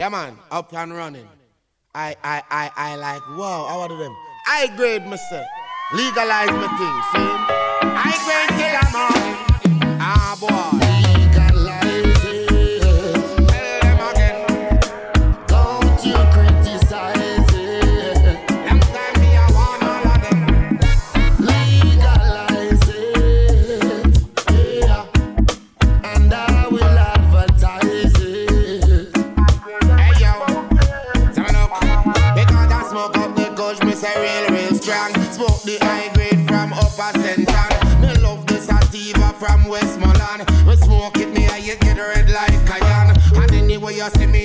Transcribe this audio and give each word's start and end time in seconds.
Yeah, 0.00 0.08
man, 0.08 0.38
up 0.50 0.72
and 0.72 0.94
running. 0.94 1.28
I, 1.94 2.16
I, 2.24 2.42
I, 2.50 2.70
I 2.74 2.96
like, 2.96 3.20
wow, 3.36 3.66
how 3.68 3.80
are 3.80 3.88
them? 3.88 4.16
I 4.48 4.68
grade 4.74 5.04
myself. 5.04 5.46
Legalize 5.92 6.48
my 6.48 6.68
thing, 6.78 6.96
see? 7.12 7.28
I 7.84 8.16
grade 8.24 8.48
till 8.56 8.76
I'm 8.80 8.96
on. 8.96 10.00
Ah, 10.00 10.36
boy. 10.40 10.79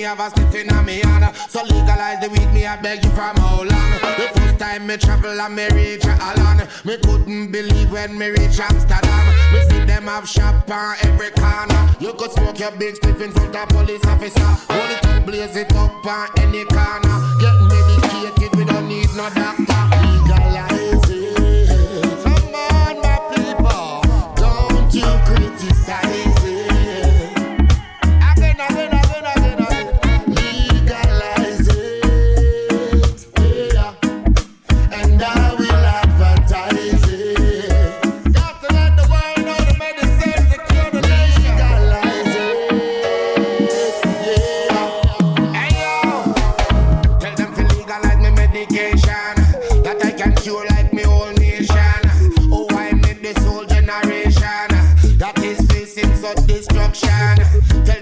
Have 0.05 0.19
a 0.19 0.29
sniff 0.29 0.55
in 0.55 0.85
me 0.85 0.99
hand. 0.99 1.35
So 1.49 1.63
legalize 1.63 2.19
the 2.21 2.29
weed, 2.29 2.51
me 2.53 2.65
I 2.65 2.79
beg 2.81 3.03
you 3.03 3.09
from 3.11 3.35
how 3.37 3.57
long? 3.57 3.91
The 4.17 4.29
first 4.35 4.59
time 4.59 4.85
me 4.85 4.97
travel 4.97 5.41
and 5.41 5.55
me 5.55 5.67
reach 5.69 6.03
Holland, 6.03 6.67
me 6.85 6.97
couldn't 6.97 7.51
believe 7.51 7.91
when 7.91 8.17
me 8.17 8.29
reach 8.29 8.59
Amsterdam. 8.59 9.25
Me 9.51 9.61
see 9.69 9.83
them 9.85 10.05
have 10.05 10.27
shop 10.29 10.69
on 10.69 10.95
every 11.03 11.31
corner. 11.31 11.89
You 11.99 12.13
could 12.13 12.31
smoke 12.31 12.59
your 12.59 12.71
big 12.71 12.95
spliff 12.95 13.19
in 13.21 13.31
front 13.31 13.55
of 13.55 13.67
police 13.69 14.05
officer. 14.05 14.49
It 14.69 15.05
up, 15.05 15.25
blaze 15.25 15.55
it 15.55 15.73
up 15.75 16.05
on 16.05 16.29
any 16.37 16.63
corner. 16.65 17.17
Get 17.41 17.57
medicated, 17.65 18.55
we 18.55 18.65
don't 18.65 18.87
need 18.87 19.09
no 19.15 19.29
doctor. 19.33 19.83
Legalize 20.05 21.09
it. 21.09 22.23
Come 22.23 22.55
on, 22.55 23.01
my 23.01 23.17
people, 23.33 24.01
don't 24.35 24.93
you 24.93 25.09
criticize. 25.25 26.34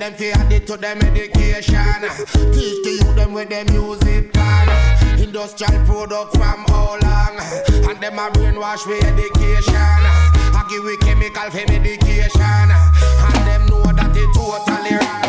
Them 0.04 0.14
fi 0.16 0.32
add 0.32 0.52
it 0.52 0.68
to 0.68 0.76
them 0.76 1.00
medication. 1.00 2.02
Teach 2.52 2.80
the 2.84 3.00
youth 3.00 3.16
them 3.16 3.32
with 3.32 3.50
them 3.50 3.66
music 3.72 4.34
plan. 4.34 4.68
Industrial 5.18 5.86
product 5.86 6.36
from 6.36 6.66
how 6.68 6.98
long? 7.02 7.40
And 7.90 8.02
them 8.02 8.20
a 8.20 8.30
brainwash 8.32 8.86
with 8.86 9.02
education. 9.02 9.76
I 9.76 10.66
give 10.70 10.84
we 10.84 10.98
chemical 10.98 11.50
for 11.52 11.66
medication. 11.72 12.42
And 12.44 13.48
them 13.48 13.66
know 13.68 13.84
that 13.84 14.12
it 14.14 14.30
totally 14.36 14.98
wrong. 14.98 15.23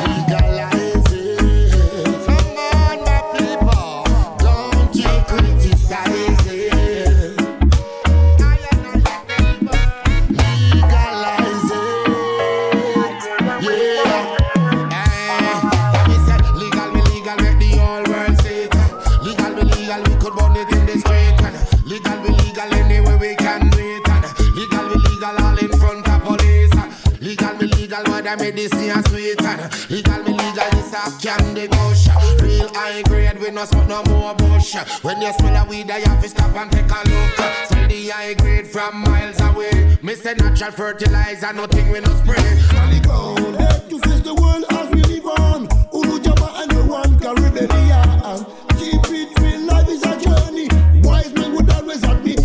Legal 28.37 28.53
medicine 28.53 28.91
and 28.91 29.09
sweet 29.09 29.43
and 29.43 29.91
legal 29.91 30.23
me 30.23 30.33
legal 30.33 30.71
this 30.71 30.93
a 30.93 31.21
candy 31.21 31.69
gush. 31.69 32.09
Real 32.41 32.69
high 32.75 33.03
grade 33.03 33.39
we 33.41 33.51
no 33.51 33.65
smoke 33.65 33.89
no 33.89 34.03
more 34.05 34.35
bush. 34.35 34.75
When 35.03 35.21
you 35.21 35.33
smell 35.35 35.65
a 35.65 35.69
weed, 35.69 35.89
you 35.89 36.05
have 36.05 36.23
to 36.23 36.29
stop 36.29 36.55
and 36.57 36.71
take 36.71 36.91
a 36.91 37.09
look. 37.09 37.69
Smell 37.69 37.89
the 37.89 38.09
high 38.09 38.35
grade 38.35 38.67
from 38.67 39.01
miles 39.03 39.41
away. 39.41 39.99
Say 40.15 40.35
natural 40.35 40.71
fertilizer, 40.71 41.53
nothing 41.53 41.91
we 41.91 42.01
no 42.01 42.15
spray. 42.17 42.37
The 42.37 43.57
head 43.59 43.91
to 43.91 43.99
face 43.99 44.21
the 44.21 44.35
world 44.35 44.65
as 44.71 44.91
we 44.91 45.03
live 45.03 45.27
on. 45.27 45.69
Ulu 45.93 46.17
and 46.17 46.71
the 46.71 46.85
one 46.89 47.19
Caribbean. 47.19 48.47
Keep 48.79 49.05
it 49.11 49.39
real, 49.41 49.61
life 49.67 49.89
is 49.89 50.03
a 50.03 50.17
journey. 50.21 50.69
Wise 51.03 51.33
men 51.35 51.55
would 51.55 51.71
always 51.71 52.03
admit, 52.05 52.41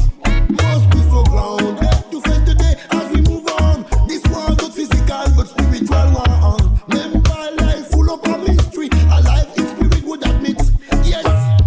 must 0.49 0.89
be 0.89 1.01
so 1.09 1.23
ground. 1.25 1.79
Head 1.79 2.11
to 2.11 2.21
face 2.21 2.48
spiritual. 5.87 6.57
Remember 6.87 7.63
life 7.63 7.87
full 7.91 8.09
of 8.11 8.21
mystery. 8.47 8.89
In 9.57 9.67
spirit 9.67 10.03
admit, 10.25 10.61
yes. 11.03 11.61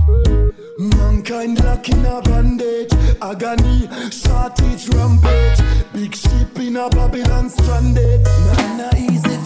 Mankind 0.78 1.58
a 2.06 2.20
bandage, 2.22 2.92
agony, 3.20 3.88
shortage, 4.10 4.88
rampage. 4.90 5.60
Big 5.92 6.14
ship 6.14 6.58
in 6.58 6.76
a 6.76 6.88
Babylon 6.90 7.50
stranded. 7.50 8.22
Not 8.76 8.96
easy 8.98 9.36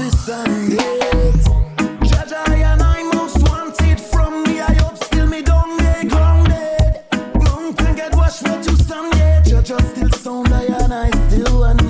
hope 9.68 9.80
still 9.80 10.10
sound 10.10 10.52
I 10.52 10.64
and 10.64 10.92
I 10.92 11.10
still 11.28 11.60
one 11.60 11.85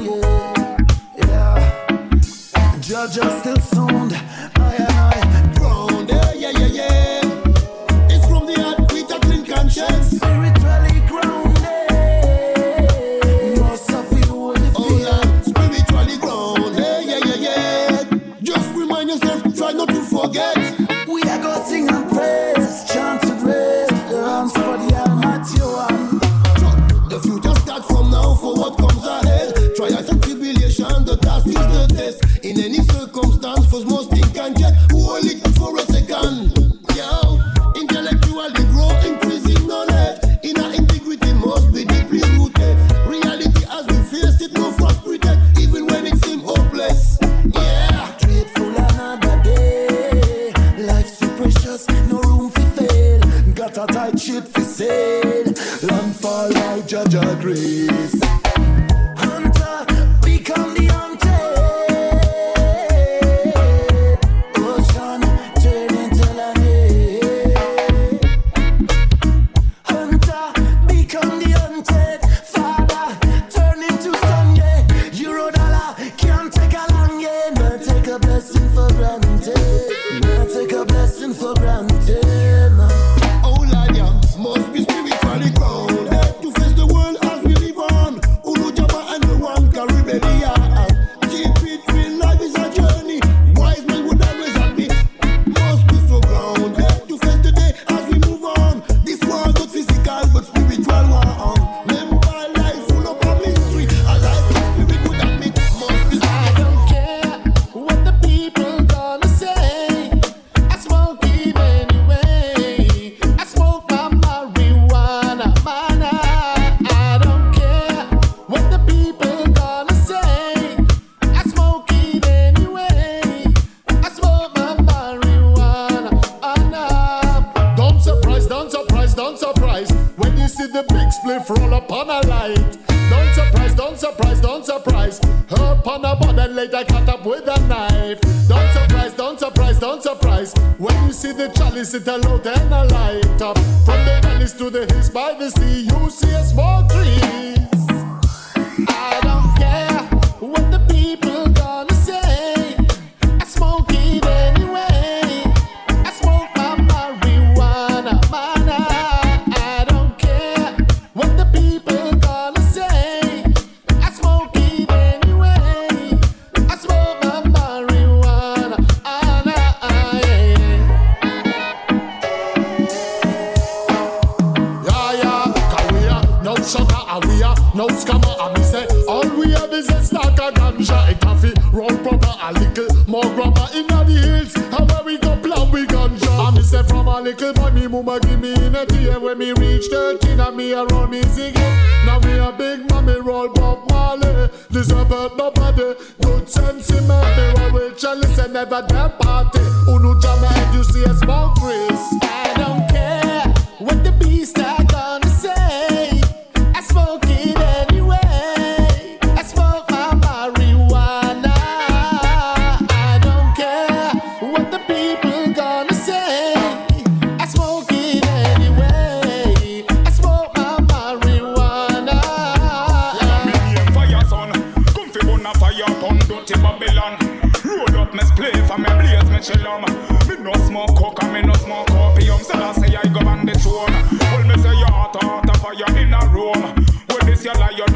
Jaja 2.97 3.29
still 3.41 3.61
sound 3.61 4.06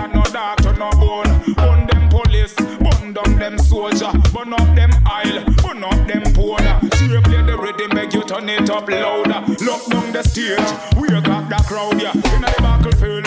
and 0.00 0.14
no 0.14 0.22
doctor 0.24 0.72
no 0.74 0.90
bone. 0.92 1.54
Burn 1.54 1.86
them 1.86 2.08
police, 2.08 2.54
burn 2.54 3.12
down 3.12 3.38
them 3.38 3.58
soldier, 3.58 4.10
burn 4.32 4.52
up 4.52 4.74
them 4.74 4.92
aisle, 5.06 5.44
burn 5.62 5.84
up 5.84 6.00
them 6.08 6.22
powder. 6.34 6.80
She 6.96 7.08
play 7.28 7.42
the 7.42 7.56
rhythm, 7.60 7.94
make 7.94 8.12
you 8.14 8.22
turn 8.24 8.48
it 8.48 8.70
up 8.70 8.88
louder. 8.88 9.40
Lock 9.64 9.86
down 9.86 10.12
the 10.12 10.22
stage, 10.22 10.58
wake 10.96 11.28
up 11.28 11.48
the 11.48 11.64
crowd, 11.68 12.00
yeah. 12.00 12.14
In 12.14 12.40
the 12.40 12.54
battlefield. 12.58 13.26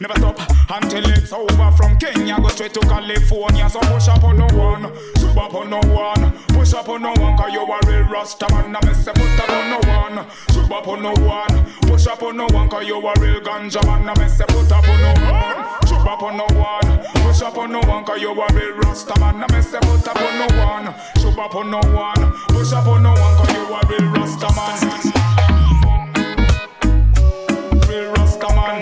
Never 0.00 0.18
stop 0.18 0.38
until 0.70 1.04
it's 1.10 1.32
over. 1.32 1.70
From 1.76 1.96
Kenya 1.98 2.36
go 2.40 2.48
straight 2.48 2.74
to 2.74 2.80
California. 2.80 3.68
So 3.70 3.80
push 3.80 4.08
up 4.08 4.24
on 4.24 4.36
no 4.36 4.46
one, 4.56 4.92
shoot 5.18 5.36
up 5.36 5.54
on 5.54 5.70
no 5.70 5.80
one, 5.94 6.32
push 6.48 6.74
up 6.74 6.88
on 6.88 7.02
no 7.02 7.12
one. 7.12 7.36
Cause 7.38 7.52
you 7.52 7.62
a 7.64 7.78
real 7.86 8.04
Rasta 8.10 8.46
man. 8.50 8.76
I 8.76 8.84
miss 8.84 9.06
a 9.06 9.12
put 9.12 9.40
up 9.40 9.50
on 9.50 9.70
no 9.70 9.78
one, 9.88 10.26
shoot 10.50 10.70
up 10.70 10.88
on 10.88 11.02
no 11.02 11.12
one, 11.24 11.64
push 11.82 12.06
up 12.06 12.22
on 12.22 12.36
no 12.36 12.46
one. 12.50 12.68
Cause 12.68 12.86
you 12.86 12.96
a 12.96 13.12
real 13.20 13.40
ganja 13.40 13.82
man. 13.86 14.08
I 14.08 14.22
miss 14.22 14.40
a 14.40 14.46
put 14.46 14.72
up 14.72 14.86
on 14.86 15.00
no 15.00 15.12
one, 15.32 15.83
up 16.06 16.22
on 16.22 16.36
no 16.36 16.46
one, 16.54 16.98
push 17.14 17.42
up 17.42 17.56
on 17.56 17.72
no 17.72 17.80
one. 17.80 18.04
Cause 18.04 18.20
you 18.20 18.30
a 18.30 18.46
real 18.54 18.76
Rasta 18.78 19.18
man. 19.20 19.42
I 19.42 19.46
miss 19.52 19.72
a 19.72 19.80
put 19.80 20.06
up 20.06 20.16
on 20.20 20.38
no 20.38 20.46
one, 20.64 20.94
shoot 21.18 21.38
up 21.38 21.54
on 21.54 21.70
no 21.70 21.78
one, 21.78 22.32
push 22.48 22.72
up 22.72 22.86
on 22.86 23.02
no 23.02 23.10
one. 23.10 23.36
Cause 23.36 23.52
you 23.52 23.74
a 23.74 23.80
real 23.88 24.08
Rasta 24.12 24.48
man. 24.54 24.78
Real 27.88 28.12
Rasta 28.12 28.48
man. 28.54 28.80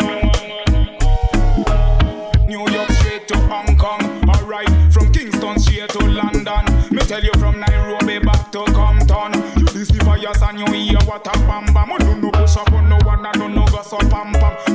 New 2.49 2.69
York 2.71 2.91
straight 2.91 3.29
to 3.29 3.37
Hong 3.49 3.77
Kong. 3.77 4.01
Alright, 4.29 4.69
from 4.93 5.13
Kingston 5.13 5.59
straight 5.59 5.91
to 5.91 5.99
London. 6.07 6.65
Me 6.91 7.01
tell 7.03 7.23
you 7.23 7.33
from 7.39 7.61
Nairobi 7.61 8.19
back 8.19 8.51
to 8.53 8.65
Compton. 8.73 9.33
You 9.57 9.67
the 9.67 10.03
fires 10.05 10.43
and 10.43 10.59
you 10.59 10.67
hear 10.73 10.99
what 11.07 11.27
a 11.27 11.39
bam 11.47 11.67
bam. 11.73 11.91
Oh, 11.93 11.99
you 11.99 11.99
don't 11.99 12.21
know 12.21 12.31
push 12.31 12.57
up 12.57 12.73
on 12.73 12.89
no 12.89 12.99
one 13.05 13.25
and 13.25 13.35
don't 13.35 13.55
know 13.55 13.67
go 13.67 13.83
so 13.83 13.99
pam 13.99 14.33
pam. 14.33 14.72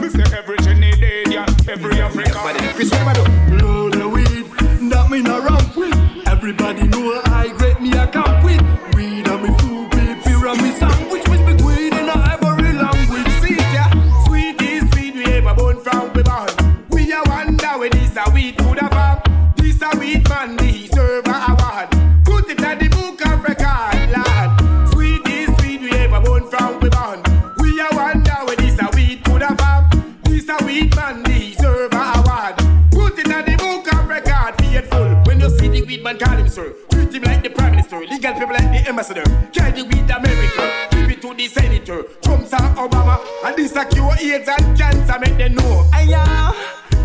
Every 1.69 2.01
African. 2.01 2.31
Blow 3.49 3.89
the 3.89 4.07
weed, 4.07 4.45
that 4.89 5.09
me 5.09 5.21
no 5.21 5.41
ramp 5.41 5.75
with. 5.75 6.27
Everybody 6.27 6.87
know 6.87 7.21
I 7.25 7.46
man, 36.07 36.17
call 36.17 36.37
him 36.37 36.47
sir. 36.47 36.73
Treat 36.89 37.13
him 37.13 37.23
like 37.23 37.43
the 37.43 37.49
prime 37.49 37.71
minister. 37.71 37.99
Legal 37.99 38.33
people 38.33 38.47
like 38.47 38.71
the 38.71 38.87
ambassador. 38.87 39.23
Carry 39.51 39.83
weed 39.83 40.09
America. 40.09 40.87
Give 40.91 41.09
it 41.11 41.21
to 41.21 41.33
the 41.33 41.47
senator. 41.47 42.03
Trump's 42.21 42.53
and 42.53 42.77
Obama. 42.77 43.19
And 43.43 43.55
this 43.57 43.75
a 43.75 43.83
cure 43.85 44.15
AIDS 44.19 44.47
and 44.47 44.77
cancer, 44.77 45.19
make 45.19 45.37
them 45.37 45.55
know. 45.55 45.89
Ayo, 45.91 46.23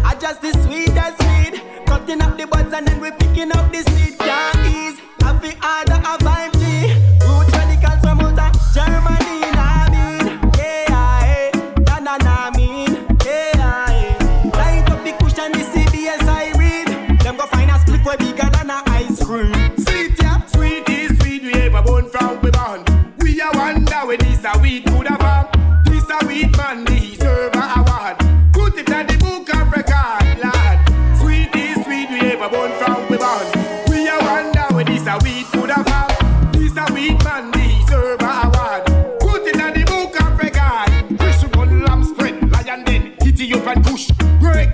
I 0.04 0.16
just 0.20 0.40
the 0.40 0.52
sweetest 0.62 1.18
weed. 1.26 1.62
Cutting 1.86 2.22
up 2.22 2.38
the 2.38 2.46
buds 2.46 2.72
and 2.72 2.86
then 2.86 3.00
we 3.00 3.10
picking 3.10 3.50
up 3.50 3.72
the 3.72 3.82
seed. 3.90 4.18
Can't 4.18 4.66
ease. 4.70 5.00
Have 5.22 5.42
the 5.42 5.52
order 5.66 6.00
of 6.08 6.21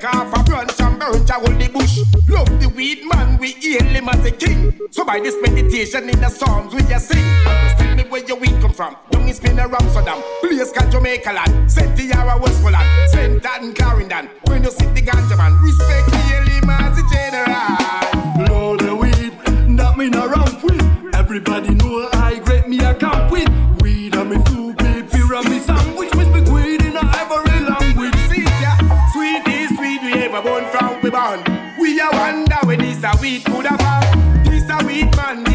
off 0.08 0.32
a 0.38 0.42
branch 0.44 0.80
and 0.80 0.98
burn 0.98 1.24
to 1.26 1.32
hold 1.34 1.58
the 1.60 1.68
bush. 1.68 1.98
Love 2.28 2.48
the 2.60 2.68
weed 2.68 3.04
man, 3.04 3.38
we 3.38 3.52
hail 3.52 3.82
him 3.82 4.08
as 4.08 4.24
a 4.24 4.30
king. 4.30 4.72
So 4.90 5.04
by 5.04 5.20
this 5.20 5.36
meditation 5.42 6.08
in 6.08 6.20
the 6.20 6.28
psalms 6.28 6.74
we 6.74 6.82
just 6.82 7.08
sing. 7.08 7.24
Understand 7.46 7.96
me 7.96 8.04
where 8.08 8.24
your 8.24 8.38
weed 8.38 8.60
come 8.60 8.72
from. 8.72 8.96
Young 9.12 9.28
is 9.28 9.40
been 9.40 9.58
around 9.58 9.82
Amsterdam, 9.82 10.22
place 10.40 10.72
called 10.72 10.90
Jamaica 10.90 11.32
land. 11.32 11.70
St. 11.70 11.96
Tiara, 11.96 12.38
Westmoreland, 12.40 12.88
St. 13.10 13.44
and 13.44 13.74
Clarendon. 13.76 14.28
When 14.46 14.64
you 14.64 14.70
see 14.70 14.86
the 14.86 15.02
ganja 15.02 15.36
man, 15.36 15.56
respect 15.62 16.10
hail 16.14 16.44
him 16.44 16.70
as 16.70 16.98
a 16.98 17.04
general. 17.12 18.46
Blow 18.46 18.76
the 18.76 18.94
weed, 18.94 19.32
that 19.76 19.96
me 19.96 20.08
no 20.08 20.28
ramp 20.28 20.62
with. 20.62 21.14
Everybody 21.14 21.74
know 21.74 22.08
I 22.12 22.40
great 22.44 22.68
me 22.68 22.78
a 22.80 22.94
camp 22.94 23.30
with. 23.30 23.57
Weed 33.20 33.44
could 33.44 33.66
have 33.66 33.80
found. 33.80 34.46
This 34.46 34.68
a 34.70 34.84
weed 34.84 35.14
man 35.16 35.47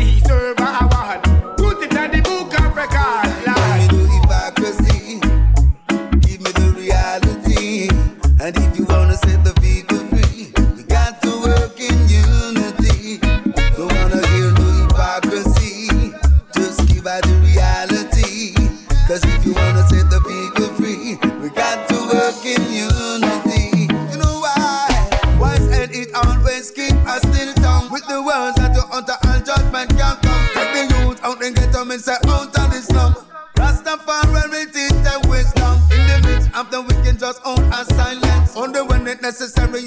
Then 36.72 36.88
we 36.88 36.94
can 37.04 37.18
just 37.18 37.42
own 37.46 37.60
our 37.74 37.86
silence. 37.86 38.56
Only 38.56 38.82
when 38.82 39.08
it's 39.08 39.22
necessary, 39.22 39.82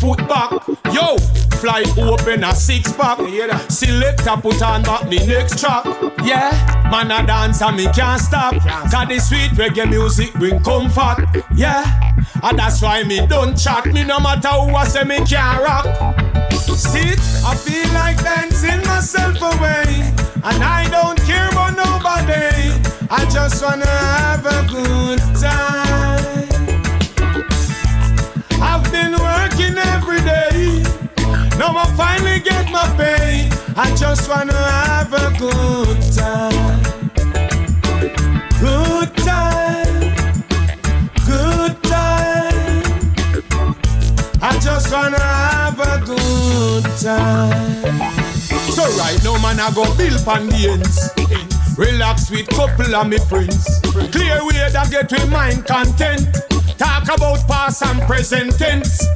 foot 0.00 0.18
back. 0.28 0.52
Yo, 0.92 1.16
fly 1.60 1.84
open 1.98 2.44
a 2.44 2.54
six 2.54 2.92
pack. 2.92 3.18
Selector 3.70 4.36
put 4.40 4.62
on 4.62 4.82
back 4.82 5.08
the 5.08 5.24
next 5.26 5.58
track. 5.60 5.84
Yeah, 6.24 6.50
man 6.90 7.10
a 7.10 7.26
dance 7.26 7.62
and 7.62 7.76
me 7.76 7.86
can't 7.92 8.20
stop. 8.20 8.54
Cause 8.54 9.08
the 9.08 9.18
sweet 9.18 9.50
reggae 9.52 9.88
music 9.88 10.32
bring 10.34 10.62
comfort. 10.62 11.26
Yeah, 11.54 11.84
and 12.42 12.58
that's 12.58 12.82
why 12.82 13.02
me 13.04 13.26
don't 13.26 13.56
chat. 13.56 13.86
Me 13.86 14.04
no 14.04 14.20
matter 14.20 14.48
who 14.48 14.74
I 14.74 14.84
say 14.84 15.04
me 15.04 15.16
can't 15.24 15.62
rock. 15.62 15.86
Sit, 16.52 17.20
I 17.44 17.54
feel 17.54 17.92
like 17.94 18.22
dancing 18.22 18.80
myself 18.88 19.40
away. 19.40 20.12
And 20.42 20.62
I 20.62 20.88
don't 20.90 21.20
care 21.22 21.48
about 21.48 21.76
nobody. 21.76 22.72
I 23.10 23.24
just 23.30 23.62
wanna 23.62 23.86
have 23.86 24.44
a 24.44 24.66
good 24.68 25.20
time. 25.40 25.83
My 32.74 32.88
pay. 32.96 33.48
I 33.76 33.94
just 33.94 34.28
wanna 34.28 34.52
have 34.52 35.12
a 35.14 35.30
good 35.38 36.00
time. 36.12 36.82
Good 38.58 39.10
time. 39.30 40.02
Good 41.24 41.74
time. 41.84 42.94
I 44.42 44.58
just 44.58 44.92
wanna 44.92 45.20
have 45.20 45.78
a 45.78 46.02
good 46.04 46.84
time. 46.98 47.94
So 48.76 48.82
right 48.98 49.20
now, 49.22 49.38
man, 49.38 49.60
I 49.60 49.70
go 49.72 49.84
build 49.96 50.24
pan 50.24 50.48
the 50.48 50.70
ends. 50.74 51.78
Relax 51.78 52.28
with 52.30 52.48
couple 52.48 52.92
of 52.92 53.06
me 53.06 53.18
friends. 53.18 53.80
Clear 54.10 54.44
way 54.46 54.68
that 54.74 54.88
get 54.90 55.12
with 55.12 55.30
mind 55.30 55.64
content. 55.64 56.26
Talk 56.76 57.04
about 57.04 57.46
past 57.46 57.84
and 57.86 58.02
present 58.02 58.58
tense. 58.58 59.06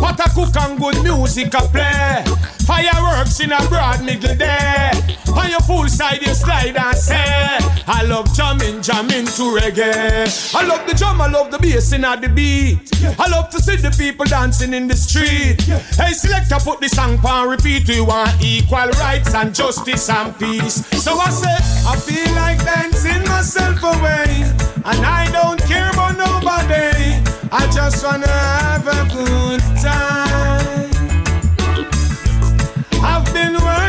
What 0.00 0.20
a 0.20 0.28
cook 0.34 0.54
and 0.60 0.78
good 0.78 1.02
music 1.02 1.54
a 1.54 1.62
play. 1.72 2.24
Fireworks 2.66 3.38
in 3.38 3.52
a 3.52 3.58
broad 3.68 4.04
middle 4.04 4.34
day. 4.34 4.90
On 5.36 5.48
your 5.48 5.60
full 5.60 5.88
side 5.88 6.20
you 6.20 6.34
slide 6.34 6.76
and 6.76 6.96
say, 6.96 7.58
I 7.86 8.02
love 8.04 8.34
jamming, 8.34 8.82
jamming 8.82 9.26
to 9.26 9.44
reggae. 9.54 10.54
I 10.54 10.66
love 10.66 10.84
the 10.88 10.94
drum, 10.94 11.20
I 11.20 11.28
love 11.28 11.52
the 11.52 11.58
bass 11.58 11.92
in 11.92 12.00
the 12.00 12.30
beat. 12.34 12.90
I 13.20 13.28
love 13.28 13.50
to 13.50 13.62
see 13.62 13.76
the 13.76 13.90
people 13.96 14.26
dancing 14.26 14.74
in 14.74 14.88
the 14.88 14.96
street. 14.96 15.62
Hey, 15.94 16.12
selector, 16.12 16.56
put 16.58 16.80
the 16.80 16.88
song 16.88 17.18
on 17.24 17.48
repeat. 17.48 17.86
We 17.86 18.00
want 18.00 18.42
equal 18.42 18.90
rights 18.98 19.32
and 19.34 19.54
justice 19.54 20.10
and 20.10 20.36
peace. 20.36 20.84
So 21.04 21.16
I 21.18 21.30
say, 21.30 21.56
I 21.86 21.96
feel 21.96 22.34
like 22.34 22.58
dancing 22.64 23.22
myself 23.28 23.80
away. 23.84 24.42
And 24.84 25.06
I 25.06 25.30
don't 25.30 25.60
care 25.62 25.90
about 25.90 26.18
nobody. 26.18 27.22
I 27.52 27.70
just 27.72 28.04
wanna 28.04 28.26
have 28.26 28.86
a 28.88 29.14
good 29.14 29.60
time. 29.80 30.55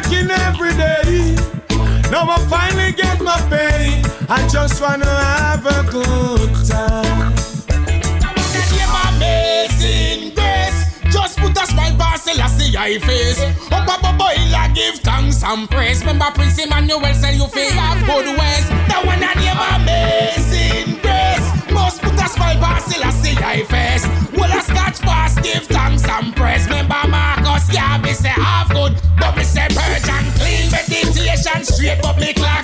Working 0.08 0.30
every 0.32 0.74
day. 0.74 1.36
Now 2.12 2.30
I 2.30 2.38
finally 2.50 2.92
get 2.94 3.20
my 3.22 3.38
pay. 3.50 4.02
I 4.30 4.48
just 4.48 4.82
wanna 4.82 5.06
have 5.06 5.66
a 5.66 5.84
good 5.90 6.54
time. 6.68 7.34
Amazing 9.10 10.34
grace. 10.36 11.00
Just 11.12 11.38
put 11.40 11.58
a 11.58 11.66
smile 11.66 11.96
past 11.98 12.26
Selassie 12.26 12.78
I 12.78 13.00
face. 13.00 13.42
Up 13.72 13.88
up 13.88 14.18
boy, 14.18 14.36
I 14.56 14.72
give 14.74 14.96
thanks 15.00 15.44
and 15.44 15.70
praise. 15.70 16.02
Remember 16.02 16.32
Prince 16.34 16.60
Emmanuel 16.60 17.14
say 17.14 17.36
you 17.36 17.48
feel 17.48 17.72
have 17.72 18.06
good 18.06 18.28
ways. 18.38 18.68
The 18.90 18.98
one 19.04 19.20
that 19.20 19.36
name 19.38 19.60
amazing 19.76 21.02
grace. 21.02 21.72
Must 21.72 22.02
put 22.02 22.14
a 22.14 22.28
smile 22.28 22.58
past 22.60 22.92
Selassie 22.92 23.38
I 23.44 23.64
face. 23.64 24.06
Well 24.38 24.52
a 24.58 24.62
scotch 24.62 25.00
pass, 25.02 25.36
give 25.42 25.64
thanks 25.68 26.08
and 26.08 26.36
praise. 26.36 26.68
Straight, 31.88 32.02
but 32.02 32.20
me 32.20 32.34
clocks 32.34 32.57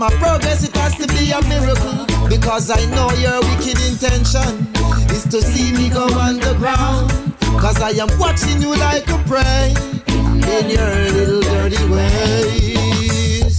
my 0.00 0.08
progress, 0.16 0.64
it 0.66 0.74
has 0.76 0.96
to 0.96 1.06
be 1.08 1.30
a 1.30 1.40
miracle. 1.44 2.06
Because 2.26 2.70
I 2.70 2.82
know 2.96 3.10
your 3.20 3.38
wicked 3.52 3.76
intention 3.84 4.72
is 5.12 5.24
to 5.28 5.42
see 5.42 5.76
me 5.76 5.90
go 5.90 6.08
underground. 6.18 7.12
Cause 7.60 7.82
I 7.82 7.90
am 7.90 8.08
watching 8.18 8.62
you 8.62 8.74
like 8.76 9.06
a 9.10 9.18
prey 9.28 9.74
in 10.08 10.70
your 10.72 10.94
little 11.12 11.42
dirty 11.42 11.84
ways. 11.92 13.58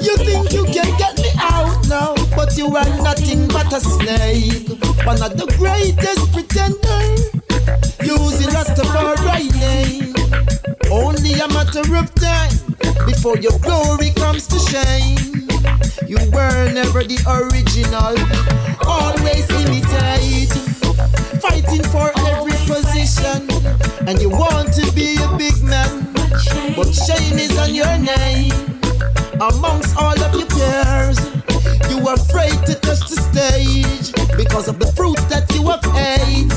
You 0.00 0.16
think 0.16 0.52
you 0.56 0.64
can 0.64 0.88
get 0.96 1.18
me 1.18 1.30
out 1.36 1.86
now, 1.86 2.14
but 2.34 2.56
you 2.56 2.74
are 2.74 2.88
nothing 3.04 3.46
but 3.48 3.70
a 3.74 3.80
snake. 3.80 4.72
One 5.04 5.20
of 5.20 5.36
the 5.36 5.52
greatest 5.58 6.32
pretender, 6.32 7.00
using 8.00 8.48
Rastafari 8.56 9.52
name. 9.60 10.14
Only 10.90 11.34
a 11.34 11.48
matter 11.48 11.84
of 11.94 12.14
time 12.14 12.37
before 13.08 13.38
your 13.38 13.58
glory 13.60 14.10
comes 14.10 14.46
to 14.46 14.58
shame, 14.68 15.16
You 16.06 16.18
were 16.30 16.72
never 16.72 17.02
the 17.02 17.16
original, 17.24 18.12
always 18.84 19.48
imitate, 19.60 20.52
fighting 21.40 21.84
for 21.88 22.12
every 22.28 22.58
position. 22.68 23.48
And 24.06 24.20
you 24.20 24.28
want 24.28 24.74
to 24.74 24.84
be 24.92 25.16
a 25.24 25.28
big 25.38 25.56
man, 25.64 26.12
but 26.76 26.92
shame 26.92 27.38
is 27.38 27.56
on 27.58 27.74
your 27.74 27.96
name. 27.96 28.52
Amongst 29.40 29.96
all 29.96 30.18
of 30.20 30.32
your 30.36 30.48
peers, 30.52 31.18
you 31.88 32.06
are 32.08 32.14
afraid 32.14 32.56
to 32.68 32.74
touch 32.76 33.08
the 33.08 33.16
stage 33.30 34.12
because 34.36 34.68
of 34.68 34.78
the 34.78 34.88
fruit 34.92 35.20
that 35.32 35.48
you 35.54 35.64
have 35.72 35.84
ate. 35.96 36.52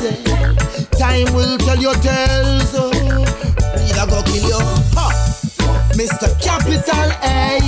Time 1.00 1.34
will 1.34 1.58
tell 1.60 1.80
your 1.80 1.96
tales. 2.04 2.72
Oh, 2.76 2.92
need 2.92 3.96
I 3.96 4.06
go 4.06 4.22
kill 4.24 4.50
you? 4.50 5.21
Mr. 5.94 6.30
Capital 6.42 7.12
A 7.24 7.60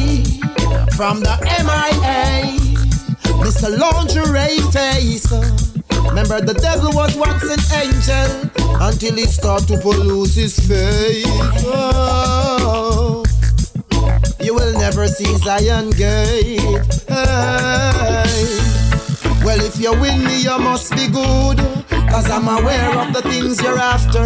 from 0.95 1.19
the 1.19 1.35
MIA, 1.63 2.57
Mr. 3.43 3.69
Lingerie 3.77 4.59
Face. 4.71 5.31
Remember, 6.07 6.41
the 6.41 6.53
devil 6.53 6.91
was 6.93 7.15
once 7.15 7.43
an 7.43 7.59
angel 7.81 8.49
until 8.81 9.15
he 9.15 9.25
started 9.25 9.67
to 9.67 9.77
pollute 9.79 10.33
his 10.33 10.57
faith. 10.59 11.25
Oh, 11.65 13.23
you 14.39 14.53
will 14.53 14.73
never 14.79 15.07
see 15.07 15.35
Zion 15.37 15.89
Gate. 15.91 16.59
Hey. 17.07 18.23
Well, 19.43 19.59
if 19.59 19.79
you 19.79 19.91
win 19.99 20.23
me, 20.23 20.43
you 20.43 20.57
must 20.59 20.91
be 20.91 21.07
good. 21.07 21.57
Cause 22.09 22.29
I'm 22.29 22.47
aware 22.47 22.97
of 22.99 23.13
the 23.13 23.21
things 23.23 23.61
you're 23.61 23.77
after. 23.77 24.23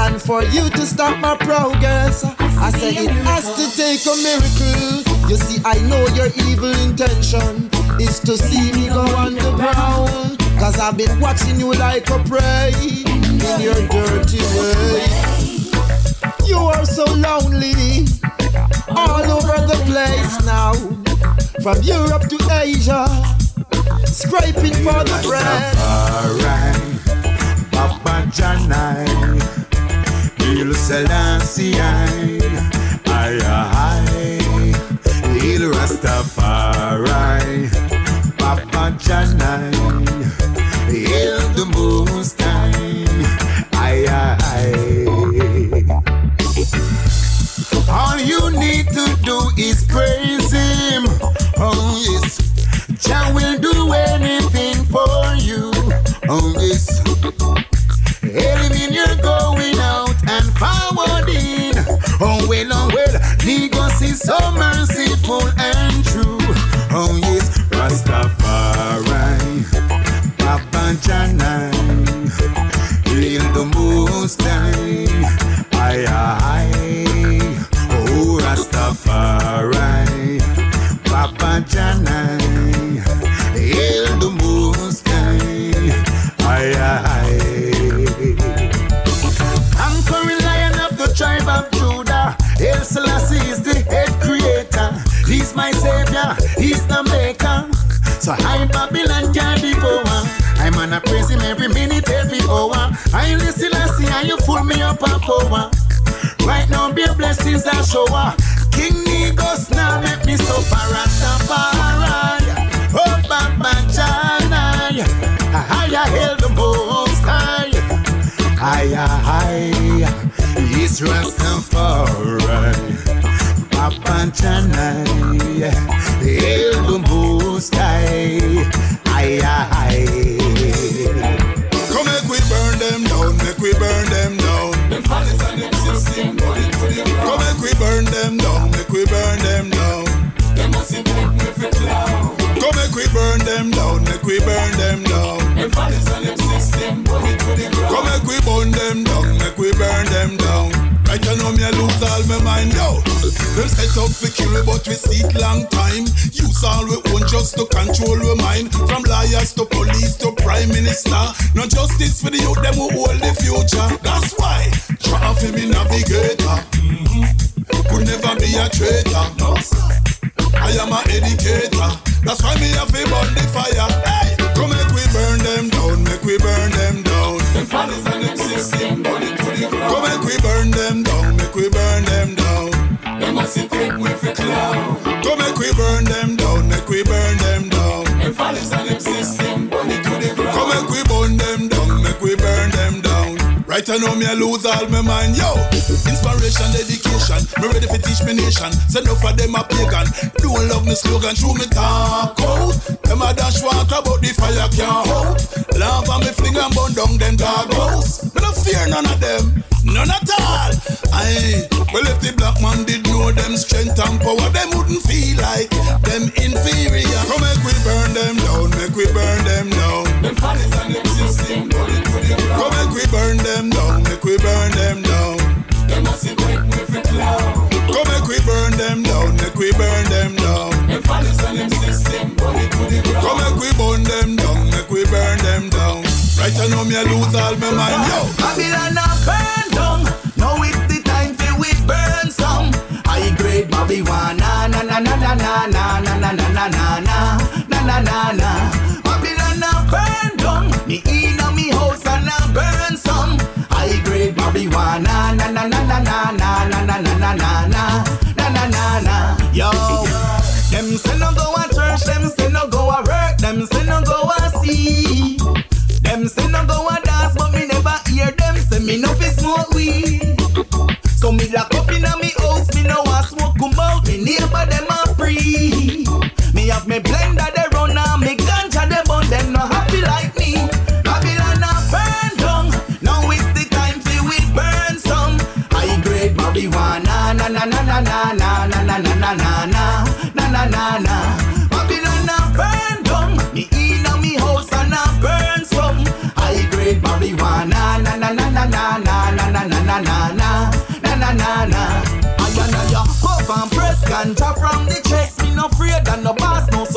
And 0.00 0.20
for 0.20 0.42
you 0.42 0.70
to 0.70 0.86
stop 0.86 1.18
my 1.20 1.36
progress, 1.36 2.24
I 2.60 2.70
said 2.70 2.94
it 2.96 3.10
has 3.24 3.44
to 3.54 3.64
take 3.76 4.04
a 4.06 4.14
miracle. 4.18 5.28
You 5.30 5.36
see, 5.36 5.60
I 5.64 5.78
know 5.88 6.06
your 6.14 6.28
evil 6.48 6.72
intention 6.86 7.70
is 8.00 8.18
to 8.20 8.36
see 8.36 8.72
me 8.72 8.88
go 8.88 9.02
on 9.16 9.34
the 9.34 9.52
ground. 9.56 10.38
Cause 10.58 10.78
I've 10.80 10.96
been 10.96 11.20
watching 11.20 11.58
you 11.60 11.72
like 11.74 12.10
a 12.10 12.18
prey 12.24 12.72
in 12.82 13.60
your 13.60 13.78
dirty 13.88 14.42
way. 14.58 15.06
You 16.46 16.58
are 16.58 16.84
so 16.84 17.04
lonely, 17.04 18.06
all 18.96 19.22
over 19.22 19.58
the 19.66 19.80
place 19.86 20.44
now. 20.44 20.74
From 21.62 21.80
Europe 21.82 22.28
to 22.28 22.38
Asia, 22.50 23.06
scraping 24.06 24.74
for 24.82 25.04
the 25.04 25.20
bread. 25.26 25.74
Baba 27.70 28.26
Janai. 28.32 29.67
Il 30.50 30.74
Selassie, 30.74 31.76
I, 31.76 32.38
I, 33.06 33.38
I, 33.40 34.74
Il 35.42 35.70
Rastafari. 35.72 36.67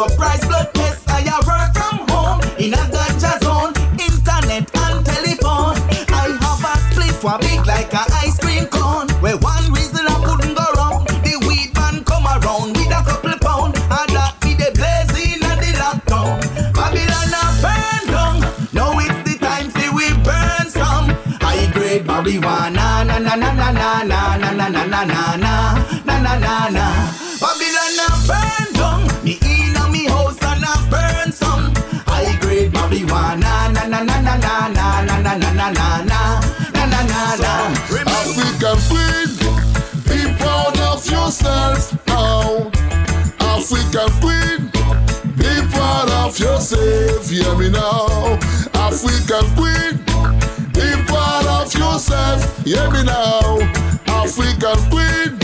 Surprise 0.09 0.50
of. 46.73 47.29
Hear 47.29 47.55
me 47.55 47.69
now. 47.69 48.39
African 48.73 49.45
queen, 49.55 49.97
be 50.73 50.87
proud 51.07 51.45
of 51.47 51.73
yourself. 51.73 52.65
Hear 52.65 52.89
me 52.91 53.03
now. 53.03 53.59
African 54.07 54.79
queen, 54.89 55.37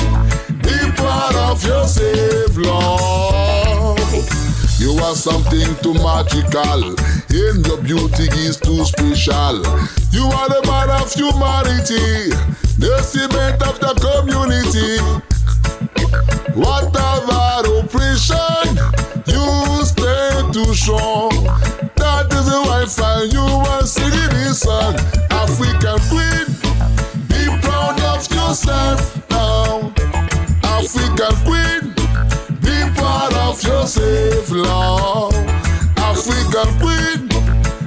be 0.62 0.78
proud 0.96 1.36
of 1.36 1.64
yourself, 1.64 2.58
Lord. 2.58 4.00
You 4.80 4.94
are 5.04 5.16
something 5.16 5.76
too 5.82 5.94
magical, 5.96 6.96
and 7.30 7.66
your 7.66 7.82
beauty 7.82 8.28
is 8.40 8.58
too 8.58 8.86
special. 8.86 9.64
You 10.12 10.26
are 10.26 10.50
the 10.50 10.62
man 10.68 10.90
of 10.90 11.12
humanity, 11.14 12.32
the 12.78 13.02
cement 13.02 13.62
of 13.64 13.80
the 13.80 13.94
community. 14.00 15.00
Whatever 16.54 17.80
oppression, 17.80 18.57
too. 20.74 21.30
That 21.96 22.28
is 22.34 22.46
the 22.46 22.60
why 22.68 23.24
you 23.32 23.40
are 23.40 23.86
singing 23.86 24.30
this 24.30 24.60
song. 24.60 24.96
African 25.32 26.00
queen, 26.12 26.46
be 27.28 27.48
proud 27.62 28.00
of 28.02 28.28
yourself 28.32 29.30
now. 29.30 29.94
African 30.64 31.36
queen, 31.48 31.94
be 32.60 32.78
proud 32.96 33.34
of 33.34 33.64
yourself, 33.64 34.52
Lord. 34.52 35.36
African 35.98 36.70
queen, 36.84 37.28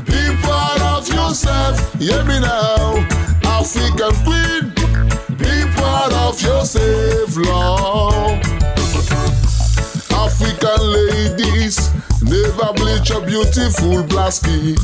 be 0.04 0.36
proud 0.42 0.80
of 0.80 1.08
yourself. 1.08 1.94
Hear 1.94 2.24
me 2.24 2.40
now. 2.40 2.96
African 3.44 4.14
queen, 4.24 4.72
be 5.36 5.52
proud 5.76 6.12
of 6.12 6.40
yourself, 6.40 7.36
Lord. 7.36 8.40
African 10.10 10.80
ladies, 10.80 11.90
never 12.42 12.72
bleach 12.74 13.10
your 13.10 13.24
beautiful 13.26 14.02
black 14.04 14.32
skin. 14.32 14.76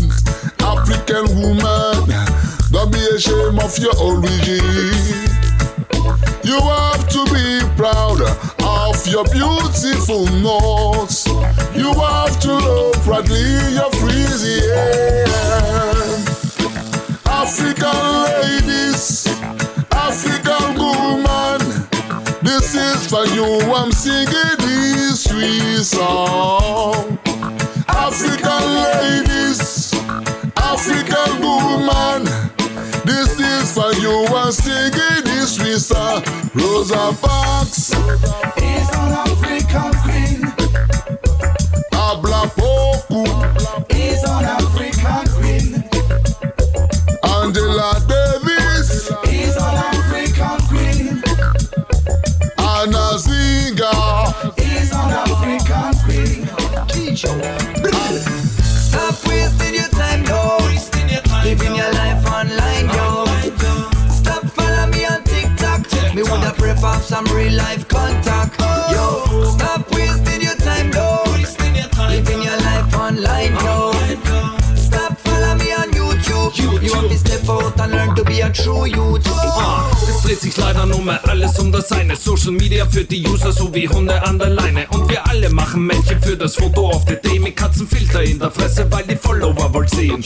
African 0.60 1.26
woman, 1.40 2.08
don't 2.70 2.92
be 2.92 2.98
ashamed 3.14 3.58
of 3.60 3.78
your 3.78 3.96
origin. 4.00 4.92
You 6.44 6.60
have 6.60 7.08
to 7.08 7.24
be 7.32 7.60
proud 7.76 8.20
of 8.62 9.06
your 9.06 9.24
beautiful 9.24 10.26
nose. 10.42 11.26
You 11.74 11.92
have 11.94 12.38
to 12.40 12.52
love 12.52 12.94
proudly 13.04 13.74
your 13.74 13.90
Frisian. 13.92 15.26
African 17.26 18.12
ladies, 18.42 19.26
African 19.92 20.74
woman, 20.76 21.60
this 22.42 22.74
is 22.74 23.06
for 23.08 23.26
you. 23.26 23.60
I'm 23.72 23.92
singing 23.92 24.56
this 24.58 25.24
sweet 25.24 25.84
song. 25.84 27.18
African 28.06 28.66
ladies, 28.84 29.92
African 30.56 31.40
woman, 31.42 32.22
this 33.04 33.40
is 33.40 33.74
for 33.74 33.92
you. 33.94 34.24
I'm 34.28 34.52
singing 34.52 35.24
this 35.24 35.56
sweet 35.56 35.80
song. 35.80 36.22
Rosa 36.54 37.12
Parks 37.20 37.90
is 37.90 38.88
an 38.94 39.12
African 39.26 39.92
queen. 40.04 40.40
Abla 41.94 42.46
Pokou 42.54 43.26
is 43.90 44.22
an 44.22 44.44
African 44.54 45.26
queen. 45.34 45.68
Angela 47.24 47.90
Davis 48.06 49.10
is 49.26 49.56
an 49.56 49.76
African 49.90 50.58
queen. 50.68 51.22
Anna 52.56 53.18
Nzinga 53.18 53.92
is 54.58 54.92
an 54.92 55.10
African 55.10 55.94
queen. 56.04 56.46
Stop 57.16 57.75
some 67.16 67.34
real 67.34 67.56
life 67.56 67.88
es 80.56 80.64
sich 80.64 80.64
leider 80.64 80.86
nur 80.86 81.02
mehr 81.02 81.20
alles 81.28 81.58
um 81.58 81.72
das 81.72 81.90
eine. 81.92 82.16
Social 82.16 82.52
Media 82.52 82.86
für 82.86 83.04
die 83.04 83.26
User 83.26 83.52
so 83.52 83.72
wie 83.74 83.88
Hunde 83.88 84.22
an 84.22 84.38
der 84.38 84.50
Leine. 84.50 84.86
Und 84.90 85.08
wir 85.10 85.26
alle 85.26 85.50
machen 85.50 85.86
Männchen 85.86 86.20
für 86.22 86.36
das 86.36 86.56
Foto 86.56 86.90
auf 86.90 87.04
der 87.04 87.16
Day 87.16 87.38
mit 87.38 87.56
Katzenfilter 87.56 88.22
in 88.22 88.38
der 88.38 88.50
Fresse, 88.50 88.86
weil 88.90 89.04
die 89.04 89.16
Follower 89.16 89.72
wollen 89.72 89.88
sehen. 89.88 90.24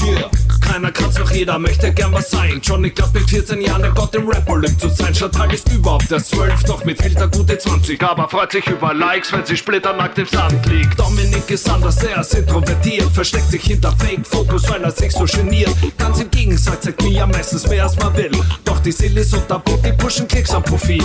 Keiner 0.60 0.92
kann's 0.92 1.18
noch, 1.18 1.30
jeder 1.30 1.58
möchte 1.58 1.92
gern 1.92 2.12
was 2.12 2.30
sein. 2.30 2.60
Johnny 2.62 2.90
glaubt 2.90 3.14
mit 3.14 3.28
14 3.28 3.60
Jahren, 3.60 3.82
er 3.82 3.90
Gott 3.90 4.14
im 4.14 4.28
Rap-Olymp 4.28 4.80
zu 4.80 4.88
sein. 4.88 5.14
Chantal 5.14 5.52
ist 5.52 5.70
überhaupt 5.72 6.10
der 6.10 6.22
12, 6.22 6.64
doch 6.64 6.84
mit 6.84 7.00
Filter 7.02 7.26
gute 7.28 7.58
20. 7.58 8.02
Aber 8.02 8.28
freut 8.28 8.52
sich 8.52 8.66
über 8.68 8.94
Likes, 8.94 9.32
wenn 9.32 9.44
sie 9.44 9.56
splitternackt 9.56 10.18
im 10.18 10.26
Sand 10.26 10.64
liegt. 10.66 10.98
Dominik 10.98 11.50
ist 11.50 11.68
anders, 11.68 12.02
er 12.04 12.20
ist 12.20 12.34
introvertiert. 12.34 13.10
Versteckt 13.12 13.50
sich 13.50 13.62
hinter 13.62 13.92
Fake-Fotos, 13.98 14.68
weil 14.70 14.84
er 14.84 14.90
sich 14.90 15.12
so 15.12 15.24
geniert. 15.24 15.72
Ganz 15.98 16.20
im 16.20 16.30
Gegensatz 16.30 16.82
zeigt 16.82 17.02
mir 17.02 17.10
ja 17.10 17.26
meistens 17.26 17.66
mehr 17.66 17.84
als 17.84 17.96
man 17.96 18.16
will. 18.16 18.30
Doch 18.64 18.78
die 18.80 18.92
Seele 18.92 19.22
ist 19.22 19.34
unter 19.34 19.58
Boot, 19.58 19.84
die 19.84 19.92
pushen 19.92 20.19
Klicks 20.28 20.50
am 20.52 20.62
Profil. 20.62 21.02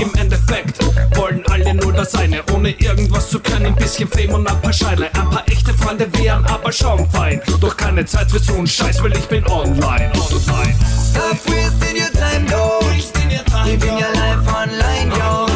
Im 0.00 0.14
Endeffekt 0.14 0.78
wollen 1.16 1.42
alle 1.50 1.74
nur 1.74 1.92
das 1.92 2.14
eine, 2.14 2.42
ohne 2.54 2.70
irgendwas 2.70 3.30
zu 3.30 3.40
können. 3.40 3.66
Ein 3.66 3.76
bisschen 3.76 4.08
Fame 4.08 4.34
und 4.34 4.46
ein 4.46 4.60
paar 4.60 4.72
Scheine. 4.72 5.06
Ein 5.14 5.30
paar 5.30 5.44
echte 5.48 5.74
Freunde 5.74 6.08
wären 6.18 6.44
aber 6.46 6.72
schon 6.72 7.08
fein. 7.10 7.40
Doch 7.60 7.76
keine 7.76 8.04
Zeit 8.04 8.30
für 8.30 8.38
so 8.38 8.54
einen 8.54 8.66
Scheiß, 8.66 9.02
weil 9.02 9.16
ich 9.16 9.26
bin 9.28 9.46
online. 9.46 9.78
online. 9.88 10.74
Stop 11.10 11.46
wasting 11.46 11.96
your 11.96 12.10
time, 12.10 12.46
yo. 12.46 12.78
Living 13.64 13.98
your 13.98 14.12
life 14.14 14.46
online, 14.48 15.10
yo. 15.10 15.46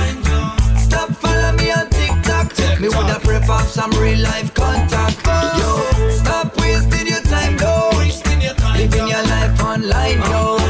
Stop 0.76 1.10
follow 1.16 1.52
me 1.52 1.72
on 1.72 1.88
TikTok. 1.90 2.80
Me 2.80 2.88
woulda 2.88 3.18
prefer 3.20 3.60
some 3.64 3.90
real 3.92 4.20
life 4.20 4.52
contact, 4.54 5.24
yo. 5.58 5.70
Stop 6.10 6.56
wasting 6.60 7.06
your 7.06 7.22
time, 7.22 7.56
yo. 7.58 7.90
Living 8.76 9.08
your 9.08 9.22
life 9.24 9.60
online, 9.62 10.20
yo. 10.30 10.61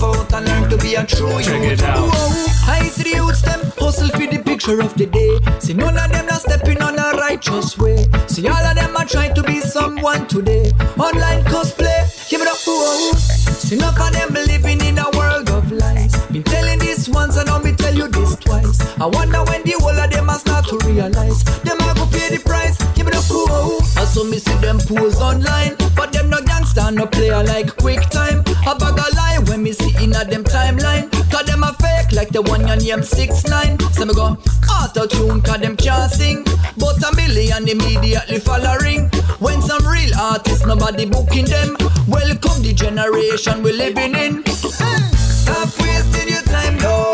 Me 0.00 0.06
on 0.06 0.16
want 0.16 0.30
to 0.30 0.36
out 0.36 0.48
and 0.48 0.48
a 0.48 1.14
true 1.14 1.42
Check 1.42 1.62
youth. 1.62 1.72
it 1.72 1.82
out. 1.82 1.98
Whoa, 1.98 2.72
I 2.72 2.88
see 2.88 3.02
the 3.02 3.16
youths 3.16 3.42
them 3.42 3.60
hustle 3.76 4.08
for 4.08 4.26
the 4.26 4.42
picture 4.42 4.80
of 4.80 4.94
the 4.94 5.04
day. 5.04 5.38
See 5.60 5.74
none 5.74 5.98
of 5.98 6.10
them 6.10 6.24
not 6.24 6.40
stepping 6.40 6.80
on 6.80 6.98
a 6.98 7.18
righteous 7.18 7.76
way. 7.76 8.06
See 8.26 8.48
all 8.48 8.64
of 8.64 8.76
them 8.76 8.96
are 8.96 9.04
trying 9.04 9.34
to 9.34 9.42
be 9.42 9.60
someone 9.60 10.26
today. 10.26 10.72
Online 10.96 11.44
cosplay, 11.44 12.08
give 12.30 12.40
it 12.40 12.48
up. 12.48 12.56
Whoa. 12.64 13.12
See 13.12 13.76
enough 13.76 14.00
of 14.00 14.12
them 14.12 14.32
living 14.32 14.80
in 14.80 14.96
a 14.96 15.04
world 15.18 15.50
of 15.50 15.70
lies. 15.70 16.16
Been 16.28 16.44
telling 16.44 16.78
this 16.78 17.06
once 17.10 17.36
and 17.36 17.48
now 17.48 17.58
me 17.58 17.72
tell 17.72 17.94
you 17.94 18.08
this 18.08 18.36
twice. 18.36 18.80
I 18.98 19.04
wonder 19.04 19.44
when 19.44 19.62
the 19.64 19.76
whole 19.80 19.90
of 19.90 20.10
them 20.10 20.30
a 20.30 20.34
start 20.38 20.64
to 20.68 20.78
realize. 20.88 21.44
Them 21.60 21.76
a 21.76 21.92
go 21.92 22.06
pay 22.06 22.34
the 22.34 22.42
price. 22.42 22.78
Give 22.94 23.06
it 23.06 23.14
up. 23.14 23.24
Whoa. 23.28 23.76
I 24.00 24.04
saw 24.06 24.24
me 24.24 24.38
see 24.38 24.56
them 24.64 24.78
pose 24.78 25.20
online, 25.20 25.76
but 25.94 26.10
them 26.14 26.30
no 26.30 26.40
gangster, 26.40 26.90
no 26.90 27.06
player 27.06 27.44
like 27.44 27.76
quick 27.76 28.00
time. 28.08 28.40
A 28.66 28.74
bag 28.74 28.98
of 28.98 29.12
lie 29.14 29.29
when 30.20 30.28
me 30.28 30.50
see 30.50 30.68
in 30.68 30.74
a 30.74 30.74
them 30.74 30.76
timeline. 30.76 31.30
Cause 31.30 31.46
them 31.46 31.62
a 31.62 31.72
fake 31.74 32.12
like 32.12 32.30
the 32.30 32.42
one 32.42 32.66
your 32.66 32.76
name 32.76 33.02
6 33.02 33.44
9 33.44 33.78
So 33.92 34.04
me 34.04 34.14
go 34.14 34.36
auto 34.68 35.06
tune 35.06 35.42
cause 35.42 35.60
them 35.60 35.76
can't 35.76 36.10
sing. 36.10 36.44
But 36.76 37.02
a 37.04 37.14
million 37.16 37.68
immediately 37.68 38.40
following. 38.40 39.08
When 39.38 39.60
some 39.62 39.86
real 39.86 40.14
artists 40.18 40.66
nobody 40.66 41.06
booking 41.06 41.46
them. 41.46 41.76
Welcome 42.08 42.62
the 42.62 42.72
generation 42.74 43.62
we 43.62 43.72
living 43.72 44.14
in. 44.14 44.44
Stop 44.46 45.68
wasting 45.78 46.28
your 46.28 46.42
time, 46.42 46.78
though. 46.78 47.12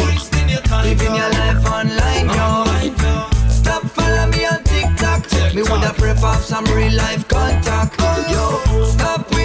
Living 0.82 1.14
your 1.14 1.30
life 1.30 1.64
online, 1.66 2.28
yo. 2.28 2.64
Stop 3.48 3.84
follow 3.84 4.26
me 4.28 4.46
on 4.46 4.62
TikTok. 4.64 5.54
Me 5.54 5.62
woulda 5.62 5.92
prefer 5.94 6.34
some 6.36 6.64
real 6.66 6.94
life 6.94 7.26
contact, 7.28 8.00
yo. 8.30 8.84
Stop 8.84 9.35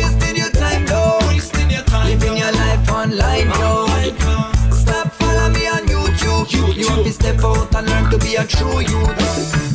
Step 7.42 7.58
out 7.58 7.76
and 7.76 7.88
learn 7.90 8.12
to 8.12 8.18
be 8.20 8.36
a 8.36 8.44
true 8.46 8.82
youth. 8.82 9.18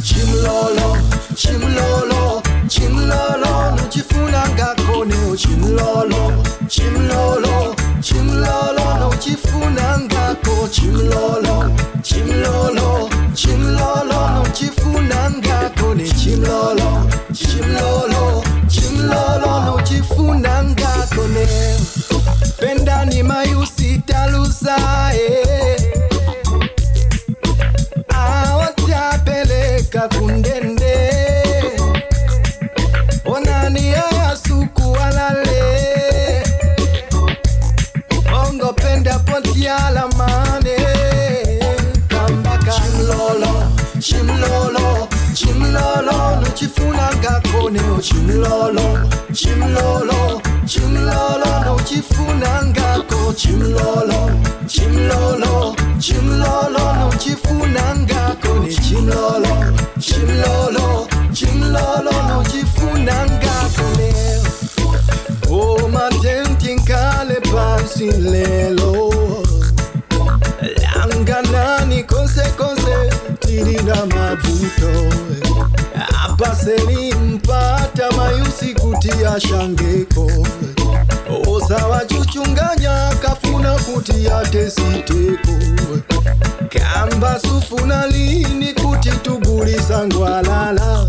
Chimlolo, 0.06 0.94
chimlolo, 1.34 2.40
chimlolo, 2.68 3.74
nochifunanga 3.76 4.76
koneo 4.86 5.34
chimlolo, 5.36 6.44
chimlolo, 6.68 7.74
chimlolo, 8.00 8.86
nochifunanga 9.00 10.36
ko 10.44 10.68
chimlolo, 10.68 11.74
chimlolo, 12.02 13.10
chimlolo, 13.34 14.20
nochifunanga 14.36 15.70
kone 15.74 16.04
chimlolo, 16.04 17.10
chimlolo, 17.32 18.44
chimlolo, 18.68 19.60
nochifunanga 19.66 21.08
kone. 21.16 21.46
Pendani 22.60 23.22
mayusitalusa 23.24 24.76
eh. 25.14 25.75
Awatapeleka 29.94 30.08
kundende. 30.08 30.94
Onani 33.24 33.94
ayasuku 33.94 34.96
alale 34.96 36.42
ongopenda 38.34 39.18
potiala 39.18 40.08
mane. 40.16 40.76
Kambaka 42.08 42.72
chimlolo 42.72 43.72
chimlolo 44.00 45.08
chimlolo. 45.34 46.40
Nochifunanga 46.40 47.42
koneo 47.52 48.00
chimlolo 48.00 49.08
chimlolo 49.32 50.40
chimlolo 50.66 51.50
nochifunanga 51.64 52.88
ko 53.08 53.32
chimlolo 53.32 54.20
chimlolo 54.66 55.76
chimlolo 56.00 56.84
nochifunanga 56.98 58.36
kone 58.42 58.68
chimlolo 58.84 59.54
chimlolo 60.00 61.06
chimlolo 61.32 62.14
nochifunanga 62.28 63.54
kone 63.76 64.10
o 65.48 65.58
oh, 65.58 65.88
matentinkale 65.88 67.40
pansi 67.52 68.10
lelo. 68.10 69.06
Langanani 71.26 72.02
konse 72.02 72.42
konse 73.56 73.64
tirina 73.64 73.94
mavuto. 74.06 75.16
Apaseni 76.24 77.14
mpata 77.14 78.10
mayusi 78.16 78.74
kutia 78.74 79.40
shangeko. 79.40 80.30
Osawa 81.48 82.04
chuchunganya 82.04 83.12
kafuna 83.22 83.72
kutia 83.78 84.42
tesiteko 84.42 85.52
kamba 86.68 87.40
sufuna 87.40 88.06
lini 88.06 88.72
kuti 88.74 89.10
tugulisa 89.10 90.06
ngwalala. 90.06 91.06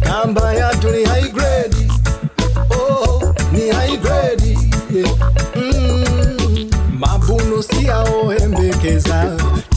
Kamba 0.00 0.54
yatu 0.54 0.90
ni 0.90 1.04
high 1.04 1.28
grade. 1.32 1.76
Oh, 2.70 3.34
ni 3.52 3.70
high 3.70 3.96
grade. 3.96 4.58
Yeah. 4.90 5.10
mm. 5.56 6.70
mabuno 6.98 7.62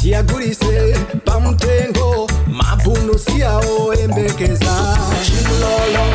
tiyagulise 0.08 0.96
pamutengo 1.26 2.30
mabuno 2.48 3.18
siyaoembekeza 3.18 4.98
chimlolo 5.26 6.06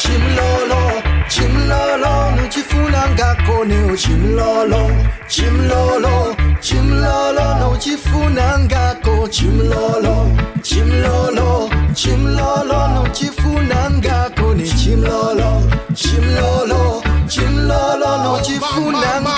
chimlolo 0.00 0.82
chimlolo 1.28 2.30
nuchifunanga 2.36 3.36
koneo 3.46 3.96
chimlolo. 3.96 4.90
Chimlolo 5.28 6.36
chimlolo 6.60 7.44
nuchifunanga 7.60 8.94
ko 9.02 9.28
chimlolo. 9.28 10.14
Chimlolo 10.62 11.70
chimlolo 11.94 12.88
nuchifunanga 12.94 14.30
kone 14.36 14.66
chimlolo. 14.80 15.50
Chimlolo 15.94 17.02
chimlolo 17.28 18.10
nuchifunanga 18.24 19.34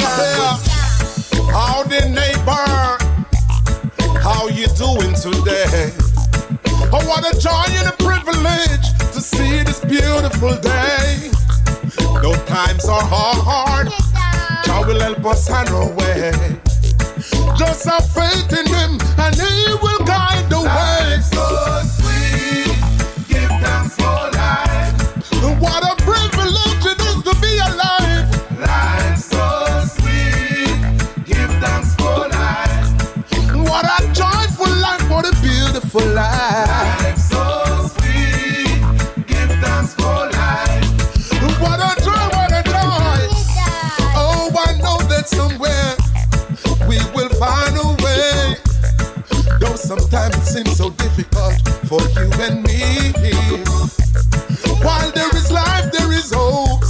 Howdy 1.52 2.08
neighbor, 2.08 2.52
how 2.52 2.81
you 4.62 4.68
doing 4.76 5.12
today? 5.14 5.90
Oh, 6.94 7.02
what 7.08 7.26
a 7.26 7.36
joy 7.40 7.64
and 7.78 7.88
a 7.88 7.96
privilege 7.98 8.86
to 9.12 9.20
see 9.20 9.64
this 9.64 9.80
beautiful 9.80 10.54
day. 10.54 11.30
Though 12.22 12.38
times 12.46 12.84
are 12.84 13.02
hard, 13.02 13.88
God 14.64 14.86
will 14.86 15.00
help 15.00 15.24
us 15.26 15.50
on 15.50 15.66
our 15.68 15.90
way. 15.96 16.30
Just 17.58 17.86
have 17.86 18.08
faith 18.12 18.56
in 18.56 18.66
Him, 18.66 19.00
and 19.18 19.34
He 19.34 19.74
will 19.82 20.04
guide 20.04 20.48
the 20.48 20.60
way. 20.60 21.71
A 35.94 35.98
beautiful 35.98 36.14
life. 36.14 37.02
Life 37.02 37.18
so 37.18 37.88
sweet, 37.88 39.26
give 39.26 39.50
thanks 39.60 39.94
for 39.94 40.30
life. 40.30 40.84
What 41.60 41.80
a 41.80 42.00
joy, 42.02 42.28
what 42.32 42.52
a 42.52 42.62
joy. 42.64 43.28
Oh, 44.14 44.50
I 44.58 44.78
know 44.78 44.98
that 45.08 45.28
somewhere 45.28 45.96
we 46.88 46.98
will 47.14 47.28
find 47.38 47.76
a 47.76 47.88
way. 48.02 48.56
Though 49.60 49.76
sometimes 49.76 50.36
it 50.36 50.44
seems 50.44 50.76
so 50.76 50.90
difficult 50.90 51.60
for 51.86 52.00
you 52.20 52.30
and 52.40 52.62
me. 52.62 53.02
While 54.82 55.10
there 55.12 55.34
is 55.36 55.50
life, 55.50 55.92
there 55.92 56.12
is 56.12 56.32
hope. 56.34 56.84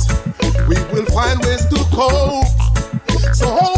We 0.68 0.76
will 0.92 1.06
find 1.06 1.40
ways 1.40 1.66
to 1.66 1.84
cope. 1.92 2.46
So 3.34 3.46
hold 3.46 3.71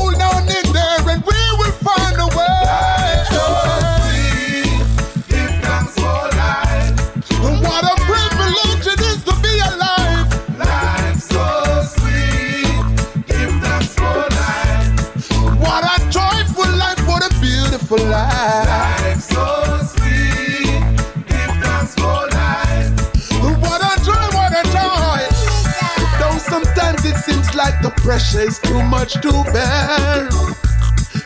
Pressure 28.05 28.41
is 28.41 28.59
too 28.59 28.83
much 28.83 29.15
to 29.15 29.33
bear. 29.51 30.29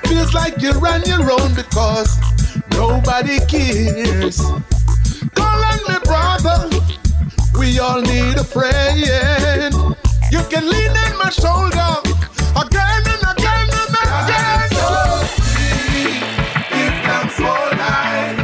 Feels 0.07 0.33
like 0.33 0.63
you're 0.63 0.87
on 0.87 1.03
your 1.03 1.29
own 1.33 1.53
because 1.53 2.17
nobody 2.71 3.41
cares. 3.47 4.41
Call 5.35 5.65
on 5.65 5.79
me, 5.89 5.99
brother. 6.05 6.71
We 7.59 7.81
all 7.81 8.01
need 8.01 8.37
a 8.37 8.45
friend. 8.45 9.03
You 10.31 10.41
can 10.49 10.71
lean 10.71 10.91
on 10.91 11.19
my 11.19 11.31
shoulder 11.31 11.99
again 12.55 13.03
and 13.11 13.25
again 13.35 13.69
and 13.83 13.95
again. 13.99 14.39
I'm 14.39 14.71
so 14.71 15.27
free, 15.43 16.23
if 16.79 16.97
I'm 17.17 17.29
so 17.31 17.51
alive. 17.75 18.39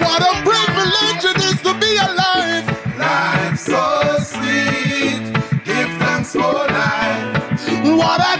What 0.00 0.22
a 0.22 0.32
privilege 0.46 1.24
it 1.24 1.38
is 1.42 1.60
to 1.62 1.74
be 1.80 1.96
alive. 1.96 2.66
Life's 2.96 3.66
so 3.66 3.93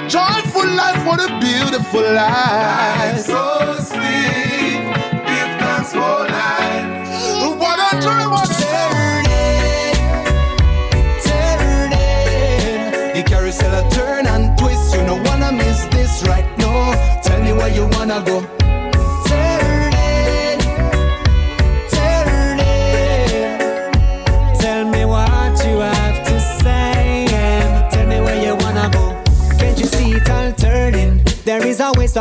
joyful 0.08 0.66
life. 0.66 1.06
What 1.06 1.20
a 1.20 1.38
beautiful 1.40 2.02
life. 2.02 2.98
Life 2.98 3.20
so 3.20 3.76
sweet. 3.80 4.83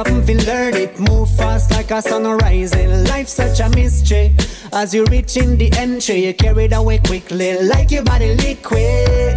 Something 0.06 0.38
to 0.38 0.46
learn 0.46 0.74
it. 0.76 1.00
Move 1.00 1.30
fast 1.38 1.72
like 1.72 1.92
a 1.92 2.02
sun 2.02 2.24
rising. 2.24 3.04
Life's 3.06 3.34
such 3.34 3.60
a 3.60 3.70
mystery. 3.70 4.36
As 4.72 4.94
you 4.94 5.06
reach 5.06 5.38
in 5.38 5.58
the 5.58 5.72
entry, 5.78 6.26
you 6.26 6.34
carried 6.34 6.74
away 6.74 7.00
quickly 7.00 7.58
like 7.62 7.92
your 7.92 8.04
body 8.04 8.36
liquid. 8.36 9.36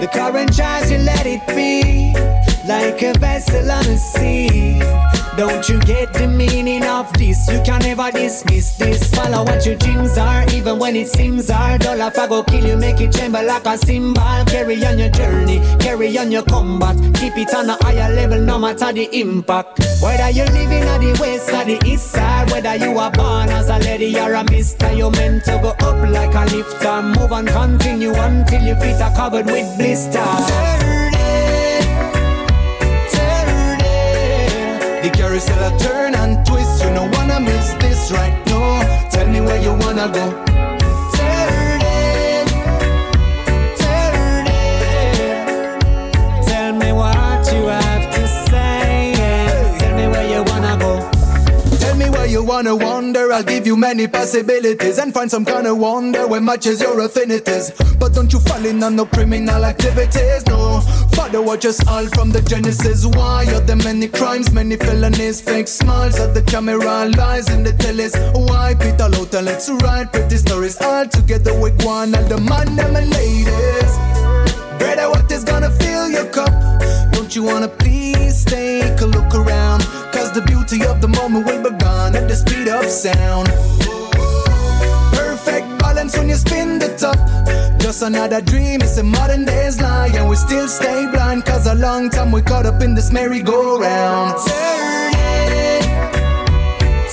The 0.00 0.08
current 0.12 0.54
drives 0.54 0.90
you 0.90 0.98
let 0.98 1.26
it 1.26 1.46
be 1.48 2.12
like 2.68 3.02
a 3.02 3.18
vessel 3.18 3.70
on 3.70 3.84
the 3.84 3.96
sea. 3.96 5.11
Don't 5.36 5.66
you 5.66 5.80
get 5.80 6.12
the 6.12 6.28
meaning 6.28 6.84
of 6.84 7.10
this? 7.14 7.48
You 7.50 7.62
can 7.64 7.80
never 7.80 8.10
dismiss 8.10 8.76
this. 8.76 9.10
Follow 9.14 9.44
what 9.44 9.64
your 9.64 9.76
dreams 9.76 10.18
are, 10.18 10.44
even 10.52 10.78
when 10.78 10.94
it 10.94 11.08
seems 11.08 11.48
hard. 11.48 11.86
All 11.86 12.00
if 12.00 12.18
I 12.18 12.26
go 12.26 12.42
kill 12.42 12.66
you, 12.66 12.76
make 12.76 13.00
it 13.00 13.12
tremble 13.12 13.44
like 13.44 13.64
a 13.64 13.78
cymbal. 13.78 14.44
Carry 14.46 14.84
on 14.84 14.98
your 14.98 15.08
journey, 15.08 15.60
carry 15.80 16.18
on 16.18 16.30
your 16.30 16.42
combat. 16.42 16.96
Keep 17.14 17.38
it 17.38 17.54
on 17.54 17.70
a 17.70 17.82
higher 17.82 18.14
level, 18.14 18.40
no 18.42 18.58
matter 18.58 18.92
the 18.92 19.08
impact. 19.18 19.80
Whether 20.02 20.30
you're 20.30 20.46
living 20.46 20.84
at 20.84 20.98
the 20.98 21.16
west 21.18 21.48
or 21.48 21.64
the 21.64 21.80
east 21.86 22.10
side, 22.10 22.50
whether 22.50 22.76
you 22.76 22.98
are 22.98 23.10
born 23.10 23.48
as 23.48 23.70
a 23.70 23.78
lady 23.78 24.18
or 24.18 24.34
a 24.34 24.44
mister, 24.50 24.92
you're 24.92 25.10
meant 25.12 25.44
to 25.46 25.58
go 25.62 25.70
up 25.70 26.08
like 26.10 26.34
a 26.34 26.54
lifter. 26.54 27.02
Move 27.02 27.32
and 27.32 27.48
continue 27.48 28.12
until 28.12 28.62
your 28.62 28.76
feet 28.76 29.00
are 29.00 29.14
covered 29.16 29.46
with 29.46 29.78
blisters. 29.78 31.01
The 35.02 35.10
carousel 35.10 35.58
a 35.58 35.76
turn 35.80 36.14
and 36.14 36.46
twist. 36.46 36.84
You 36.84 36.94
don't 36.94 37.10
wanna 37.16 37.40
miss 37.40 37.74
this 37.80 38.12
right 38.12 38.36
now. 38.46 39.08
Tell 39.10 39.26
me 39.26 39.40
where 39.40 39.60
you 39.60 39.74
wanna 39.74 40.08
go. 40.08 40.71
Where 52.62 52.72
you 52.72 52.78
wanna 52.78 52.84
wander. 52.84 53.32
I'll 53.32 53.42
give 53.42 53.66
you 53.66 53.76
many 53.76 54.06
possibilities 54.06 54.98
and 54.98 55.12
find 55.12 55.30
some 55.30 55.44
kind 55.44 55.66
of 55.66 55.78
wonder 55.78 56.26
when 56.26 56.44
matches 56.44 56.80
your 56.80 57.00
affinities. 57.00 57.72
But 57.98 58.14
don't 58.14 58.32
you 58.32 58.40
fall 58.40 58.64
in 58.64 58.82
on 58.82 58.96
no 58.96 59.06
criminal 59.06 59.64
activities, 59.64 60.46
no. 60.46 60.80
Father, 61.14 61.42
watch 61.42 61.64
us 61.64 61.86
all 61.86 62.06
from 62.08 62.30
the 62.30 62.42
genesis. 62.42 63.06
Why 63.06 63.46
are 63.54 63.60
there 63.60 63.76
many 63.76 64.08
crimes, 64.08 64.52
many 64.52 64.76
felonies, 64.76 65.40
fake 65.40 65.68
smiles 65.68 66.18
at 66.18 66.34
the 66.34 66.42
camera, 66.42 67.08
lies 67.16 67.48
in 67.48 67.62
the 67.62 67.72
tellies? 67.72 68.14
Why 68.34 68.74
Peter 68.74 69.08
and 69.36 69.46
let's 69.46 69.70
write 69.70 70.12
pretty 70.12 70.36
stories 70.36 70.80
all 70.80 71.06
together 71.06 71.58
with 71.58 71.82
one 71.84 72.14
and 72.14 72.28
the 72.28 72.38
man 72.38 72.78
and 72.78 73.10
ladies. 73.10 73.92
Brother, 74.78 75.08
what 75.10 75.30
is 75.30 75.44
gonna 75.44 75.70
fill 75.70 76.10
your 76.10 76.26
cup? 76.26 76.52
Don't 77.12 77.34
you 77.34 77.42
wanna 77.44 77.68
please 77.68 78.44
take 78.44 79.00
a 79.00 79.06
look 79.06 79.34
around? 79.34 80.01
The 80.32 80.40
beauty 80.40 80.82
of 80.86 81.02
the 81.02 81.08
moment 81.08 81.44
will 81.44 81.62
be 81.62 81.76
gone 81.76 82.16
at 82.16 82.26
the 82.26 82.34
speed 82.34 82.66
of 82.66 82.86
sound. 82.86 83.48
Perfect 85.12 85.78
balance 85.78 86.16
when 86.16 86.30
you 86.30 86.36
spin 86.36 86.78
the 86.78 86.88
top. 86.96 87.18
Just 87.78 88.00
another 88.00 88.40
dream, 88.40 88.80
it's 88.80 88.96
a 88.96 89.02
modern 89.02 89.44
day's 89.44 89.78
lie. 89.78 90.08
And 90.14 90.30
we 90.30 90.36
still 90.36 90.68
stay 90.68 91.06
blind, 91.12 91.44
cause 91.44 91.66
a 91.66 91.74
long 91.74 92.08
time 92.08 92.32
we 92.32 92.40
caught 92.40 92.64
up 92.64 92.80
in 92.80 92.94
this 92.94 93.12
merry-go-round. 93.12 94.38
Turn 94.48 95.12
it, 95.14 95.82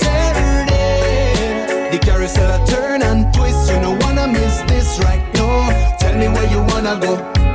turn 0.00 0.68
it. 0.70 1.92
The 1.92 1.98
carousel 1.98 2.66
turn 2.66 3.02
and 3.02 3.34
twist. 3.34 3.70
You 3.70 3.80
don't 3.82 4.02
wanna 4.02 4.28
miss 4.28 4.62
this 4.62 4.98
right 5.04 5.22
now. 5.34 5.68
Tell 5.98 6.16
me 6.16 6.28
where 6.28 6.50
you 6.50 6.62
wanna 6.72 6.98
go. 6.98 7.49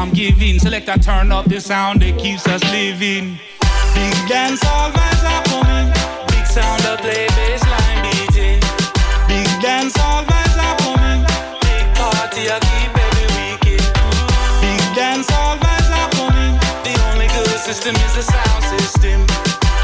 I'm 0.00 0.08
giving. 0.14 0.58
Select 0.58 0.88
a 0.88 0.98
turn 0.98 1.30
up 1.30 1.44
the 1.44 1.60
sound 1.60 2.00
that 2.00 2.16
keeps 2.18 2.48
us 2.48 2.64
living. 2.72 3.36
Big 3.92 4.16
dance, 4.32 4.64
all 4.64 4.88
vibes 4.88 5.24
are 5.28 5.44
coming. 5.44 5.92
Big 6.32 6.46
sound 6.48 6.80
of 6.88 7.04
play, 7.04 7.28
bassline 7.36 8.00
beating. 8.08 8.64
Big 9.28 9.44
dance, 9.60 9.92
all 10.00 10.24
vibes 10.24 10.56
are 10.56 10.76
coming. 10.80 11.20
Big 11.68 11.84
party, 12.00 12.48
I 12.48 12.56
keep 12.64 12.92
every 12.96 13.28
weekend. 13.36 13.84
Big 14.64 14.80
dance, 14.96 15.28
all 15.36 15.60
vibes 15.60 15.92
are 15.92 16.08
coming. 16.16 16.56
The 16.80 16.96
only 17.12 17.28
good 17.36 17.60
system 17.60 17.92
is 18.00 18.16
the 18.16 18.24
sound 18.24 18.64
system. 18.72 19.20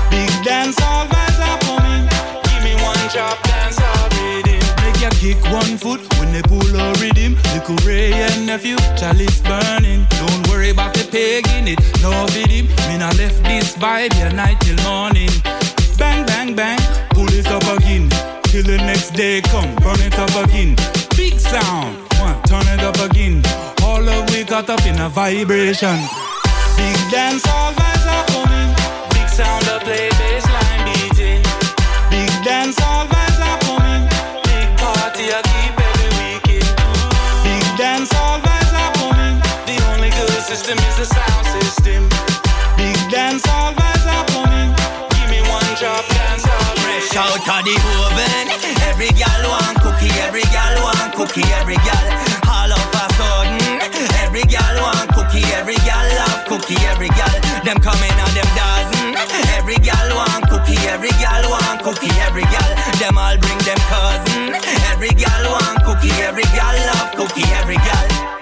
Big 0.08 0.32
dance, 0.40 0.80
all 0.80 1.04
vibes 1.12 1.40
are 1.44 1.60
coming. 1.68 2.08
Give 2.48 2.64
me 2.64 2.72
one 2.80 3.04
drop 3.12 3.36
dance, 3.44 3.76
rhythm. 4.16 4.64
Make 4.80 4.96
you 4.96 5.12
kick 5.20 5.38
one 5.52 5.76
foot 5.76 6.00
when 6.16 6.32
they 6.32 6.40
pull 6.40 6.72
a 6.72 6.96
Little 7.68 7.88
Wray 7.88 8.12
and 8.12 8.46
Nephew, 8.46 8.76
chalice 8.96 9.40
burning. 9.40 10.06
Don't 10.10 10.48
worry 10.48 10.70
about 10.70 10.94
the 10.94 11.02
peg 11.10 11.48
in 11.58 11.66
it, 11.66 11.80
no 12.00 12.12
video. 12.30 12.62
Me 12.86 12.96
not 12.96 13.18
left 13.18 13.42
this 13.42 13.74
vibe 13.74 14.12
here 14.12 14.30
night 14.30 14.60
till 14.60 14.76
morning. 14.84 15.30
Bang, 15.98 16.24
bang, 16.26 16.54
bang, 16.54 16.78
pull 17.10 17.26
it 17.26 17.48
up 17.48 17.66
again. 17.76 18.08
Till 18.44 18.62
the 18.62 18.76
next 18.76 19.14
day 19.14 19.40
come, 19.40 19.74
burn 19.82 19.98
it 19.98 20.16
up 20.16 20.30
again. 20.46 20.76
Big 21.16 21.40
sound, 21.40 21.96
one, 22.22 22.40
turn 22.44 22.62
it 22.70 22.84
up 22.86 22.98
again. 23.10 23.42
All 23.82 24.08
of 24.08 24.30
we 24.30 24.44
got 24.44 24.70
up 24.70 24.86
in 24.86 25.00
a 25.00 25.08
vibration. 25.08 25.98
Big 26.76 26.98
dance, 27.10 27.42
all 27.48 27.72
vibes 27.72 28.06
are 28.06 28.26
coming. 28.30 28.70
Big 29.10 29.28
sound 29.28 29.66
of 29.66 29.82
play, 29.82 30.08
Every 64.90 65.10
gal 65.10 65.44
want 65.52 65.84
cookie, 65.84 66.10
every 66.22 66.42
gal 66.42 66.76
want 66.88 67.16
cookie, 67.16 67.44
every 67.52 67.76
gal. 67.76 68.35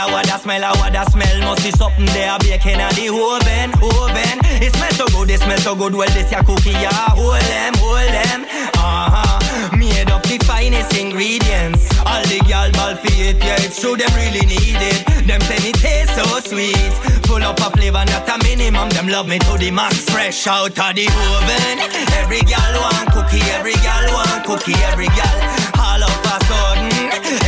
A 0.00 0.10
what 0.10 0.32
a 0.32 0.38
smell, 0.38 0.64
a 0.64 0.72
what 0.78 0.96
a 0.96 1.04
smell. 1.10 1.40
Must 1.40 1.62
be 1.62 1.70
something 1.72 2.06
there 2.16 2.38
baking 2.40 2.80
at 2.80 2.96
the 2.96 3.12
oven, 3.12 3.68
oven. 3.84 4.40
It 4.64 4.72
smells 4.72 4.96
so 4.96 5.06
good, 5.12 5.28
it 5.28 5.40
smells 5.40 5.62
so 5.62 5.76
good. 5.76 5.94
Well, 5.94 6.08
this 6.16 6.32
your 6.32 6.42
cookie, 6.42 6.72
yeah. 6.72 7.12
Hold 7.12 7.36
them, 7.36 7.74
hold 7.76 8.08
them. 8.08 8.40
Uh-huh. 8.80 9.76
Made 9.76 10.08
of 10.08 10.22
the 10.22 10.40
finest 10.48 10.96
ingredients. 10.96 11.84
All 12.08 12.24
the 12.32 12.40
gal 12.48 12.72
ball 12.72 12.96
for 12.96 13.12
it, 13.12 13.44
yeah 13.44 13.60
It's 13.60 13.76
true, 13.78 13.96
them 13.96 14.08
really 14.16 14.46
need 14.48 14.80
it. 14.80 15.04
Them 15.28 15.40
say 15.44 15.60
it 15.68 15.76
tastes 15.76 16.16
so 16.16 16.24
sweet. 16.48 16.92
Full 17.28 17.44
up 17.44 17.60
of 17.60 17.72
flavor, 17.76 18.04
not 18.08 18.24
a 18.24 18.40
minimum. 18.40 18.88
Them 18.96 19.08
love 19.08 19.28
me 19.28 19.38
to 19.38 19.58
the 19.58 19.70
max. 19.70 20.00
Fresh 20.08 20.46
out 20.46 20.80
of 20.80 20.96
the 20.96 21.04
oven. 21.12 21.76
Every 22.16 22.40
gal 22.48 22.72
want 22.80 23.12
cookie 23.12 23.44
Every 23.52 23.76
gal 23.84 24.08
want 24.16 24.48
cookie 24.48 24.80
Every 24.88 25.12
gal. 25.12 25.36
All 25.76 26.00
of 26.00 26.24
a 26.24 26.36
sudden 26.48 26.88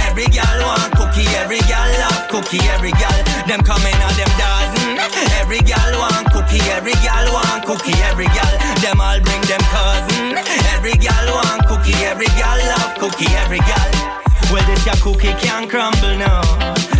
Every 0.05 0.26
gal 0.26 0.59
want 0.61 0.92
cookie 1.00 1.28
Every 1.40 1.61
gal 1.64 2.01
cookie 2.33 2.64
Every 2.72 2.93
gal 2.97 3.18
Them 3.45 3.61
coming 3.61 3.95
out 4.01 4.16
them 4.16 4.33
dozen 4.41 4.97
Every 5.37 5.61
gal 5.61 5.93
want 6.01 6.33
cookie 6.33 6.64
Every 6.72 6.97
gal 7.05 7.28
want 7.28 7.64
cookie 7.68 7.93
Every 8.09 8.26
gal 8.33 8.55
Them 8.80 9.01
all 9.01 9.20
bring 9.20 9.45
them 9.45 9.61
cousin 9.68 10.41
Every 10.72 10.97
gal 10.97 11.28
want 11.37 11.68
cookie 11.68 12.01
Every 12.09 12.33
gal 12.41 12.59
love 12.72 12.97
cookie 12.99 13.30
Every 13.45 13.61
gal 13.61 13.93
well, 14.51 14.66
this 14.66 14.85
your 14.85 14.95
cookie 14.97 15.33
can't 15.41 15.70
crumble 15.70 16.18
now. 16.18 16.43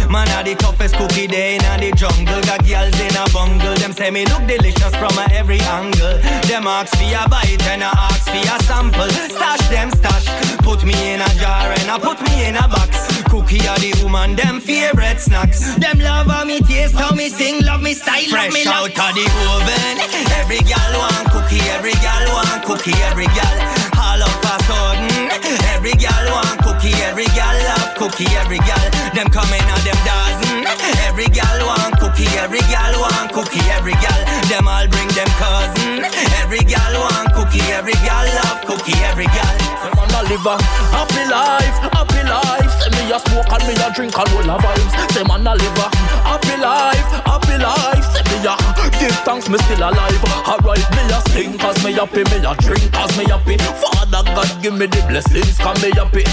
Man, 0.09 0.27
are 0.31 0.43
the 0.43 0.55
toughest 0.55 0.97
cookie 0.97 1.27
day 1.27 1.57
in 1.57 1.81
the 1.81 1.93
jungle. 1.95 2.41
Got 2.49 2.65
girls 2.65 2.99
in 2.99 3.15
a 3.15 3.29
bungle. 3.29 3.75
Them 3.75 3.93
say 3.93 4.11
me 4.11 4.25
look 4.25 4.47
delicious 4.47 4.95
from 4.97 5.13
a 5.19 5.29
every 5.31 5.61
angle. 5.61 6.17
Them 6.49 6.67
ask 6.67 6.97
for 6.97 7.05
a 7.05 7.29
bite 7.29 7.63
and 7.69 7.85
I 7.85 7.91
ask 8.09 8.25
for 8.25 8.41
a 8.41 8.63
sample. 8.65 9.11
Stash 9.37 9.69
them 9.69 9.91
stash. 9.91 10.25
Put 10.65 10.83
me 10.87 10.95
in 11.13 11.21
a 11.21 11.29
jar 11.37 11.69
and 11.77 11.91
I 11.91 11.99
put 11.99 12.23
me 12.23 12.47
in 12.47 12.57
a 12.57 12.67
box. 12.67 13.12
Cookie 13.33 13.65
are 13.67 13.81
the 13.81 13.97
woman, 14.05 14.37
them 14.37 14.61
favorite 14.61 15.17
snacks. 15.17 15.75
Them 15.81 15.99
love 16.01 16.27
how 16.27 16.45
me 16.45 16.61
taste, 16.61 16.93
how 16.95 17.17
me 17.17 17.31
sing, 17.31 17.65
love 17.65 17.81
me 17.81 17.95
style, 17.95 18.29
Fresh 18.29 18.53
love 18.53 18.53
me 18.53 18.69
out 18.69 18.93
of 18.93 19.13
the 19.17 19.25
oven. 19.57 19.97
Every 20.37 20.61
gal 20.69 20.93
want 21.01 21.33
cookie, 21.33 21.65
every 21.73 21.97
gal 22.05 22.29
want 22.29 22.61
cookie, 22.69 22.93
every 23.09 23.25
gal. 23.33 23.57
All 23.97 24.21
of 24.21 24.37
a 24.37 24.55
sudden, 24.69 25.33
every 25.73 25.97
gal 25.97 26.29
want 26.29 26.61
cookie, 26.61 26.93
every 27.09 27.25
gal 27.33 27.57
love 27.73 27.97
cookie, 27.97 28.29
every 28.37 28.61
gal. 28.69 28.85
Them 29.17 29.33
coming 29.33 29.65
out 29.65 29.81
them 29.81 29.97
dozen. 30.05 30.69
Every 31.09 31.33
gal 31.33 31.65
want 31.65 31.97
cookie, 32.13 32.39
every 32.39 32.61
gal 32.69 32.93
want 33.01 33.33
cookie, 33.33 33.61
every 33.71 33.93
gal. 33.93 34.21
Them 34.49 34.69
all 34.69 34.87
bring 34.89 35.09
them 35.09 35.29
cousin. 35.41 36.05
Every 36.41 36.61
gal 36.61 36.93
want 37.01 37.33
cookie, 37.33 37.65
every 37.73 37.95
gal 38.05 38.27
love 38.37 38.61
cookie, 38.67 38.99
every 39.05 39.27
gal. 39.27 39.57
Them 39.83 39.99
on 39.99 40.11
a 40.13 40.23
liver, 40.29 40.57
happy 40.93 41.25
life, 41.31 41.77
happy 41.93 42.23
life. 42.29 42.71
Say 42.81 42.91
me 42.93 43.13
a 43.13 43.19
smoke 43.21 43.53
and 43.53 43.65
me 43.67 43.75
a 43.81 43.89
drink 43.95 44.17
and 44.19 44.31
roll 44.33 44.51
a 44.51 44.57
vibes. 44.61 44.93
Say 45.13 45.25
man 45.25 45.47
a 45.47 45.55
liver, 45.55 45.89
happy 46.29 46.57
life, 46.61 47.09
happy 47.25 47.57
life. 47.57 48.05
Say 48.13 48.23
me 48.29 48.45
a 48.45 48.55
give 49.01 49.17
thanks, 49.25 49.49
me 49.49 49.59
still 49.59 49.89
alive. 49.89 50.25
Alright, 50.47 50.85
me 50.93 51.03
a 51.09 51.21
sing 51.33 51.57
cause 51.59 51.83
me 51.85 51.93
happy, 51.93 52.25
me 52.29 52.45
a 52.45 52.53
drink 52.61 52.93
cause 52.93 53.17
me 53.17 53.25
happy. 53.25 53.57
Father 53.57 54.23
God 54.37 54.51
give 54.63 54.75
me 54.75 54.87
the 54.87 55.01
blessings 55.09 55.57
cause 55.59 55.81
me 55.83 55.91
happy. 55.97 56.25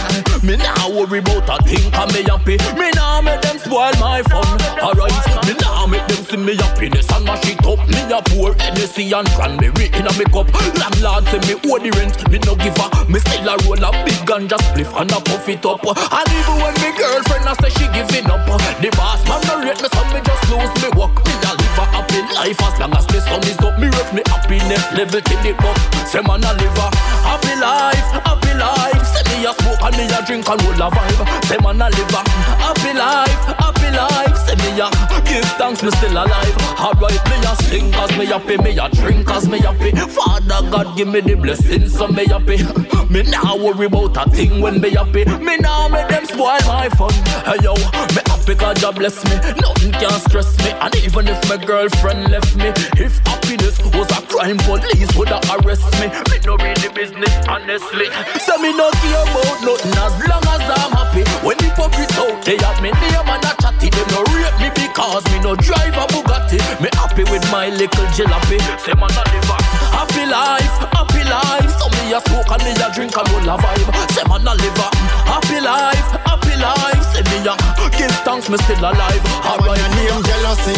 Me 0.45 0.57
nah 0.57 0.89
worry 0.91 1.19
about 1.19 1.47
a 1.47 1.63
thing 1.63 1.91
cause 1.91 2.11
me 2.13 2.23
happy. 2.23 2.57
Me 2.75 2.91
nah 2.95 3.21
make 3.21 3.41
them 3.41 3.57
spoil 3.57 3.93
my 3.99 4.21
fun. 4.23 4.45
Alright, 4.83 5.15
me 5.47 5.53
nah 5.61 5.68
make 5.89 6.05
them 6.07 6.23
see 6.25 6.37
me 6.37 6.55
happiness 6.55 7.09
and 7.11 7.25
mash 7.25 7.45
it 7.49 7.65
up. 7.65 7.79
Me 7.89 8.01
a 8.11 8.21
pour 8.29 8.53
Hennessy 8.55 9.11
and 9.11 9.27
cranberry 9.35 9.87
in 9.97 10.07
a 10.07 10.11
me 10.17 10.25
cup. 10.29 10.49
Landlord 10.77 11.25
say 11.29 11.41
me 11.47 11.55
owe 11.69 11.79
the 11.79 11.91
rent, 11.97 12.15
me 12.29 12.39
no 12.45 12.55
give 12.55 12.77
a. 12.77 12.87
Me 13.09 13.19
still 13.19 13.49
a 13.49 13.55
roll 13.65 13.83
a 13.83 13.89
big 14.05 14.19
ganja 14.27 14.57
spliff 14.69 14.91
and 14.99 15.11
a 15.11 15.19
puff 15.21 15.47
it 15.49 15.65
up. 15.65 15.81
And 15.85 16.29
even 16.29 16.57
when 16.61 16.75
me 16.81 16.89
girlfriend 16.97 17.47
a 17.49 17.53
say 17.61 17.71
she 17.77 17.85
giving 17.93 18.29
up, 18.29 18.45
the 18.81 18.89
boss 18.97 19.21
man 19.27 19.41
no 19.47 19.61
rate 19.65 19.81
me 19.81 19.89
so 19.89 20.03
me 20.13 20.19
just 20.21 20.43
lose 20.49 20.73
me 20.81 20.89
work. 20.97 21.13
Me 21.25 21.33
a 21.45 21.51
live 21.53 21.79
a 21.79 21.85
happy 21.93 22.21
life 22.33 22.61
as 22.61 22.75
long 22.79 22.93
as 22.93 23.05
the 23.07 23.19
sun 23.21 23.41
is 23.45 23.59
up. 23.61 23.75
Me 23.79 23.87
rep 23.89 24.09
me 24.13 24.21
happiness 24.27 24.85
level 24.93 25.21
till 25.21 25.45
it 25.45 25.59
up. 25.59 25.77
Say 26.05 26.21
man 26.21 26.43
a 26.43 26.51
live 26.53 26.79
a 26.79 26.87
happy 27.25 27.53
life, 27.57 28.09
happy 28.25 28.53
life. 28.57 29.03
Say 29.05 29.23
me 29.31 29.45
a 29.45 29.51
smoke 29.53 29.81
and 29.85 29.95
me 29.97 30.05
a 30.09 30.19
drink 30.25 30.47
and 30.49 30.59
roll 30.65 30.81
a 30.81 30.87
vibe. 30.89 31.21
Say 31.45 31.57
man 31.61 31.81
a 31.81 31.87
live 31.89 32.13
a 32.13 32.21
happy 32.61 32.93
life, 32.93 33.43
happy 33.57 33.89
life. 33.93 34.37
Say 34.45 34.55
me 34.61 34.81
a 34.81 34.87
give 35.25 35.49
thanks 35.59 35.83
me 35.83 35.91
still 35.91 36.13
alive. 36.13 36.57
Alright 36.79 37.21
me 37.29 37.37
a 37.43 37.53
sing 37.63 37.91
cause 37.91 38.17
me 38.17 38.25
happy, 38.25 38.57
me 38.57 38.77
a 38.79 38.87
drink 38.89 39.27
cause 39.27 39.47
me 39.47 39.59
happy. 39.59 39.91
Father 39.91 40.61
God 40.71 40.97
give 40.97 41.09
me 41.09 41.19
the 41.19 41.35
blessings 41.35 41.93
so 41.93 42.07
me 42.07 42.25
happy. 42.25 42.57
Me 43.09 43.23
nah 43.23 43.55
worry 43.55 43.87
about 43.87 44.15
a 44.17 44.29
thing 44.29 44.61
when 44.61 44.79
me 44.79 44.91
happy. 44.91 45.25
Me 45.25 45.57
nah 45.57 45.87
make 45.87 46.07
them 46.09 46.25
spoil 46.25 46.61
my 46.67 46.87
fun. 46.89 47.11
Hey 47.41 47.57
yo, 47.63 47.73
me 48.13 48.21
happy 48.29 48.53
cause 48.53 48.79
God 48.79 48.95
bless 49.01 49.17
me. 49.25 49.33
Nothing 49.57 49.91
can 49.93 50.13
stress 50.29 50.55
me. 50.61 50.69
And 50.77 50.95
even 50.97 51.27
if 51.27 51.41
my 51.49 51.57
girlfriend 51.57 52.29
left 52.29 52.55
me, 52.55 52.69
if 53.01 53.17
happiness 53.25 53.81
was 53.97 54.05
a 54.13 54.21
crime, 54.29 54.57
police 54.61 55.09
woulda 55.17 55.41
arrest 55.57 55.89
me. 55.97 56.13
Me 56.29 56.37
no 56.45 56.55
read 56.57 56.77
the 56.85 56.91
business 56.93 57.33
honestly. 57.49 58.13
So 58.45 58.61
me 58.61 58.77
no 58.77 58.91
care 59.01 59.25
about 59.25 59.57
nothing 59.65 59.97
as 59.97 60.13
long 60.29 60.45
as 60.45 60.63
I'm 60.77 60.93
happy. 60.93 61.25
When 61.41 61.57
the 61.57 61.65
hypocrites 61.65 62.13
out 62.13 62.45
they 62.45 62.61
have 62.61 62.77
me 62.77 62.93
name 62.93 63.25
and 63.25 63.41
a 63.41 63.57
chatty, 63.57 63.89
them 63.89 64.05
no 64.13 64.21
rate 64.37 64.53
me 64.61 64.69
because 64.77 65.25
me 65.33 65.39
no 65.41 65.48
drive 65.55 65.95
a 65.95 66.05
Bugatti. 66.11 66.59
Me 66.81 66.89
happy 66.93 67.23
with 67.31 67.45
my 67.51 67.69
little 67.69 68.05
jalopy. 68.13 68.59
Say 68.81 68.93
man 68.93 69.09
a 69.13 69.23
live 69.31 69.49
a 69.49 69.57
happy 69.95 70.25
life, 70.25 70.75
happy 70.93 71.23
life. 71.25 71.71
So 71.79 71.87
me 71.89 72.13
a 72.13 72.19
smoke 72.21 72.51
and 72.51 72.63
me 72.63 72.71
a 72.77 72.87
drink 72.93 73.15
and 73.17 73.27
roll 73.31 73.49
a 73.49 73.55
vibe. 73.57 73.89
Say 74.13 74.25
man 74.27 74.47
a 74.47 74.53
live 74.53 74.79
a 74.79 74.87
happy 75.25 75.59
life, 75.61 76.09
happy 76.25 76.55
life. 76.59 77.03
Say 77.13 77.23
me 77.29 77.47
a 77.47 77.53
give 77.97 78.13
thanks, 78.23 78.49
me 78.49 78.57
still 78.63 78.79
alive. 78.79 79.23
Alright, 79.45 79.81
name 79.95 80.21
jealousy, 80.23 80.77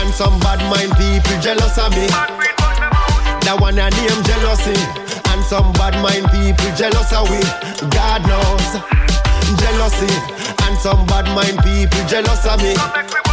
and 0.00 0.10
some 0.14 0.38
bad 0.40 0.60
mind 0.70 0.92
people 0.96 1.36
jealous 1.40 1.78
of 1.78 1.90
me. 1.92 2.06
That 3.46 3.60
one 3.60 3.78
I 3.78 3.90
name 3.90 4.22
jealousy. 4.26 4.74
And 5.30 5.44
some 5.44 5.70
bad 5.74 5.94
mind 6.02 6.26
people 6.34 6.74
jealous 6.74 7.12
of 7.12 7.30
we. 7.30 7.38
God 7.94 8.26
knows. 8.26 8.82
Jealousy. 9.60 10.10
And 10.66 10.76
some 10.78 11.06
bad 11.06 11.26
mind 11.34 11.62
people 11.62 12.02
jealous 12.08 12.44
of 12.46 12.58
me. 12.62 13.25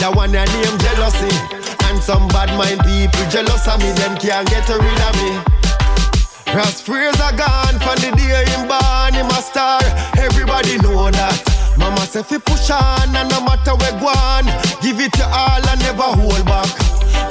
That 0.00 0.12
one 0.14 0.34
I 0.34 0.44
name 0.44 0.78
jealousy. 0.80 1.32
And 1.90 2.02
some 2.02 2.28
bad 2.28 2.50
mind 2.58 2.80
people 2.82 3.26
jealous 3.30 3.66
of 3.68 3.80
me. 3.80 3.92
Them 3.98 4.16
can't 4.16 4.48
get 4.48 4.68
rid 4.68 5.00
of 5.04 5.14
me. 5.22 5.54
Ras 6.54 6.80
Fraser 6.80 7.32
gone 7.34 7.76
from 7.82 7.98
the 7.98 8.14
day 8.14 8.46
him 8.54 8.68
born, 8.70 9.14
him 9.14 9.26
a 9.26 9.40
star. 9.42 9.82
Everybody 10.18 10.78
know 10.78 11.10
that. 11.10 11.38
Mama 11.76 12.06
say 12.06 12.22
fi 12.22 12.38
push 12.38 12.70
on 12.70 13.10
and 13.10 13.28
no 13.30 13.42
matter 13.42 13.74
where 13.74 13.98
go 13.98 14.06
on, 14.06 14.46
give 14.78 15.00
it 15.02 15.10
your 15.18 15.26
all 15.26 15.58
and 15.58 15.80
never 15.82 16.06
hold 16.14 16.46
back. 16.46 16.70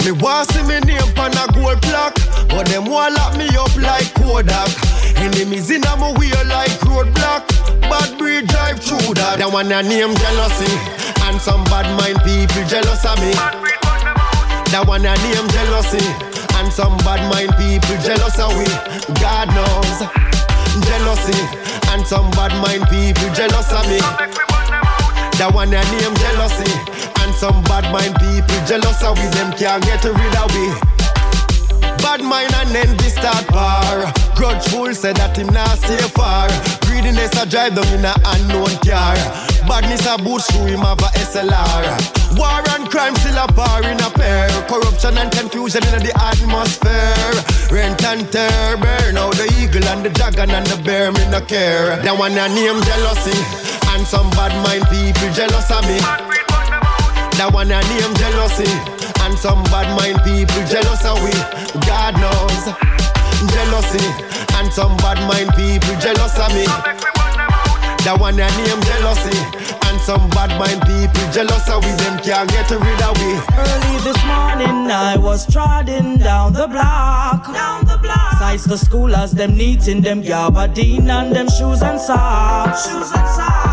Me 0.04 0.12
want 0.12 0.52
see 0.52 0.64
me 0.68 0.80
name 0.84 1.00
on 1.16 1.32
a 1.32 1.48
gold 1.56 1.80
plaque, 1.88 2.20
but 2.52 2.68
them 2.68 2.86
want 2.92 3.16
lock 3.16 3.38
me 3.38 3.48
up 3.56 3.72
like 3.80 4.12
Kodak. 4.20 4.68
Enemies 5.16 5.72
in 5.72 5.84
a 5.88 5.96
my 5.96 6.12
way 6.20 6.36
like 6.52 6.76
roadblock. 6.84 7.48
Bad 7.88 8.18
breed 8.18 8.48
drive 8.48 8.84
through 8.84 9.16
that. 9.16 9.40
That 9.40 9.48
one 9.48 9.72
a 9.72 9.80
name 9.82 10.12
jealousy, 10.20 10.68
and 11.34 11.42
some 11.42 11.64
bad 11.66 11.90
mind 11.98 12.22
people 12.22 12.62
jealous 12.70 13.02
of 13.10 13.18
me. 13.18 13.34
That 14.70 14.86
one 14.86 15.02
a 15.02 15.18
name 15.18 15.50
jealousy, 15.50 16.06
and 16.62 16.70
some 16.70 16.94
bad 17.02 17.26
mind 17.26 17.50
people 17.58 17.98
jealous 18.06 18.38
of 18.38 18.54
we. 18.54 18.70
God 19.18 19.50
knows 19.50 19.98
jealousy, 20.86 21.34
and 21.90 22.06
some 22.06 22.30
bad 22.38 22.54
mind 22.62 22.86
people 22.86 23.34
jealous 23.34 23.74
of 23.74 23.82
me. 23.90 23.98
That 25.42 25.50
one 25.50 25.74
a 25.74 25.82
name 25.82 26.14
jealousy, 26.22 26.70
and 27.26 27.34
some 27.34 27.58
bad 27.66 27.90
mind 27.90 28.14
people 28.22 28.62
jealous 28.70 29.02
of 29.02 29.18
we. 29.18 29.26
Them 29.34 29.58
can't 29.58 29.82
get 29.82 30.06
rid 30.06 30.36
of 30.38 30.54
we. 30.54 31.03
Bad 32.04 32.22
mind 32.24 32.54
and 32.56 32.76
envy 32.76 33.10
start 33.10 33.46
war. 33.52 34.12
Grudgeful 34.36 34.94
said 34.94 35.16
that 35.18 35.38
him 35.38 35.48
not 35.48 35.78
stay 35.80 36.02
far. 36.14 36.50
Greediness 36.86 37.34
a 37.42 37.46
drive 37.46 37.76
them 37.76 37.88
in 37.96 38.06
a 38.06 38.14
unknown 38.36 38.74
car. 38.84 39.16
Badness 39.68 40.06
a 40.06 40.18
boost 40.18 40.52
through 40.52 40.68
him 40.68 40.82
have 40.82 41.00
a 41.00 41.10
SLR. 41.24 42.14
War 42.38 42.62
and 42.76 42.90
crime 42.90 43.16
still 43.16 43.38
a 43.38 43.48
bar 43.54 43.84
in 43.84 44.00
a 44.02 44.10
pair. 44.10 44.50
Corruption 44.68 45.18
and 45.18 45.32
confusion 45.32 45.84
in 45.94 46.04
the 46.04 46.14
atmosphere. 46.20 47.34
Rent 47.74 48.04
and 48.04 48.30
tear, 48.32 48.78
burn 48.78 49.18
out 49.18 49.34
the 49.36 49.48
eagle 49.58 49.84
and 49.90 50.06
the 50.06 50.10
dragon 50.10 50.52
and 50.52 50.66
the 50.68 50.78
bear, 50.84 51.12
me 51.12 51.26
no 51.30 51.42
care. 51.42 51.98
That 52.04 52.18
one 52.18 52.38
a 52.38 52.46
name 52.50 52.78
jealousy, 52.86 53.34
and 53.94 54.06
some 54.06 54.30
bad 54.38 54.54
mind 54.62 54.86
people 54.94 55.34
jealous 55.34 55.72
of 55.72 55.82
me. 55.90 55.98
That 57.38 57.50
one 57.50 57.72
a 57.74 57.82
name 57.82 58.14
jealousy, 58.14 58.70
and 59.34 59.42
some 59.42 59.64
bad 59.64 59.90
mind 59.98 60.22
people 60.22 60.62
jealous 60.70 61.04
of 61.06 61.18
we. 61.26 61.34
God 61.90 62.14
knows 62.22 62.70
jealousy, 63.50 64.06
and 64.62 64.72
some 64.72 64.96
bad 64.98 65.18
mind 65.26 65.50
people 65.58 65.98
jealous 65.98 66.38
of 66.38 66.54
me. 66.54 66.70
That 68.06 68.18
one 68.20 68.38
a 68.38 68.46
name 68.46 68.82
jealousy, 68.86 69.34
and 69.90 69.98
some 70.06 70.30
bad 70.38 70.54
mind 70.62 70.86
people 70.86 71.26
jealous 71.34 71.66
of 71.68 71.82
we. 71.82 71.90
Them 71.98 72.22
can't 72.22 72.46
get 72.46 72.70
rid 72.70 73.02
of 73.02 73.18
we. 73.18 73.34
Early 73.58 73.98
this 74.06 74.22
morning, 74.30 74.92
I 74.94 75.18
was 75.18 75.52
trotting 75.52 76.18
down 76.20 76.54
the 76.54 76.68
block. 76.68 77.52
Down 77.52 77.86
the 77.86 77.98
block. 77.98 78.38
Sights 78.38 78.66
the 78.66 78.76
schoolers, 78.76 79.32
them 79.32 79.58
neating 79.58 80.04
them 80.04 80.22
gabardine 80.22 81.10
and 81.10 81.36
them 81.36 81.50
shoes 81.50 81.82
and 81.82 82.00
socks. 82.00 82.86
Shoes 82.86 83.10
and 83.10 83.28
socks. 83.34 83.73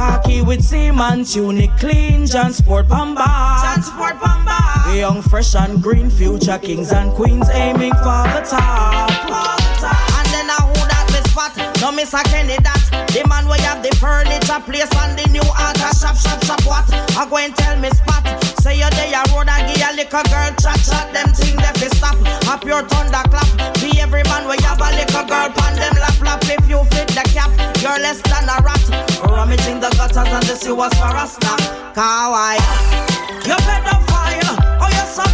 Khaki 0.00 0.40
with 0.40 0.64
seaman 0.64 1.26
tunic, 1.26 1.70
clean, 1.76 2.26
John 2.26 2.54
Sport 2.54 2.86
Pamba. 2.88 3.26
John 3.60 3.82
Sport 3.82 4.16
Pamba. 4.16 4.96
Young, 4.96 5.20
fresh 5.20 5.54
and 5.54 5.82
green, 5.82 6.08
future 6.08 6.56
kings 6.56 6.90
and 6.90 7.12
queens 7.12 7.50
aiming 7.50 7.92
for 7.92 8.24
the 8.32 8.40
top. 8.48 9.10
For 9.28 9.44
the 9.60 9.72
top. 9.76 10.10
And 10.16 10.28
then 10.32 10.48
I 10.48 10.56
who 10.64 10.80
that 10.88 11.06
me 11.12 11.20
spot 11.28 11.52
No 11.82 11.92
miss 11.92 12.14
a 12.14 12.22
Kenny 12.32 12.56
that 12.62 13.08
The 13.12 13.28
man 13.28 13.46
where 13.46 13.60
have 13.60 13.82
the 13.82 13.94
furniture 13.96 14.60
place 14.64 14.88
And 15.04 15.18
the 15.18 15.28
new 15.28 15.44
art 15.60 15.76
shop 15.76 16.16
shop 16.16 16.42
shop 16.44 16.64
what 16.64 16.88
I 17.16 17.28
go 17.28 17.36
and 17.36 17.54
tell 17.54 17.78
me 17.78 17.90
spot 17.90 18.39
Say 18.60 18.76
you 18.76 18.90
day 18.90 19.08
a 19.16 19.24
road 19.32 19.48
I 19.48 19.64
give 19.64 19.80
a 19.80 19.88
little 19.96 20.20
girl 20.28 20.52
chat 20.60 20.76
chat 20.84 21.08
Them 21.16 21.32
thing 21.32 21.56
they 21.56 21.72
fi 21.80 21.88
stop 21.96 22.16
A 22.44 22.60
pure 22.60 22.84
thunderclap 22.84 23.48
Be 23.80 23.98
every 24.00 24.22
man 24.24 24.44
where 24.44 24.60
you 24.60 24.68
have 24.68 24.76
a 24.76 24.92
little 24.92 25.24
girl 25.24 25.48
Pan 25.48 25.74
them 25.80 25.96
lap 25.96 26.20
lap. 26.20 26.44
If 26.44 26.68
you 26.68 26.84
fit 26.92 27.08
the 27.08 27.24
cap 27.32 27.48
You're 27.80 27.96
less 28.04 28.20
than 28.20 28.44
a 28.52 28.60
rat. 28.60 28.84
Rummaging 29.24 29.80
the 29.80 29.88
gutters 29.96 30.28
and 30.28 30.44
the 30.44 30.56
sewers 30.56 30.92
for 31.00 31.08
a 31.08 31.24
snack. 31.24 31.60
Kawaii 31.96 32.60
You 33.48 33.56
pedophile 33.64 34.52
Oh 34.76 34.92
you 34.92 35.06
so 35.08 35.24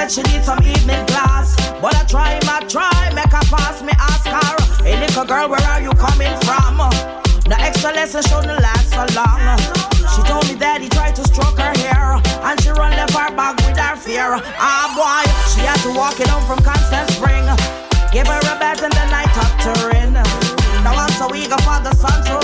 said 0.00 0.24
she 0.24 0.32
needs 0.32 0.46
some 0.46 0.62
evening 0.62 1.04
class 1.06 1.56
But 1.80 1.94
I 1.94 2.04
try, 2.04 2.40
my 2.46 2.60
try, 2.68 3.12
make 3.14 3.32
her 3.32 3.44
pass 3.52 3.82
me 3.82 3.92
ask 3.98 4.26
her 4.26 4.84
Hey 4.84 4.98
little 4.98 5.24
girl, 5.24 5.48
where 5.48 5.60
are 5.60 5.82
you 5.82 5.92
coming 5.92 6.32
from? 6.46 6.78
The 7.44 7.56
extra 7.58 7.92
lesson 7.92 8.22
shouldn't 8.22 8.62
last 8.62 8.94
so 8.94 9.04
long. 9.18 9.42
She 10.14 10.22
told 10.22 10.46
me 10.48 10.54
that 10.62 10.80
he 10.80 10.88
tried 10.88 11.16
to 11.16 11.24
stroke 11.24 11.58
her 11.58 11.74
hair, 11.82 12.16
and 12.46 12.56
she 12.62 12.70
run 12.70 12.92
left 12.92 13.12
her 13.12 13.34
back 13.34 13.56
with 13.66 13.76
her 13.76 13.96
fear. 13.96 14.38
Ah 14.56 14.86
boy, 14.94 15.26
she 15.52 15.66
had 15.66 15.76
to 15.82 15.90
walk 15.92 16.20
it 16.20 16.28
home 16.28 16.46
from 16.46 16.62
Constant 16.64 17.10
Spring. 17.10 17.44
Give 18.14 18.26
her 18.26 18.40
a 18.40 18.54
bat 18.56 18.80
and 18.80 18.92
then 18.92 19.10
I 19.12 19.26
tucked 19.34 19.66
her 19.66 19.90
in. 19.98 20.14
Now 20.14 20.94
I'm 20.94 21.12
so 21.18 21.28
eager 21.34 21.58
for 21.66 21.78
the 21.82 21.92
sun 21.92 22.24
to 22.24 22.39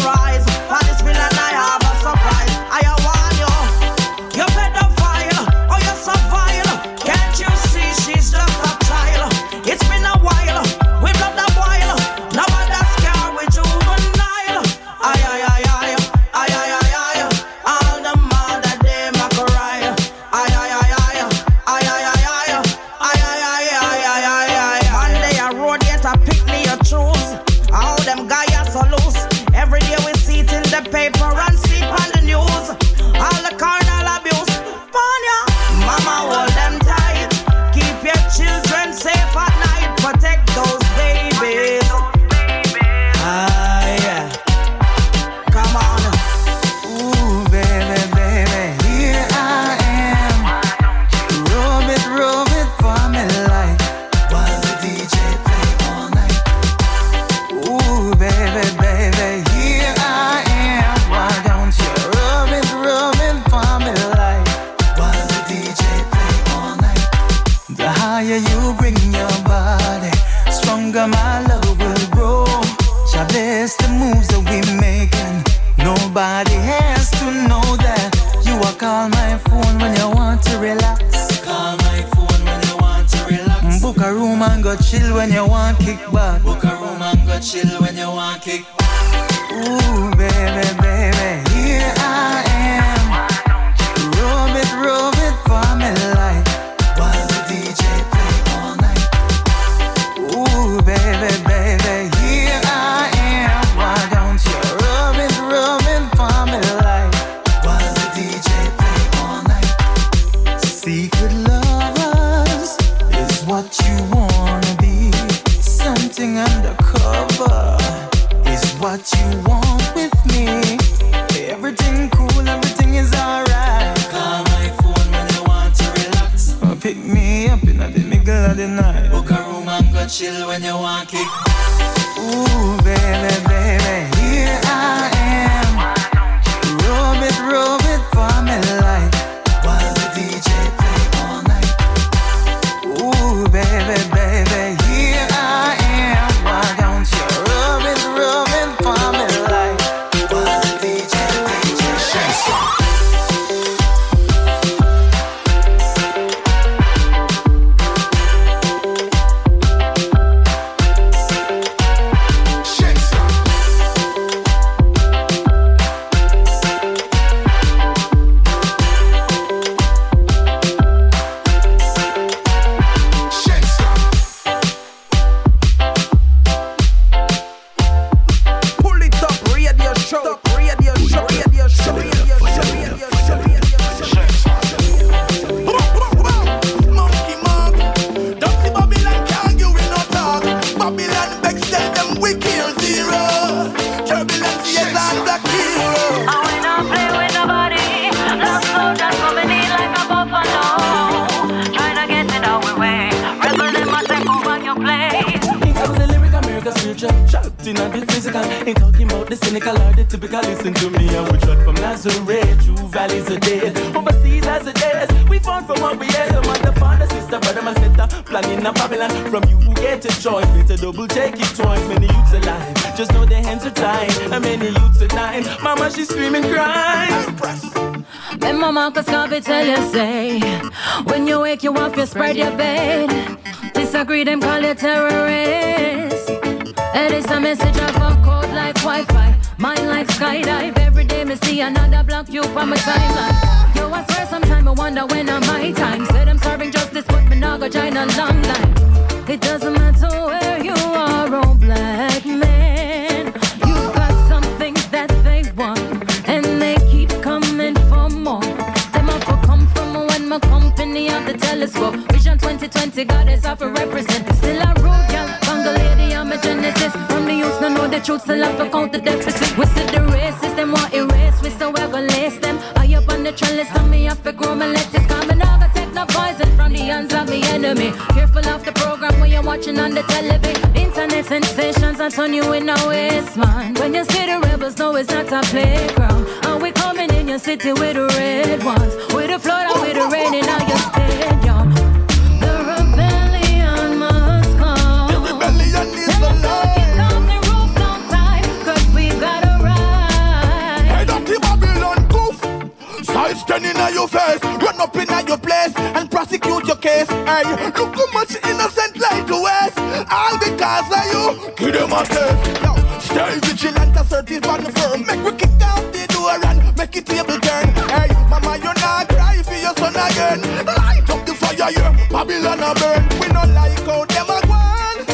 Babylon 322.16 322.60
a 322.60 322.72
burn. 322.80 323.02
We 323.20 323.28
no 323.28 323.42
like 323.52 323.78
how 323.84 324.06
them 324.06 324.30
a 324.30 324.40
gone. 324.48 325.04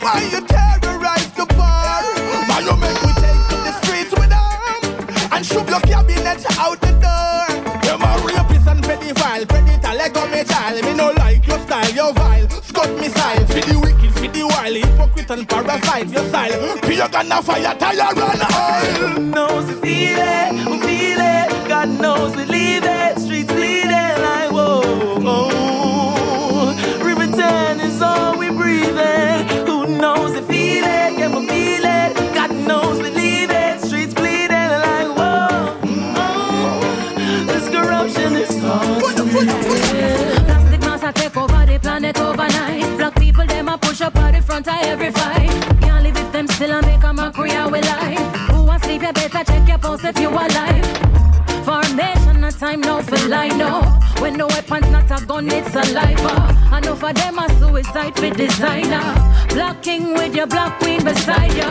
Why 0.00 0.24
you 0.32 0.40
terrorize 0.40 1.30
the 1.36 1.44
bar? 1.52 2.00
Why 2.48 2.60
you 2.64 2.74
make 2.80 2.96
we 3.04 3.12
take 3.20 3.42
to 3.50 3.56
the 3.60 3.72
streets 3.82 4.12
with 4.16 4.30
them 4.32 5.32
and 5.32 5.44
shove 5.44 5.68
your 5.68 5.80
cabinet 5.80 6.40
out 6.58 6.80
the 6.80 6.92
door? 7.04 7.44
Them 7.84 8.00
a 8.00 8.10
rapist 8.24 8.66
and 8.68 8.82
pedophile, 8.82 9.46
predator 9.46 9.94
like 10.00 10.16
a 10.16 10.26
me 10.32 10.44
child. 10.44 10.82
Me 10.82 10.94
no 10.94 11.12
like 11.18 11.46
your 11.46 11.58
style, 11.58 11.90
your 11.92 12.14
vile, 12.14 12.48
scut 12.48 12.90
missile. 13.00 13.46
For 13.52 13.60
the 13.60 13.78
wicked, 13.78 14.12
for 14.14 14.26
the 14.26 14.46
wild, 14.48 14.76
hypocrite 14.76 15.30
and 15.32 15.46
parasite, 15.46 16.08
your 16.08 16.24
style. 16.24 16.78
Pure 16.80 17.08
gonna 17.10 17.42
fire, 17.42 17.74
tire 17.76 18.00
and 18.00 18.42
oil. 18.56 19.20
Knows 19.20 19.66
we 19.66 19.74
feel 19.74 20.16
it, 20.18 20.52
we 20.70 20.78
feel 20.80 21.20
it. 21.20 21.68
God 21.68 22.00
knows 22.00 22.34
we 22.34 22.46
leave 22.46 22.82
it, 22.82 23.18
streets 23.18 23.52
bleeding. 23.52 24.45
purified. 45.12 45.50
Can't 45.80 46.02
live 46.02 46.14
with 46.14 46.32
them 46.32 46.48
still 46.48 46.72
and 46.72 46.86
make 46.86 47.02
a 47.02 47.12
mockery 47.12 47.50
of 47.50 47.72
our 47.72 47.80
life. 47.80 48.18
Who 48.50 48.64
wants 48.64 48.86
sleep, 48.86 49.02
you 49.02 49.12
better 49.12 49.44
check 49.44 49.68
your 49.68 49.78
pulse 49.78 50.04
if 50.04 50.18
you 50.18 50.28
alive. 50.28 50.86
Formation, 51.64 52.40
no 52.40 52.50
time 52.50 52.80
now 52.80 53.02
for 53.02 53.28
line, 53.28 53.58
no. 53.58 53.82
When 54.20 54.36
no 54.36 54.46
weapon's 54.46 54.90
not 54.90 55.10
a 55.10 55.24
gun, 55.24 55.50
it's 55.50 55.74
a 55.74 55.92
life. 55.92 56.20
I 56.72 56.80
know 56.80 56.94
for 56.96 57.12
them 57.12 57.38
a 57.38 57.48
suicide 57.58 58.16
for 58.16 58.30
designer. 58.30 59.06
Blocking 59.48 60.14
with 60.14 60.34
your 60.34 60.46
black 60.46 60.78
queen 60.78 61.02
beside 61.04 61.54
ya. 61.54 61.68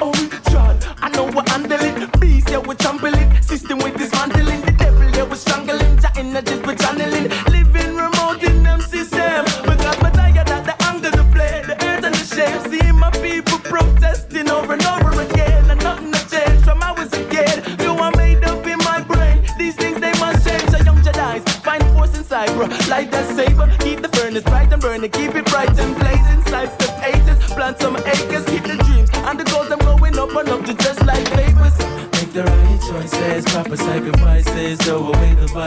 Oh, 0.00 0.12
John, 0.50 0.78
I 1.00 1.08
know 1.10 1.26
we're 1.26 1.48
handling. 1.48 2.10
Beast, 2.20 2.50
yeah, 2.50 2.58
we 2.58 2.74
trample 2.76 3.14
it. 3.14 3.29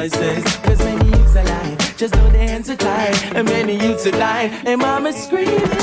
The 0.09 0.17
vices. 0.17 0.55
Cause 0.57 0.79
many 0.79 1.05
youths 1.05 1.35
lying, 1.35 1.77
just 1.97 2.15
know 2.15 2.29
their 2.29 2.47
hands 2.47 2.69
are 2.69 2.75
tied. 2.75 3.35
And 3.35 3.47
many 3.47 3.75
youths 3.77 4.05
are 4.07 4.11
lying, 4.11 4.51
and 4.65 4.81
mama's 4.81 5.15
screaming. 5.15 5.82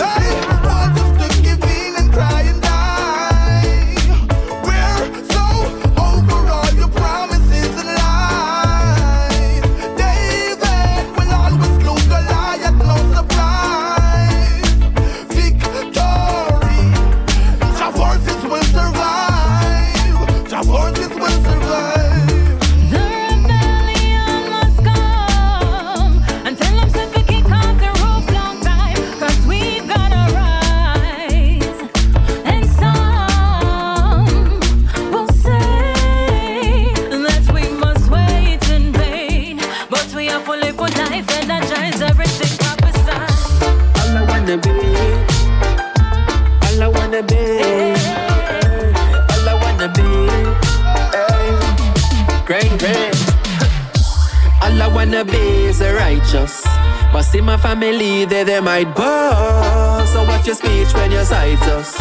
They, 58.45 58.61
might 58.61 58.95
boast. 58.95 60.13
So 60.13 60.25
watch 60.25 60.47
your 60.47 60.55
speech 60.55 60.93
when 60.95 61.11
you 61.11 61.25
cite 61.25 61.61
us. 61.63 61.99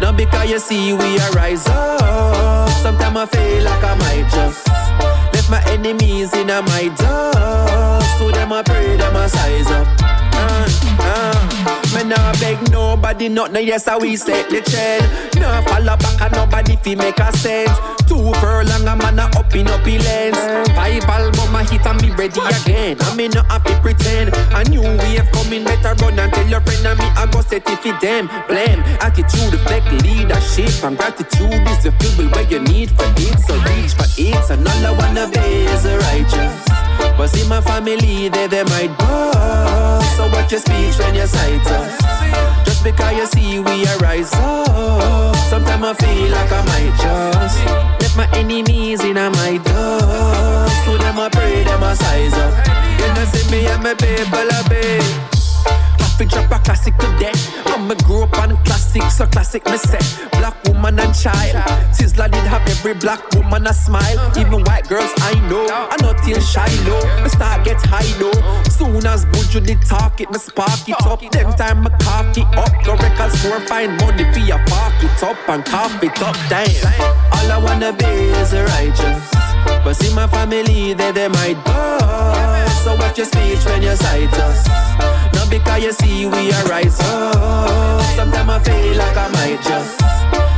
Not 0.00 0.16
because 0.16 0.50
you 0.50 0.58
see 0.58 0.92
we 0.92 1.18
are 1.18 1.30
rise 1.32 1.66
up. 1.66 2.70
Sometimes 2.82 3.16
I 3.16 3.26
feel 3.26 3.64
like 3.64 3.84
I 3.84 3.94
might 3.96 4.30
just 4.30 4.66
left 5.34 5.50
my 5.50 5.62
enemies 5.72 6.32
in 6.34 6.50
a 6.50 6.62
my 6.62 6.88
dust. 6.96 8.18
So 8.18 8.30
them 8.30 8.52
I 8.52 8.62
pray, 8.62 8.96
them 8.96 9.16
I 9.16 9.26
size 9.26 9.70
up. 9.70 9.86
Uh, 10.34 10.68
uh. 11.00 11.94
Me 11.94 12.08
nah 12.08 12.32
beg 12.34 12.70
nobody, 12.70 13.28
not 13.28 13.52
no 13.52 13.60
yes, 13.60 13.86
how 13.86 13.98
we 13.98 14.16
set 14.16 14.48
the 14.50 14.60
trend. 14.60 15.04
Nah 15.40 15.62
follow 15.62 15.96
back 15.96 16.22
and 16.22 16.32
nobody 16.32 16.76
fi 16.76 16.94
make 16.94 17.18
a 17.18 17.32
sense. 17.36 17.97
Two 18.08 18.32
furlong 18.40 18.88
a 18.88 18.96
man 18.96 19.18
a 19.18 19.24
up 19.36 19.54
in 19.54 19.68
up 19.68 19.86
in 19.86 20.00
lens. 20.02 20.38
Five 20.72 21.04
album 21.04 21.54
a 21.54 21.62
hit 21.64 21.84
and 21.84 22.00
be 22.00 22.10
ready 22.10 22.40
again. 22.40 22.96
I 23.00 23.14
me 23.14 23.28
not 23.28 23.46
happy 23.46 23.74
pretend. 23.80 24.34
A 24.56 24.64
new 24.70 24.80
wave 24.80 25.28
coming, 25.32 25.64
better 25.64 25.94
run 26.02 26.18
and 26.18 26.32
tell 26.32 26.48
your 26.48 26.60
friend 26.62 26.86
and 26.86 26.98
me 26.98 27.06
I 27.16 27.26
go 27.30 27.40
set 27.42 27.68
it 27.68 27.78
for 27.78 27.92
them. 28.00 28.28
Blame 28.48 28.80
attitude 29.04 29.52
reflect 29.52 29.92
leadership 30.02 30.72
and 30.82 30.96
gratitude 30.96 31.68
is 31.68 31.82
the 31.84 31.92
fuel 32.00 32.28
where 32.30 32.48
you 32.48 32.60
need 32.60 32.90
for 32.90 33.06
it. 33.16 33.38
So 33.44 33.54
reach 33.68 33.92
for 33.92 34.08
it, 34.16 34.50
and 34.50 34.66
all 34.66 34.86
I 34.86 34.90
wanna 34.96 35.28
be 35.28 35.68
is 35.68 35.84
righteous. 35.84 36.68
But 37.16 37.28
see 37.28 37.46
my 37.48 37.60
family, 37.60 38.28
they 38.28 38.46
they 38.46 38.64
might 38.64 38.96
boast. 38.98 40.16
So 40.16 40.26
watch 40.32 40.50
your 40.52 40.60
speech 40.60 40.98
when 40.98 41.14
you 41.14 41.26
cite 41.26 41.66
us. 41.66 42.64
Just 42.64 42.84
because 42.84 43.12
you 43.16 43.26
see 43.26 43.60
we 43.60 43.86
are 43.86 44.04
up. 44.04 45.36
Sometimes 45.50 45.84
I 45.84 45.94
feel 45.94 46.30
like 46.30 46.52
I 46.52 46.64
might 46.66 46.94
just 47.00 47.97
my 48.18 48.28
enemies 48.32 49.04
in 49.04 49.16
a 49.16 49.30
my 49.30 49.58
dust. 49.58 50.84
So 50.84 50.98
them 50.98 51.20
I 51.20 51.28
pray, 51.30 51.62
them 51.62 51.84
I 51.84 51.94
size 51.94 52.34
up. 52.34 52.52
You 52.98 53.14
know 53.14 53.24
see 53.30 53.48
me 53.50 53.64
and 53.66 53.82
my 53.82 53.94
people 53.94 54.48
a 54.58 54.68
big. 54.68 55.37
Fi 56.18 56.24
drop 56.24 56.50
a 56.50 56.58
classic 56.58 56.96
today. 56.96 57.32
I'ma 57.66 57.94
grow 58.06 58.24
up 58.24 58.36
on 58.38 58.56
classics, 58.64 59.18
so 59.18 59.26
classic 59.26 59.64
me 59.66 59.76
say. 59.76 59.98
Black 60.32 60.56
woman 60.64 60.98
and 60.98 61.14
child. 61.14 61.54
Sizzla 61.94 62.30
did 62.30 62.44
have 62.44 62.66
every 62.68 62.94
black 62.94 63.22
woman 63.34 63.66
a 63.66 63.72
smile. 63.72 64.18
Even 64.36 64.64
white 64.64 64.88
girls 64.88 65.12
I 65.18 65.34
know. 65.48 65.66
I 65.68 65.96
not 66.02 66.22
till 66.24 66.40
shy 66.40 66.68
low. 66.88 67.22
Me 67.22 67.28
start 67.28 67.64
get 67.64 67.80
high 67.82 68.10
low. 68.20 68.32
Soon 68.64 69.06
as 69.06 69.24
Buju 69.26 69.64
did 69.64 69.80
talk 69.82 70.20
it, 70.20 70.30
me 70.30 70.38
spark 70.38 70.88
it 70.88 71.00
up. 71.06 71.20
Them 71.20 71.52
time 71.54 71.84
me 71.84 71.90
cock 72.00 72.36
it 72.36 72.46
up. 72.58 72.72
Go 72.84 72.94
record 72.96 73.32
store, 73.32 73.60
find 73.60 73.96
money 74.00 74.24
for 74.32 74.40
your 74.40 74.58
park 74.66 74.94
it 75.02 75.22
up 75.22 75.48
and 75.48 75.64
cough 75.64 76.02
it 76.02 76.20
up. 76.22 76.36
Damn. 76.48 77.02
All 77.32 77.52
I 77.52 77.58
wanna 77.62 77.92
be 77.92 78.06
is 78.42 78.52
a 78.52 78.64
righteous. 78.64 79.22
But 79.84 79.94
see 79.94 80.12
my 80.14 80.26
family, 80.26 80.94
they 80.94 81.12
they 81.12 81.28
might 81.28 82.57
bust. 82.68 82.84
So 82.84 82.94
watch 82.96 83.18
your 83.18 83.26
speech 83.26 83.64
when 83.64 83.82
you 83.82 83.96
cite 83.96 84.32
us. 84.38 84.66
Not 85.34 85.50
because 85.50 85.82
you 85.82 85.92
see 85.92 86.26
we 86.26 86.52
are 86.52 86.64
rise 86.64 87.00
up. 87.00 88.02
Sometimes 88.16 88.50
I 88.50 88.58
feel 88.60 88.96
like 88.96 89.16
I 89.16 89.28
might 89.28 89.60
just 89.62 90.00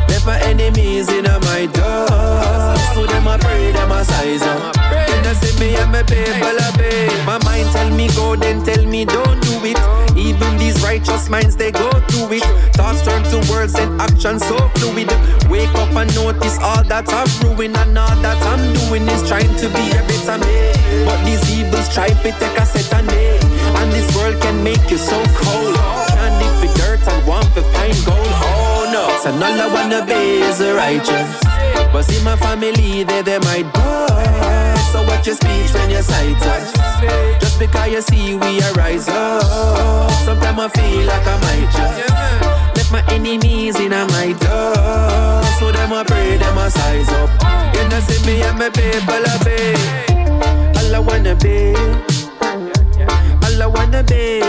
left 0.08 0.26
my 0.26 0.40
enemies 0.42 1.08
in 1.08 1.24
my 1.24 1.68
dust. 1.72 2.94
So 2.94 3.06
them 3.06 3.28
I 3.28 3.38
pray, 3.38 3.72
them 3.72 3.92
I 3.92 4.02
size 4.02 4.42
up. 4.42 4.89
They 5.23 5.35
see 5.35 5.55
me 5.61 5.77
and 5.77 5.93
my 5.93 6.03
people 6.03 6.59
a. 6.59 7.25
My 7.27 7.39
mind 7.45 7.68
tell 7.71 7.91
me 7.91 8.09
go, 8.16 8.37
then 8.37 8.62
tell 8.64 8.85
me 8.85 9.05
don't 9.05 9.41
do 9.41 9.55
it. 9.64 9.79
Even 10.16 10.57
these 10.59 10.83
righteous 10.83 11.29
minds 11.29 11.57
they 11.57 11.71
go 11.71 11.91
through 12.09 12.39
it. 12.39 12.45
Thoughts 12.75 13.03
turn 13.05 13.23
to 13.31 13.39
words 13.51 13.75
and 13.77 14.01
actions 14.01 14.47
so 14.47 14.57
fluid. 14.75 15.09
Wake 15.49 15.75
up 15.75 15.93
and 15.95 16.12
notice 16.14 16.59
all 16.59 16.83
that 16.85 17.09
I've 17.09 17.31
ruined 17.43 17.77
and 17.77 17.97
all 17.97 18.16
that 18.23 18.41
I'm 18.43 18.62
doing 18.75 19.07
is 19.09 19.27
trying 19.29 19.55
to 19.57 19.66
be 19.68 19.85
a 19.95 20.03
better 20.09 20.39
me. 20.43 20.57
But 21.05 21.25
these 21.25 21.45
evils 21.51 21.93
try 21.95 22.09
to 22.09 22.31
take 22.33 22.59
a 22.59 22.64
on 22.97 23.07
me. 23.07 23.39
And 23.79 23.93
this 23.93 24.09
world 24.16 24.41
can 24.43 24.62
make 24.64 24.91
you 24.91 24.99
so 24.99 25.23
cold. 25.37 25.77
Live 26.41 26.57
for 26.61 26.73
dirt 26.79 27.07
and 27.07 27.27
want 27.27 27.53
to 27.55 27.62
find 27.75 27.97
gold. 28.07 28.33
Oh 28.43 28.89
no. 28.93 29.05
So 29.23 29.31
all 29.31 29.43
I 29.45 29.66
wanna 29.73 30.07
be 30.07 30.41
is 30.41 30.61
a 30.61 30.75
righteous. 30.75 31.29
But 31.93 32.05
see 32.05 32.23
my 32.25 32.37
family, 32.37 33.05
they 33.05 33.23
they 33.23 33.39
might 33.41 33.71
bust. 33.75 34.70
So 34.93 35.03
watch 35.05 35.26
your 35.26 35.36
speech 35.36 35.72
when 35.74 35.91
you 35.91 36.03
cite 36.03 36.43
us. 36.43 36.72
Just 37.41 37.59
because 37.59 37.88
you 37.88 38.03
see 38.03 38.34
we 38.34 38.61
are 38.62 38.72
rise 38.74 39.09
up. 39.09 40.11
Sometimes 40.24 40.59
I 40.59 40.68
feel 40.68 41.07
like 41.07 41.26
I 41.26 41.36
might 41.45 41.68
just 41.72 42.76
let 42.76 42.91
my 42.91 43.03
enemies 43.14 43.78
in 43.78 43.93
a 43.93 44.07
my 44.09 44.32
dust. 44.41 45.59
So 45.61 45.70
them 45.70 45.93
I 45.93 46.03
pray, 46.05 46.36
them 46.38 46.59
I 46.59 46.68
size 46.68 47.09
up. 47.11 47.30
You 47.74 47.88
know 47.88 48.01
see 48.01 48.20
me 48.26 48.43
and 48.43 48.59
my 48.59 48.70
people 48.70 49.24
a 49.32 49.34
be. 49.45 49.59
All 50.78 50.95
I 50.95 50.99
wanna 50.99 51.34
be. 51.36 51.74
All 53.45 53.62
I 53.62 53.66
wanna 53.66 54.03
be. 54.03 54.41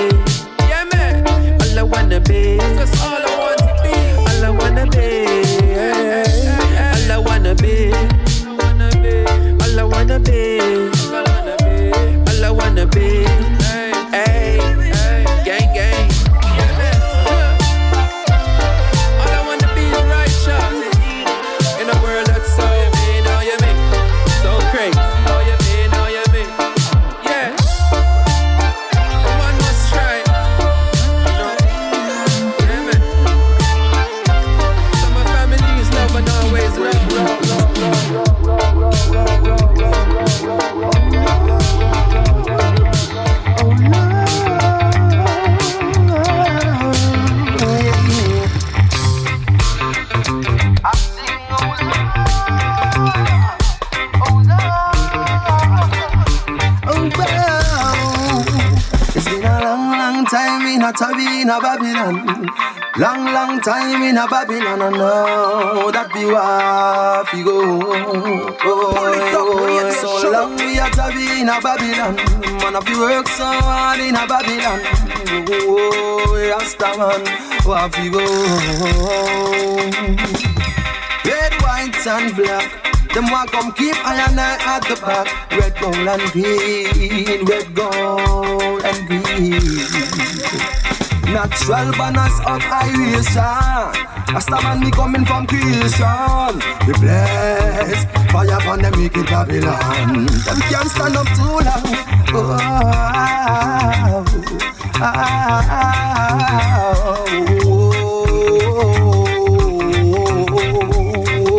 Yeah, 0.70 0.86
man. 0.92 1.28
All 1.62 1.80
I 1.80 1.84
wanna 1.84 2.20
be. 2.20 2.58
That's 2.58 3.00
all 3.04 3.22
I 3.30 3.38
want 3.42 3.60
to 3.60 3.66
be. 3.84 3.94
All 4.18 4.46
I 4.46 4.50
wanna 4.50 4.86
be. 4.88 5.08
All 6.82 7.12
I 7.12 7.18
wanna 7.24 7.56
be. 7.56 8.21
I 9.80 9.84
wanna 9.84 10.20
be. 10.20 11.01
A 60.92 60.94
Tabi 60.94 61.42
in 61.42 61.50
a 61.50 61.60
Babylon. 61.60 62.48
Long, 62.98 63.26
long 63.34 63.62
time 63.62 64.04
in 64.04 64.18
a 64.18 64.28
Babylon. 64.28 64.82
And 64.82 64.96
now 64.98 65.92
that 65.92 66.12
be 66.14 66.26
where 66.26 67.24
we 67.32 67.44
go. 67.44 67.80
Oh, 68.64 69.92
so 70.02 70.32
long 70.32 70.56
we 70.58 70.80
a 70.80 70.89
Tabi 70.89 71.42
in 71.42 71.50
a 71.50 71.62
Babylon. 71.62 72.16
Man, 72.60 72.76
if 72.76 72.89
you 72.89 73.00
work 73.00 73.28
so 73.28 73.46
hard 73.46 74.00
in 74.00 74.16
a 74.16 74.28
Babylon. 74.28 74.82
Oh, 75.48 76.36
Rasta 76.52 76.92
man, 77.00 77.24
we 77.98 78.10
go. 78.10 78.24
Red, 81.24 81.54
white, 81.62 82.08
and 82.08 82.36
black. 82.36 82.92
Them 83.14 83.30
want 83.30 83.52
come 83.52 83.72
keep 83.74 83.96
I 84.06 84.26
and 84.28 84.39
I 84.39 84.58
at 84.76 84.84
the 84.88 84.96
back. 84.96 85.28
Red, 85.52 85.74
gold, 85.80 85.96
and 85.96 86.32
green. 86.32 87.46
Red, 87.46 87.76
gold, 87.76 88.84
and 88.84 89.08
green. 89.08 90.11
Natural 91.32 91.92
banners 91.94 92.40
of 92.46 92.62
iration. 92.68 93.92
Rasta 94.34 94.58
man, 94.64 94.80
me 94.82 94.92
coming 94.92 95.26
from 95.26 95.48
creation. 95.48 96.60
We 96.86 96.94
bless 97.00 98.06
fire 98.32 98.58
upon 98.58 98.82
them 98.82 98.94
wicked 99.00 99.26
Babylon. 99.28 100.26
Them 100.26 100.60
can't 100.70 100.90
stand 100.90 101.16
up 101.16 101.28
too 101.36 101.44
long. 101.44 101.86
Oh, 102.34 102.58
ah, 102.60 104.24
ah, 105.02 105.24
oh. 107.64 107.66
oh, 107.66 107.82
oh, 110.02 110.62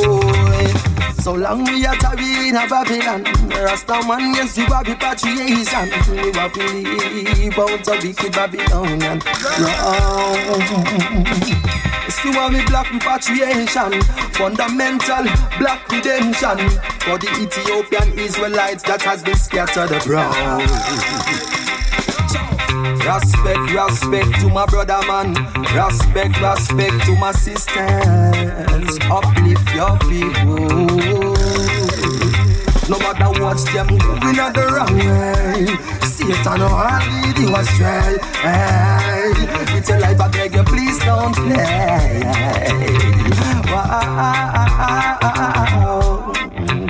oh. 0.04 1.14
So 1.20 1.32
long 1.34 1.64
we 1.64 1.86
are 1.86 1.96
Tabi 1.96 2.31
in 2.52 2.58
a 2.58 2.68
Babylon. 2.68 3.24
Rasta 3.48 4.06
man 4.06 4.34
yes 4.34 4.58
you 4.58 4.66
have 4.66 4.86
repatriation 4.86 5.88
We 6.10 6.32
to 6.32 6.62
leave 7.32 7.58
out 7.58 7.88
a 7.88 7.92
wicked 8.02 8.32
Babylonian. 8.32 9.20
Yes 12.04 12.24
you 12.24 12.32
have 12.32 12.54
a 12.54 12.64
black 12.66 12.92
repatriation. 12.92 14.02
Fundamental 14.32 15.24
black 15.58 15.88
redemption. 15.88 16.58
For 17.00 17.18
the 17.18 17.28
Ethiopian 17.40 18.18
Israelites 18.18 18.82
that 18.84 19.02
has 19.02 19.22
been 19.22 19.36
scattered 19.36 19.90
abroad. 19.90 20.62
Respect, 23.02 23.72
respect 23.72 24.40
to 24.40 24.48
my 24.48 24.66
brother 24.66 25.00
man. 25.06 25.34
Respect, 25.74 26.40
respect 26.40 27.04
to 27.06 27.16
my 27.16 27.32
sisters. 27.32 28.98
Uplift 29.10 29.74
your 29.74 29.98
people. 29.98 31.41
No 32.88 32.98
matter 32.98 33.30
what 33.40 33.58
them 33.72 33.86
going 33.98 34.38
at 34.38 34.54
the 34.54 34.66
wrong 34.66 34.96
way. 34.96 35.66
Satan 36.06 36.60
hard 36.60 37.04
lead 37.12 37.38
you 37.38 37.54
astray. 37.56 38.18
Hey, 38.42 39.32
it's 39.78 39.90
a 39.90 39.98
life 39.98 40.20
I 40.20 40.28
beg 40.28 40.54
you, 40.54 40.64
please 40.64 40.98
don't 41.00 41.34
play. 41.34 42.22
Wow. 43.72 45.22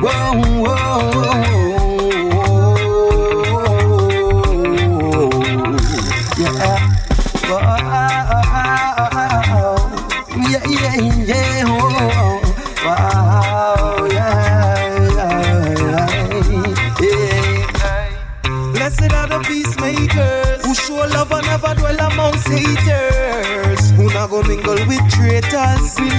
Whoa, 0.03 0.33
whoa, 0.65 0.92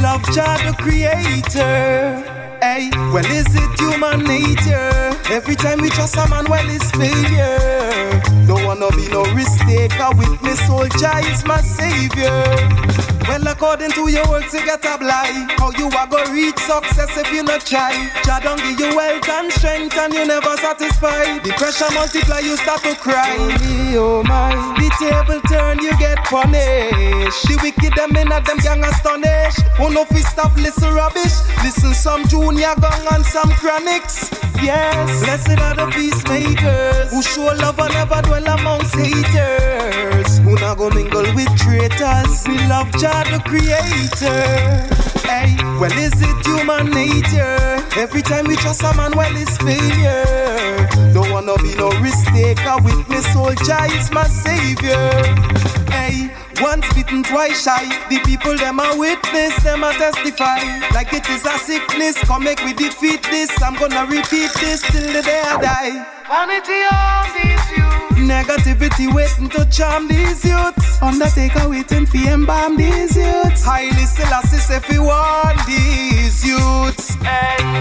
love 0.03 0.21
Jah 0.33 0.57
the 0.65 0.75
Creator. 0.83 2.59
Hey, 2.61 2.89
well 3.13 3.25
is 3.25 3.47
it 3.55 3.79
human 3.79 4.25
nature? 4.25 4.91
Every 5.31 5.55
time 5.55 5.79
we 5.81 5.89
trust 5.89 6.17
a 6.17 6.27
man, 6.27 6.45
well 6.49 6.69
it's 6.69 6.91
failure. 6.91 8.21
Don't 8.45 8.65
wanna 8.65 8.89
be 8.97 9.07
no 9.07 9.23
risk 9.33 9.57
taker. 9.61 10.09
Witness, 10.17 10.59
soul 10.67 10.87
Jah 10.99 11.19
is 11.31 11.45
my 11.45 11.61
savior. 11.61 13.12
Well, 13.23 13.47
according 13.47 13.91
to 13.91 14.09
your 14.11 14.27
words, 14.29 14.53
you 14.53 14.65
get 14.65 14.83
a 14.83 14.97
blind. 14.97 15.51
How 15.57 15.71
you 15.71 15.87
a 15.87 16.07
go 16.07 16.19
reach 16.31 16.59
success 16.59 17.15
if 17.17 17.31
you 17.31 17.43
not 17.43 17.65
try? 17.65 18.11
Jah 18.25 18.39
don't 18.43 18.59
give 18.59 18.79
you 18.79 18.95
wealth 18.95 19.27
and 19.29 19.51
strength, 19.51 19.97
and 19.97 20.13
you 20.13 20.27
never 20.27 20.55
satisfied. 20.57 21.43
The 21.43 21.53
pressure 21.55 21.87
multiply, 21.93 22.39
you 22.39 22.57
start 22.57 22.83
to 22.83 22.95
cry. 22.95 23.35
Oh 23.39 23.47
me, 23.47 23.97
oh 23.97 24.23
my, 24.23 24.51
the 24.75 24.89
table 24.99 25.39
turn, 25.47 25.79
you 25.79 25.95
get 25.97 26.17
punished. 26.25 27.47
The 27.47 27.59
wicked 27.63 27.95
them 27.95 28.15
in 28.17 28.27
them 28.27 28.57
gang 28.59 28.83
astonished. 28.83 29.63
Oh 29.79 29.87
no, 29.87 30.03
fi 30.05 30.19
stop 30.19 30.55
listen 30.57 30.93
rubbish. 30.93 31.33
Listen 31.63 31.93
some 31.93 32.27
junior 32.27 32.75
gang 32.81 33.07
and 33.13 33.25
some 33.25 33.49
chronics. 33.51 34.29
Yes, 34.61 35.23
blessed 35.23 35.59
are 35.59 35.75
the 35.75 35.87
peacemakers 35.91 37.11
who 37.11 37.21
show 37.21 37.51
love 37.55 37.79
and 37.79 37.93
never 37.93 38.21
dwell 38.21 38.47
amongst 38.47 38.95
haters. 38.95 40.39
Who 40.39 40.55
not 40.55 40.77
go 40.77 40.89
mingle 40.89 41.27
with 41.35 41.51
traitors. 41.57 42.47
We 42.47 42.57
love 42.67 42.91
Jah 42.99 43.12
the 43.29 43.39
Creator. 43.45 44.41
Hey, 45.27 45.55
well 45.79 45.97
is 45.97 46.13
it 46.17 46.45
human 46.45 46.89
nature? 46.89 47.83
Every 47.99 48.21
time 48.21 48.45
we 48.45 48.55
trust 48.55 48.83
a 48.83 48.93
man, 48.95 49.11
well 49.15 49.35
it's 49.35 49.57
failure. 49.57 50.87
Don't 51.13 51.29
wanna 51.31 51.55
be 51.61 51.75
no 51.75 51.89
risk 52.01 52.25
taker. 52.33 52.77
Witness, 52.81 53.27
Jah 53.67 53.85
is 53.93 54.11
my 54.11 54.25
savior. 54.25 55.11
Hey. 55.91 56.33
Once 56.61 56.85
bitten, 56.93 57.23
twice 57.23 57.63
shy. 57.63 57.83
The 58.09 58.19
people 58.25 58.55
them 58.55 58.79
a 58.79 58.95
witness, 58.97 59.55
them 59.63 59.83
a 59.83 59.91
testify. 59.93 60.59
Like 60.93 61.11
it 61.11 61.27
is 61.29 61.45
a 61.45 61.57
sickness, 61.57 62.17
come 62.23 62.43
make 62.43 62.63
we 62.63 62.73
defeat 62.73 63.23
this. 63.23 63.51
I'm 63.61 63.75
gonna 63.75 64.05
repeat 64.05 64.51
this 64.61 64.81
till 64.81 65.11
the 65.11 65.21
day 65.21 65.41
I 65.43 65.59
die. 65.59 66.05
Vanity 66.29 66.79
on 66.91 67.25
these 67.35 67.77
youths. 67.77 68.12
Negativity 68.23 69.13
waiting 69.13 69.49
to 69.49 69.65
charm 69.69 70.07
these 70.07 70.45
youths. 70.45 71.01
Undertaker 71.01 71.67
waiting 71.67 72.05
for 72.05 72.17
embalm 72.17 72.77
these 72.77 73.17
youths. 73.17 73.63
Haile 73.65 74.05
Selassie 74.07 74.73
if 74.73 74.89
you 74.89 75.03
want 75.03 75.59
these 75.67 76.45
youths. 76.45 77.17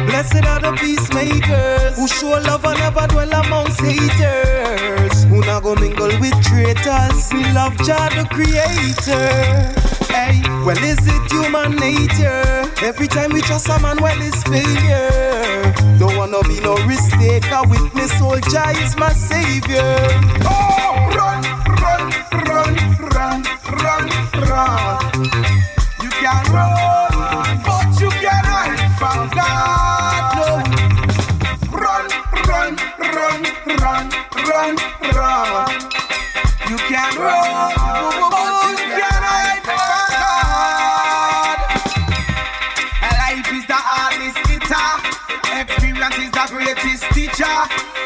Blessed 0.06 0.44
are 0.44 0.60
the 0.60 0.72
peacemakers 0.80 1.96
who 1.96 2.08
show 2.08 2.40
love 2.42 2.64
and 2.64 2.78
never 2.78 3.06
dwell 3.06 3.32
amongst 3.32 3.80
haters. 3.80 5.11
Not 5.46 5.64
go 5.64 5.74
mingle 5.74 6.08
with 6.20 6.40
traitors. 6.42 7.32
We 7.32 7.44
love 7.52 7.76
Jah 7.78 8.08
the 8.14 8.26
Creator. 8.30 9.82
Hey, 10.12 10.40
well 10.64 10.78
is 10.78 10.98
it 11.02 11.32
human 11.32 11.76
nature? 11.76 12.64
Every 12.82 13.08
time 13.08 13.32
we 13.32 13.40
trust 13.40 13.68
a 13.68 13.78
man, 13.80 14.00
well 14.00 14.16
it's 14.20 14.42
failure. 14.44 15.72
Don't 15.98 16.16
wanna 16.16 16.42
be 16.48 16.60
no 16.60 16.74
risk 16.86 17.10
taker. 17.18 17.62
Witness, 17.68 18.16
soul 18.18 18.38
Jah 18.50 18.70
is 18.82 18.96
my 18.96 19.12
savior. 19.12 19.96
Oh, 20.44 21.10
run, 21.16 21.42
run, 21.82 22.12
run, 22.46 22.74
run, 23.12 23.42
run, 23.82 24.08
run. 24.48 24.98
You 26.02 26.10
can 26.10 26.52
run, 26.52 27.01
run, 34.62 34.76
run. 35.14 35.70
You 36.70 36.78
can 36.86 37.12
run, 37.18 37.70
you 37.72 39.02
hide 39.02 39.62
from. 39.66 39.80
Life 43.18 43.50
is 43.52 43.66
the 43.66 43.74
hardest. 43.74 44.38
Experience 45.52 46.18
is 46.18 46.30
the 46.30 46.44
greatest 46.48 47.04
teacher. 47.12 47.58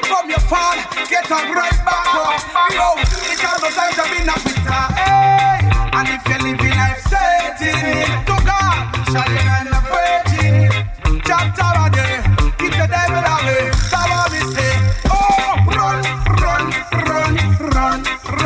From 0.08 0.28
your 0.30 0.40
fall, 0.40 0.76
get 1.08 1.30
up 1.30 1.48
right 1.54 1.78
back 1.84 2.14
up. 2.14 2.40
Yo, 2.72 2.96
the 3.60 3.70
time 3.74 3.92
to 3.92 4.04
be 4.12 4.18
a 4.24 4.36
quitter. 4.44 4.84
Hey, 4.96 5.60
and 5.92 6.08
if 6.08 6.22
you're 6.28 6.42
living 6.42 6.76
life 6.76 7.00
setting 7.08 8.45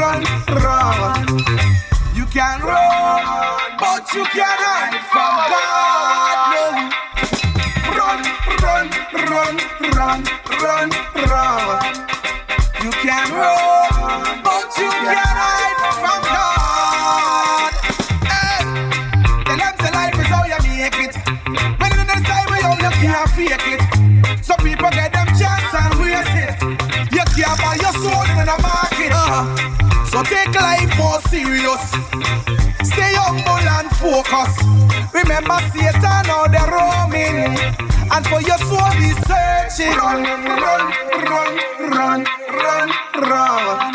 run, 0.00 0.22
run. 0.64 1.26
You 2.16 2.24
can 2.26 2.60
run, 2.62 3.76
but 3.78 4.04
you 4.14 4.24
can't 4.32 4.60
hide 4.64 4.96
from 5.12 5.34
God. 5.52 6.36
No. 6.54 6.64
Run, 7.98 8.20
run, 8.64 8.86
run, 9.28 9.54
run, 9.98 10.20
run, 10.64 10.88
run. 11.28 11.94
You 12.84 12.90
can 13.04 13.26
run, 13.36 14.42
but 14.42 14.68
you 14.80 14.90
can't 15.04 15.34
hide 15.42 15.78
from 16.00 16.20
God. 16.34 17.72
Hey, 18.32 18.60
tell 19.44 19.58
them 19.60 19.74
say 19.80 19.92
life 19.92 20.18
is 20.18 20.28
how 20.32 20.44
you 20.44 20.60
make 20.64 21.00
it. 21.06 21.14
When 21.78 21.90
time 22.24 22.48
we 22.48 22.58
how 22.64 22.74
you 22.84 22.90
can't 23.04 23.30
fake 23.36 23.68
it. 23.74 24.44
Some 24.44 24.60
people 24.64 24.90
get 24.90 25.12
them 25.12 25.26
chance 25.38 25.74
and 25.76 25.92
waste 26.00 26.36
it. 26.44 26.56
You 27.12 27.24
can't 27.36 27.58
buy 27.60 27.76
your 27.76 27.92
soul 28.00 28.24
in 28.40 28.46
the 28.46 28.58
market. 28.62 28.70
Uh, 28.72 28.79
Take 30.24 30.54
life 30.54 30.96
more 30.98 31.20
serious. 31.28 31.84
Stay 32.84 33.14
humble 33.16 33.64
and 33.76 33.90
focus. 33.96 34.52
Remember 35.14 35.58
Satan 35.72 36.28
out 36.28 36.50
there 36.52 36.68
roaming. 36.68 37.56
And 38.12 38.26
for 38.26 38.40
your 38.42 38.58
soul 38.58 38.90
be 38.98 39.10
searching. 39.24 39.96
Run, 39.96 40.22
run, 40.24 40.82
run, 41.24 41.52
run, 41.90 42.26
run, 42.50 42.88
run. 43.16 43.94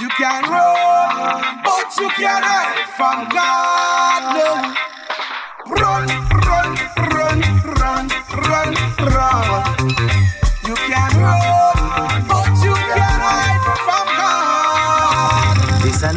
You 0.00 0.08
can 0.16 0.42
run, 0.50 1.62
but 1.64 1.96
you 1.98 2.08
hide 2.08 2.88
from 2.96 3.28
God. 3.28 4.34
No. 4.34 4.87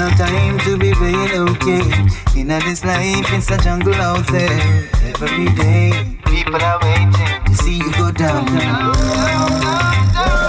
No 0.02 0.10
time 0.18 0.58
to 0.58 0.78
be 0.78 0.93
playing 0.93 1.32
okay. 1.49 1.86
In 2.36 2.47
this 2.47 2.84
life, 2.84 3.32
it's 3.38 3.52
a 3.52 3.58
jungle 3.60 3.93
out 3.93 4.26
there. 4.28 4.89
Every 5.04 5.45
day, 5.54 6.18
people 6.26 6.56
are 6.56 6.80
waiting 6.82 7.43
to 7.45 7.54
see 7.54 7.78
you 7.78 7.91
go 7.93 8.10
down. 8.12 8.47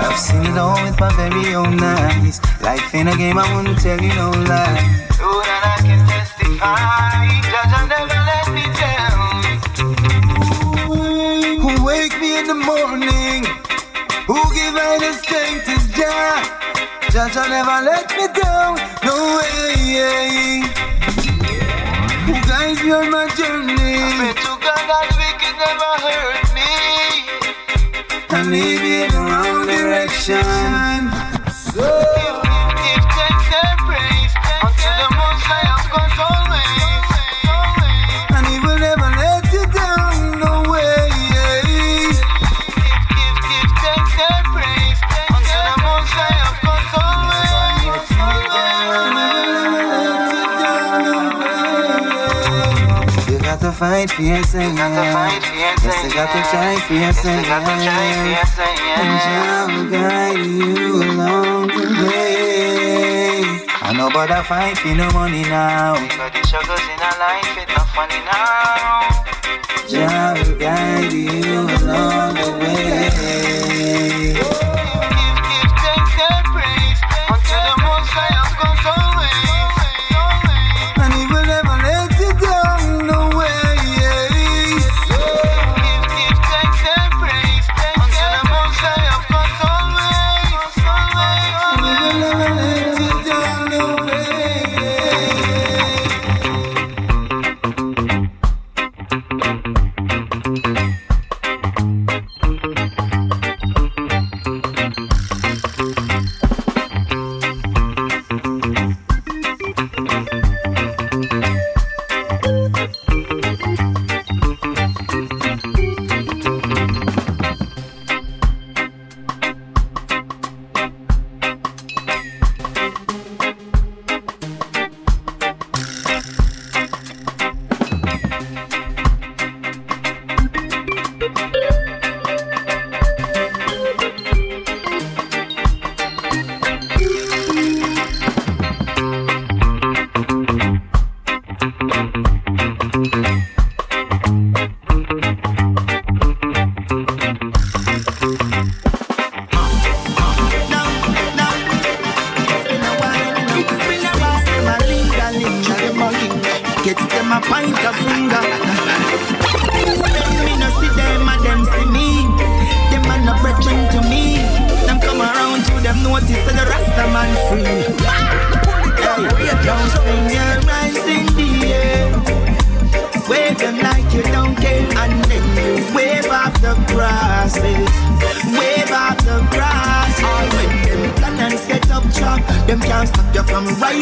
I've 0.06 0.18
seen 0.18 0.46
it 0.46 0.56
all 0.56 0.82
with 0.82 0.98
my 0.98 1.12
very 1.20 1.54
own 1.54 1.78
eyes. 1.82 2.40
Life 2.62 2.94
in 2.94 3.08
a 3.08 3.16
game, 3.16 3.36
I 3.36 3.44
wouldn't 3.54 3.78
tell 3.78 4.00
you 4.00 4.14
no 4.14 4.30
lie. 4.30 4.80
So 5.20 5.28
that 5.44 5.62
I 5.72 5.76
can 5.84 6.00
testify. 6.08 7.28
Judge, 7.52 7.76
never 7.92 8.20
let 8.30 8.46
me 8.56 8.64
down. 8.80 9.32
Who 11.60 11.72
wake 11.84 12.16
me 12.20 12.38
in 12.38 12.46
the 12.46 12.54
morning? 12.54 13.44
Who 14.28 14.38
give 14.56 14.76
I 14.88 14.96
the 15.04 15.12
strength 15.20 15.68
is 15.68 15.84
Jah. 15.94 16.61
Judge, 17.12 17.34
never 17.34 17.82
let 17.84 18.08
me 18.16 18.26
down. 18.40 18.76
No 19.04 19.36
way. 19.36 20.62
Who 22.24 22.32
guides 22.48 22.82
me 22.82 22.90
on 22.90 23.10
my 23.10 23.28
journey? 23.36 23.74
I 23.76 24.16
pray 24.16 24.32
to 24.32 24.52
God 24.64 24.82
that 24.88 25.06
wicked 25.20 25.56
never 25.60 25.92
hurt 26.08 26.46
me. 26.56 26.72
Me 28.50 29.04
in 29.04 29.10
the 29.10 29.18
wrong 29.18 29.66
direction. 29.66 30.91
Fight 53.82 54.10
for 54.12 54.22
yourself. 54.22 54.78
Yes, 54.78 55.82
you 56.04 56.10
got 56.14 56.30
to 56.30 56.40
try 56.52 56.78
for 56.86 56.94
yourself. 56.94 57.44
And 58.98 59.10
will 59.74 59.90
guide 59.90 60.46
you 60.46 61.02
along 61.02 61.66
the 61.66 61.84
way. 62.06 63.42
I 63.82 63.92
know 63.92 64.06
about 64.06 64.30
a 64.30 64.44
fight 64.44 64.78
for 64.78 64.94
no 64.94 65.10
money 65.10 65.42
now. 65.42 65.94
But 66.16 66.32
the 66.32 66.46
struggles 66.46 66.86
in 66.94 67.00
our 67.08 67.18
life, 67.26 67.58
it's 67.58 67.74
not 67.76 67.88
funny 67.90 68.20
now. 68.22 69.10
Jah 69.90 70.38
will 70.38 70.56
guide 70.56 71.12
you 71.12 71.41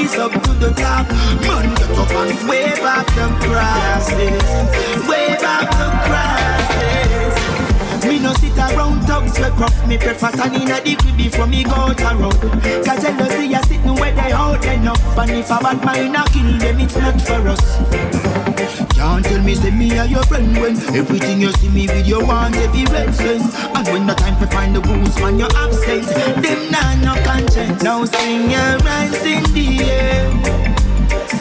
rise 0.01 0.19
up 0.19 0.33
to 0.33 0.53
the 0.55 0.71
top. 0.75 1.09
Man, 1.43 1.75
get 1.75 1.91
up 1.99 2.11
and 2.11 2.49
wave 2.49 2.83
off 2.83 3.07
the 3.07 3.29
grasses. 3.47 4.43
Wave 5.09 5.43
off 5.43 5.71
the 5.71 5.89
grasses. 6.07 7.35
Me 8.07 8.19
no 8.19 8.33
sit 8.35 8.57
around 8.57 9.03
thugs 9.03 9.39
we 9.39 9.51
gruff 9.57 9.87
Me 9.87 9.99
prefer 9.99 10.31
stand 10.31 10.57
inna 10.57 10.81
the 10.81 10.97
crib 10.97 11.17
before 11.19 11.47
me 11.47 11.63
go 11.63 11.73
out 11.73 12.01
around 12.01 12.41
Cause 12.83 13.03
jealousy 13.03 13.53
a 13.53 13.63
sitting 13.63 13.95
where 13.95 14.15
they 14.15 14.33
out 14.33 14.65
enough 14.65 15.19
And 15.19 15.31
if 15.33 15.51
a 15.51 15.59
bad 15.61 15.85
mind 15.85 16.17
a 16.17 16.25
kill 16.31 16.59
them 16.59 16.81
it's 16.81 16.97
not 16.97 17.21
for 17.21 17.47
us 17.47 18.90
Can't 19.01 19.25
tell 19.25 19.43
me 19.43 19.55
say 19.55 19.71
me 19.71 19.97
are 19.97 20.05
your 20.05 20.23
friend 20.25 20.55
when 20.61 20.77
Everything 20.95 21.41
you 21.41 21.51
see 21.53 21.71
me 21.71 21.87
with 21.87 22.07
you 22.07 22.21
want 22.21 22.55
every 22.57 22.85
red 22.93 23.15
sense 23.15 23.49
And 23.75 23.89
when 23.89 24.07
the 24.07 24.13
time 24.13 24.39
to 24.41 24.47
find 24.49 24.77
the 24.77 24.81
goose 24.83 25.19
man 25.21 25.39
you're 25.39 25.49
absent 25.57 26.05
Them 26.43 26.71
nah 26.71 26.97
no 26.97 27.15
conscience. 27.25 27.83
Now 27.83 28.05
sing 28.05 28.51
your 28.51 28.77
rhymes 28.85 29.25
in 29.25 29.43
the 29.55 29.69
air. 29.89 30.29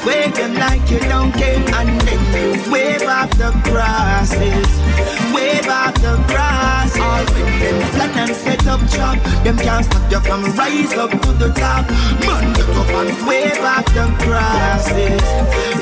Wave 0.08 0.34
them 0.36 0.54
like 0.54 0.90
you 0.90 1.00
don't 1.00 1.34
care 1.34 1.58
And 1.76 2.00
then 2.00 2.22
you 2.56 2.72
wave 2.72 3.04
off 3.04 3.30
the 3.32 3.52
grasses 3.66 5.19
Wave 5.40 5.70
off 5.70 5.94
the 5.96 6.16
grass. 6.28 6.92
All 7.00 7.24
when 7.32 7.48
them 7.64 7.80
plan 7.96 8.28
and 8.28 8.36
set 8.36 8.68
up 8.68 8.82
trap 8.92 9.24
Them 9.46 9.58
can't 9.58 9.86
stop 9.86 10.12
you 10.12 10.20
from 10.20 10.44
rise 10.60 10.94
up 10.94 11.12
to 11.12 11.32
the 11.32 11.50
top. 11.54 11.88
Man 12.28 12.52
get 12.54 12.70
up 12.76 12.92
and 13.00 13.12
wave 13.26 13.64
off 13.64 13.86
the 13.96 14.06
grasses. 14.26 15.24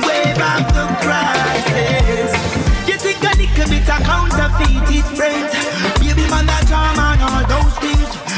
Wave 0.05 0.41
off 0.49 0.65
the 0.77 0.85
grasses. 1.01 2.31
You 2.87 2.97
think 3.01 3.17
a 3.17 3.33
little 3.41 3.67
bit 3.73 3.89
of 3.89 3.99
counterfeit 4.05 4.89
it 4.93 5.07
friends. 5.17 5.53
Baby 5.99 6.29
man 6.29 6.45
a 6.45 6.57
charm 6.69 6.99
and 6.99 7.21
all 7.25 7.43
those 7.49 7.73
things 7.81 8.36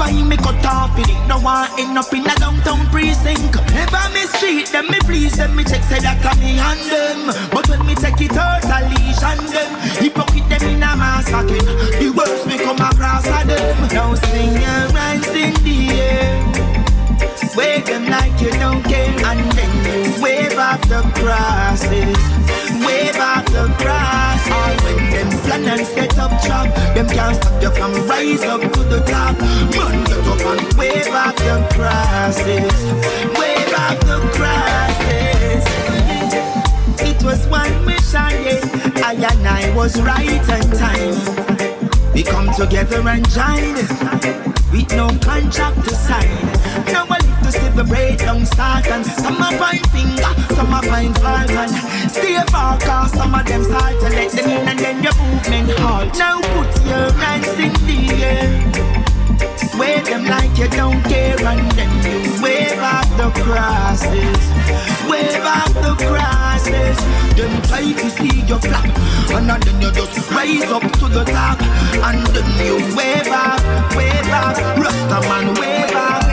why 0.00 0.12
me 0.24 0.36
cut 0.38 0.64
off 0.64 0.98
it. 0.98 1.12
No 1.28 1.38
one 1.38 1.68
end 1.78 1.98
up 1.98 2.12
in 2.12 2.24
a 2.24 2.34
downtown 2.40 2.88
precinct. 2.88 3.54
Never 3.76 4.04
me 4.16 4.24
street 4.32 4.72
them, 4.72 4.88
me 4.88 4.98
please 5.00 5.36
them 5.36 5.54
Me 5.54 5.62
check 5.62 5.84
say 5.84 6.00
that 6.00 6.24
I 6.24 6.32
me 6.40 6.58
and 6.58 6.82
them. 6.88 7.20
But 7.52 7.68
when 7.68 7.84
me 7.86 7.94
take 7.94 8.20
it 8.20 8.36
out, 8.36 8.64
I 8.64 8.88
leash 8.88 9.22
on 9.22 9.38
them. 9.52 9.70
Hypocrite 10.00 10.48
them 10.48 10.62
in 10.64 10.82
a 10.82 10.96
mass 10.96 11.28
again 11.28 11.66
The 12.00 12.08
worst 12.16 12.46
me 12.46 12.56
come 12.56 12.80
across 12.80 13.28
of 13.28 13.46
them. 13.46 13.76
Now 13.92 14.14
sing 14.14 14.54
your 14.56 14.88
rhymes 14.96 15.28
in 15.28 15.54
the 15.62 16.00
air 16.00 16.39
Wave 17.56 17.84
them 17.84 18.06
like 18.06 18.40
you 18.40 18.50
don't 18.52 18.82
care, 18.84 19.10
and 19.26 19.52
then 19.52 19.72
you 19.84 20.22
wave 20.22 20.56
off 20.56 20.80
the 20.82 21.02
crosses. 21.18 22.16
Wave 22.86 23.16
off 23.16 23.44
the 23.46 23.66
cross. 23.78 24.50
All 24.50 24.76
when 24.84 25.10
them 25.10 25.28
plan 25.42 25.64
and 25.64 25.86
set 25.86 26.16
up 26.18 26.30
trap, 26.42 26.72
them 26.94 27.08
can't 27.08 27.34
stop 27.36 27.62
you 27.62 27.70
from 27.70 27.92
rise 28.06 28.44
up 28.44 28.60
to 28.60 28.82
the 28.84 29.00
top. 29.00 29.38
Man, 29.40 30.04
get 30.04 30.26
up 30.26 30.40
and 30.46 30.72
wave 30.78 31.08
off 31.08 31.36
the 31.36 31.66
crosses. 31.74 32.72
Wave 33.38 33.74
off 33.74 33.98
the 34.08 34.18
crosses. 34.36 35.64
It 37.02 37.22
was 37.24 37.46
one 37.48 37.84
mission, 37.84 38.30
yeah. 38.44 39.04
I 39.04 39.14
and 39.14 39.48
I 39.48 39.74
was 39.74 40.00
right 40.00 40.48
on 40.48 40.70
time. 40.70 41.59
We 42.20 42.24
come 42.24 42.52
together 42.52 43.00
and 43.08 43.26
join 43.30 43.72
with 43.72 44.92
no 44.94 45.08
contract 45.24 45.82
to 45.84 45.94
sign. 45.94 46.28
I 46.86 47.06
live 47.08 47.40
to 47.44 47.50
celebrate 47.50 48.18
don't 48.18 48.44
start 48.44 48.86
and 48.88 49.06
some 49.06 49.40
are 49.40 49.56
find 49.56 49.80
finger, 49.88 50.54
some 50.54 50.74
are 50.74 50.82
find 50.82 51.16
fault 51.16 51.48
and 51.48 52.10
stay 52.10 52.36
far 52.50 52.78
cause 52.78 53.12
some 53.12 53.34
of 53.34 53.46
them 53.46 53.64
start 53.64 53.98
to 54.00 54.10
let 54.10 54.32
them 54.32 54.50
in 54.50 54.68
and 54.68 54.78
then 54.78 55.02
your 55.02 55.14
movement 55.14 55.70
halt. 55.78 56.18
Now 56.18 56.42
put 56.42 56.84
your 56.84 57.10
hands 57.10 57.58
in 57.58 57.72
the 57.86 58.12
air. 58.22 58.99
Wave 59.78 60.04
them 60.04 60.24
like 60.24 60.56
you 60.58 60.68
don't 60.68 61.02
care 61.04 61.38
and 61.40 61.70
then 61.72 61.92
you 62.04 62.42
wave 62.42 62.78
off 62.78 63.08
the 63.16 63.30
crosses. 63.42 64.40
Wave 65.08 65.44
off 65.44 65.72
the 65.74 65.94
crosses. 66.06 66.98
Them 67.36 67.62
try 67.62 67.92
to 67.92 68.10
see 68.10 68.42
your 68.42 68.58
flap 68.60 68.84
and 69.30 69.48
then 69.62 69.80
you 69.80 69.90
just 69.92 70.30
rise 70.30 70.70
up 70.70 70.82
to 70.82 71.08
the 71.08 71.24
top 71.24 71.60
and 71.62 72.26
then 72.34 72.48
you 72.66 72.76
wave 72.96 73.28
off, 73.28 73.62
wave 73.96 74.30
off. 74.30 74.58
Rasta 74.76 75.20
man, 75.28 75.54
wave 75.54 75.94
off. 75.94 76.26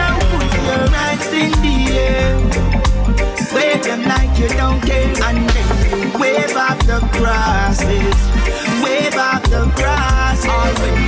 Now 0.00 0.18
put 0.30 0.48
your 0.66 0.88
hands 0.96 1.26
in 1.42 1.52
the 1.64 1.76
air. 1.98 2.36
Wave 3.54 3.82
them 3.84 4.02
like 4.04 4.38
you 4.38 4.48
don't 4.56 4.80
care 4.80 5.12
and 5.28 5.48
then 5.50 5.68
you 5.90 6.18
wave 6.18 6.56
off 6.56 6.78
the 6.86 7.00
crosses. 7.18 8.18
Wave 8.82 9.16
off 9.16 9.42
the 9.44 9.70
crosses. 9.76 11.07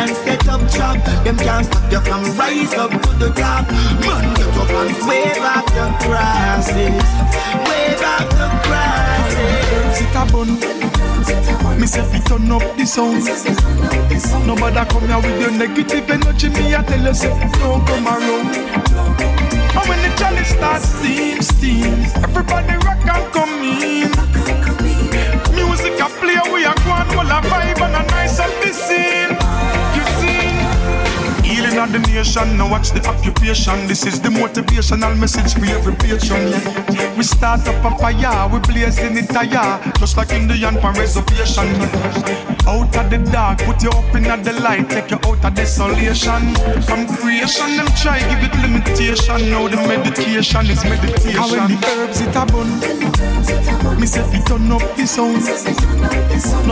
And 0.00 0.16
set 0.16 0.48
up 0.48 0.60
trap, 0.72 1.04
them 1.24 1.36
can't 1.36 1.66
stop 1.66 1.92
you 1.92 2.00
from 2.00 2.22
rise 2.38 2.74
up 2.74 2.90
to 2.90 3.10
the 3.20 3.28
top. 3.36 3.68
Man, 4.00 4.24
get 4.34 4.56
up 4.56 4.70
and 4.80 4.92
wave 5.06 5.44
off 5.44 5.66
the 5.76 5.86
crosses. 6.00 7.04
Wave 7.68 8.04
off 8.12 8.28
the 8.38 8.48
crosses. 8.64 9.96
Sit 9.96 10.16
a 10.16 10.24
bun. 10.32 10.50
Me 11.78 11.86
say 11.86 12.04
fi 12.10 12.18
turn 12.20 12.50
up 12.50 12.64
the 12.76 12.84
sound. 12.86 13.24
Nobody 14.46 14.82
come 14.90 15.06
here 15.06 15.20
with 15.20 15.40
your 15.40 15.52
negative 15.52 16.10
energy. 16.10 16.48
Me 16.48 16.74
I 16.74 16.82
tell 16.82 17.04
you 17.04 17.14
say 17.14 17.28
don't 17.60 17.86
come 17.86 18.06
around. 18.06 18.56
And 19.76 19.88
when 19.88 20.00
the 20.02 20.10
chalice 20.16 20.48
starts 20.48 20.88
steam, 20.88 21.42
steam, 21.42 21.94
everybody 22.24 22.76
rock 22.86 23.04
and 23.04 23.32
come 23.32 23.62
in. 23.62 24.10
Music 25.54 26.00
a 26.00 26.08
play, 26.18 26.40
we 26.52 26.64
a 26.64 26.72
go 26.84 26.90
and 26.90 27.12
all 27.18 27.30
a 27.36 27.40
vibe 27.48 27.80
and 27.84 27.96
a 27.96 28.02
nice 28.10 28.40
up 28.40 28.50
the 28.62 28.72
scene. 28.72 29.29
Of 31.80 31.92
the 31.92 31.98
nation. 32.12 32.58
Now 32.58 32.70
watch 32.70 32.90
the 32.90 33.00
occupation. 33.08 33.86
This 33.86 34.04
is 34.04 34.20
the 34.20 34.28
motivational 34.28 35.16
message 35.16 35.54
for 35.54 35.64
every 35.64 35.94
patron. 35.94 36.52
Yeah. 36.92 37.16
We 37.16 37.22
start 37.22 37.66
up 37.66 37.80
a 37.80 37.96
fire, 37.96 38.48
we 38.52 38.58
blazing 38.60 39.16
it 39.16 39.30
higher, 39.30 39.80
just 39.98 40.18
like 40.18 40.30
Indian 40.30 40.76
pan 40.76 40.92
reservation. 41.00 41.64
Out 42.68 42.94
of 42.94 43.08
the 43.08 43.16
dark, 43.32 43.60
put 43.64 43.82
you 43.82 43.88
up 43.88 44.14
in 44.14 44.24
the 44.24 44.52
light, 44.60 44.90
take 44.90 45.10
you 45.10 45.16
out 45.24 45.42
of 45.42 45.54
desolation. 45.54 46.52
From 46.84 47.08
creation, 47.16 47.76
them 47.76 47.88
try 47.96 48.20
give 48.28 48.44
it 48.44 48.54
limitation. 48.60 49.48
Now 49.48 49.66
the 49.66 49.76
medication 49.76 50.68
is 50.68 50.84
meditation. 50.84 51.32
How 51.32 51.48
when 51.48 51.64
the 51.64 51.80
herbs 51.96 52.20
it 52.20 52.36
a 52.36 52.44
bun, 52.44 53.98
me 53.98 54.06
say 54.06 54.22
fi 54.28 54.44
turn 54.44 54.70
up 54.70 54.84
the 54.96 55.06
sound. 55.06 55.40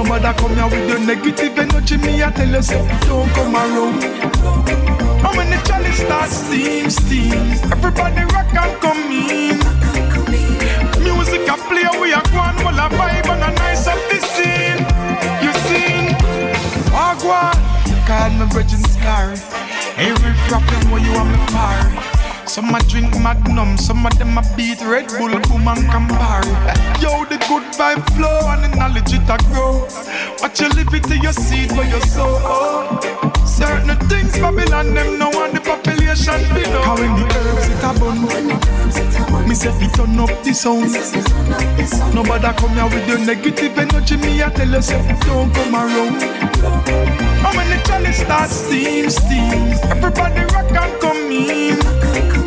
Matter 0.09 0.35
come 0.39 0.55
here 0.55 0.69
with 0.69 0.89
your 0.89 1.01
negative 1.01 1.59
energy, 1.59 1.97
me 1.97 2.23
I 2.23 2.31
tell 2.31 2.49
you 2.49 2.63
say 2.63 2.87
don't 3.09 3.29
come 3.33 3.57
around. 3.57 4.88
And 5.27 5.37
when 5.37 5.51
the 5.51 5.61
chalice 5.67 5.99
starts 5.99 6.37
steam, 6.37 6.91
steam, 6.91 7.33
everybody 7.73 8.25
rock 8.35 8.55
and 8.55 8.75
come 8.81 9.11
in. 9.11 9.59
Music 11.03 11.49
a 11.49 11.57
play, 11.69 11.89
we 12.01 12.13
a 12.13 12.23
go 12.31 12.41
and 12.41 12.59
all 12.67 12.79
a 12.79 12.89
vibe 12.89 13.29
and 13.33 13.43
a 13.43 13.51
nice 13.59 13.87
up 13.87 13.99
the 14.11 14.19
scene. 14.33 14.81
You 15.43 15.53
seen? 15.67 16.15
Wagwan, 16.93 17.55
call 18.07 18.31
me 18.31 18.47
Virgin 18.53 18.83
Scar. 18.85 19.33
Every 19.97 20.33
them 20.71 20.91
where 20.91 21.03
you 21.03 21.13
want 21.13 21.31
me 21.31 21.39
party. 21.47 22.08
Some 22.49 22.75
a 22.75 22.81
drink 22.81 23.13
Magnum, 23.21 23.77
some 23.77 24.07
of 24.07 24.19
them 24.19 24.39
a 24.39 24.43
beat 24.57 24.81
Red 24.81 25.09
Bull, 25.09 25.29
boom 25.29 25.69
and 25.69 25.85
Campari. 25.93 26.49
Yo, 27.03 27.25
the 27.27 27.37
good 27.47 27.63
vibe 27.77 28.03
flow 28.17 28.41
and 28.49 28.65
the 28.65 28.75
knowledge 28.75 29.13
it 29.13 29.29
a 29.29 29.37
grow. 29.53 29.87
Watch 30.41 30.59
you 30.61 30.71
live 30.71 30.93
it 30.95 31.05
till 31.05 31.19
you 31.19 31.33
see 31.33 31.65
it 31.65 31.73
where 31.73 31.87
you 31.87 32.01
sow. 32.01 32.41
Oh. 32.41 33.45
Certain 33.45 33.97
things 34.09 34.33
Babylon 34.39 34.95
them 34.95 35.19
know 35.19 35.31
and 35.45 35.55
the 35.55 35.61
population 35.61 36.41
feel. 36.57 36.83
How 36.83 36.97
in 36.97 37.13
the 37.21 37.27
herbs 37.37 37.69
it 37.69 37.85
a 37.85 37.93
bun. 38.01 39.47
Me 39.47 39.55
say 39.55 39.71
fi 39.73 39.87
turn 39.93 40.19
up 40.19 40.33
the 40.43 40.55
sound. 40.55 40.89
Nobody 42.15 42.49
come 42.57 42.73
here 42.73 42.89
with 42.89 43.09
your 43.09 43.19
negative 43.19 43.77
energy. 43.77 44.17
Me 44.17 44.43
I 44.43 44.49
tell 44.49 44.69
you 44.69 44.81
say 44.81 44.97
don't 45.27 45.53
come 45.53 45.75
around. 45.75 46.23
And 46.23 47.57
when 47.57 47.69
the 47.69 47.83
chalice 47.85 48.21
starts 48.21 48.55
steam, 48.55 49.11
steam, 49.11 49.77
everybody 49.93 50.41
rock 50.55 50.73
and 50.73 51.01
come 51.01 51.31
in. 51.31 52.38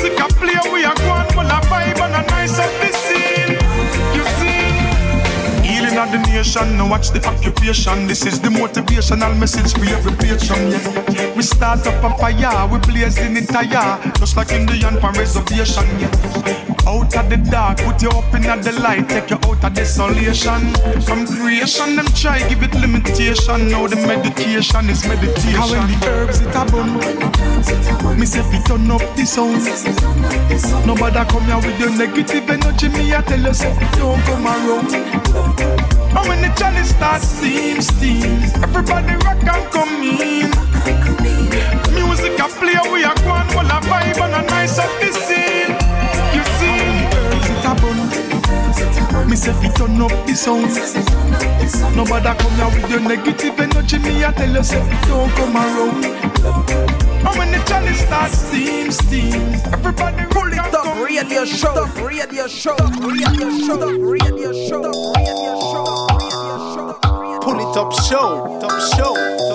Music 0.00 0.18
a 0.18 0.28
play, 0.32 0.56
we 0.72 0.82
a 0.82 0.94
go 0.94 1.12
and 1.12 1.30
full 1.34 1.44
of 1.44 1.62
vibe 1.68 2.00
and 2.00 2.14
a 2.14 2.22
nice 2.30 2.58
up 2.58 2.70
the 2.80 2.90
scene. 2.90 3.52
You 4.16 4.24
see, 4.40 5.68
healing 5.68 5.98
of 5.98 6.10
the 6.10 6.18
nation. 6.26 6.78
Now 6.78 6.88
watch 6.88 7.10
the 7.10 7.22
occupation. 7.26 8.06
This 8.06 8.24
is 8.24 8.40
the 8.40 8.48
motivational 8.48 9.36
message 9.38 9.74
for 9.74 9.84
every 9.84 10.12
patron. 10.12 10.70
Yeah. 11.12 11.34
We 11.36 11.42
start 11.42 11.86
up 11.86 12.02
a 12.02 12.16
fire, 12.16 12.66
we 12.68 12.78
blazing 12.78 13.36
it 13.36 13.50
higher, 13.50 14.00
just 14.14 14.38
like 14.38 14.52
Indian 14.52 14.96
pan 15.00 15.12
reservation. 15.12 15.84
Yeah. 16.00 16.79
Out 16.86 17.14
of 17.16 17.28
the 17.28 17.36
dark, 17.50 17.78
put 17.78 18.02
you 18.02 18.08
up 18.10 18.34
in 18.34 18.42
the 18.42 18.72
light, 18.80 19.08
take 19.08 19.30
you 19.30 19.36
out 19.36 19.62
of 19.62 19.74
desolation. 19.74 20.72
From 21.02 21.26
creation, 21.26 21.96
them 21.96 22.06
try 22.14 22.40
give 22.48 22.62
it 22.62 22.74
limitation. 22.74 23.68
Now 23.68 23.86
the 23.86 23.96
medication 23.96 24.88
is 24.88 25.06
meditation. 25.06 25.60
How 25.60 25.70
when 25.70 25.86
the 25.86 26.06
herbs 26.08 26.40
it 26.40 26.54
a 26.56 26.64
bun, 26.72 28.18
me 28.18 28.26
say 28.26 28.42
fi 28.42 28.62
turn 28.64 28.90
up 28.90 29.02
the 29.14 29.24
sound. 29.26 29.60
Nobody 30.86 31.22
come 31.30 31.44
here 31.44 31.60
with 31.60 31.78
your 31.78 31.90
negative 31.96 32.48
energy. 32.48 32.88
Me 32.88 33.14
I 33.14 33.20
tell 33.22 33.40
you 33.40 33.54
say 33.54 33.72
don't 33.96 34.20
come 34.24 34.46
around. 34.46 34.92
And 36.10 36.28
when 36.28 36.42
the 36.42 36.52
chalice 36.56 36.90
starts 36.90 37.28
steam, 37.28 37.80
steam, 37.80 38.42
everybody 38.64 39.14
rock 39.24 39.42
and 39.44 39.70
come 39.70 40.02
in. 40.02 40.50
Music 41.94 42.38
a 42.40 42.48
play, 42.58 42.80
we 42.90 43.04
a 43.04 43.14
go 43.22 43.30
all 43.30 43.68
a 43.68 43.78
vibe 43.84 44.20
and 44.24 44.34
a 44.34 44.49
Me 49.30 49.36
say 49.36 49.52
fi 49.52 49.68
turn 49.68 50.02
up 50.02 50.10
the 50.26 50.34
sound. 50.34 50.66
Nobody 51.94 52.34
come 52.36 52.54
here 52.56 52.66
with 52.74 52.90
your 52.90 52.98
negative 52.98 53.60
energy. 53.60 53.98
Me 53.98 54.24
I 54.24 54.32
tell 54.32 54.50
you 54.50 54.64
say 54.64 54.82
don't 55.06 55.30
come 55.36 55.56
around. 55.56 56.04
And 56.04 57.38
when 57.38 57.52
the 57.52 57.62
chalice 57.64 58.00
starts 58.00 58.38
steam, 58.38 58.90
steam, 58.90 59.54
everybody 59.72 60.26
pull 60.34 60.52
it 60.52 60.58
up. 60.58 60.98
Radio 61.00 61.44
show, 61.44 61.86
radio 62.02 62.48
show, 62.48 62.74
radio 62.98 63.50
show, 63.56 63.78
radio 64.00 64.52
show, 64.66 64.82
radio 64.82 65.54
show. 65.70 66.08
Pull 67.40 67.60
it 67.60 67.76
up 67.76 67.92
show, 67.92 68.58
top 68.60 68.80
show, 68.96 69.14
top 69.14 69.46
show. 69.46 69.49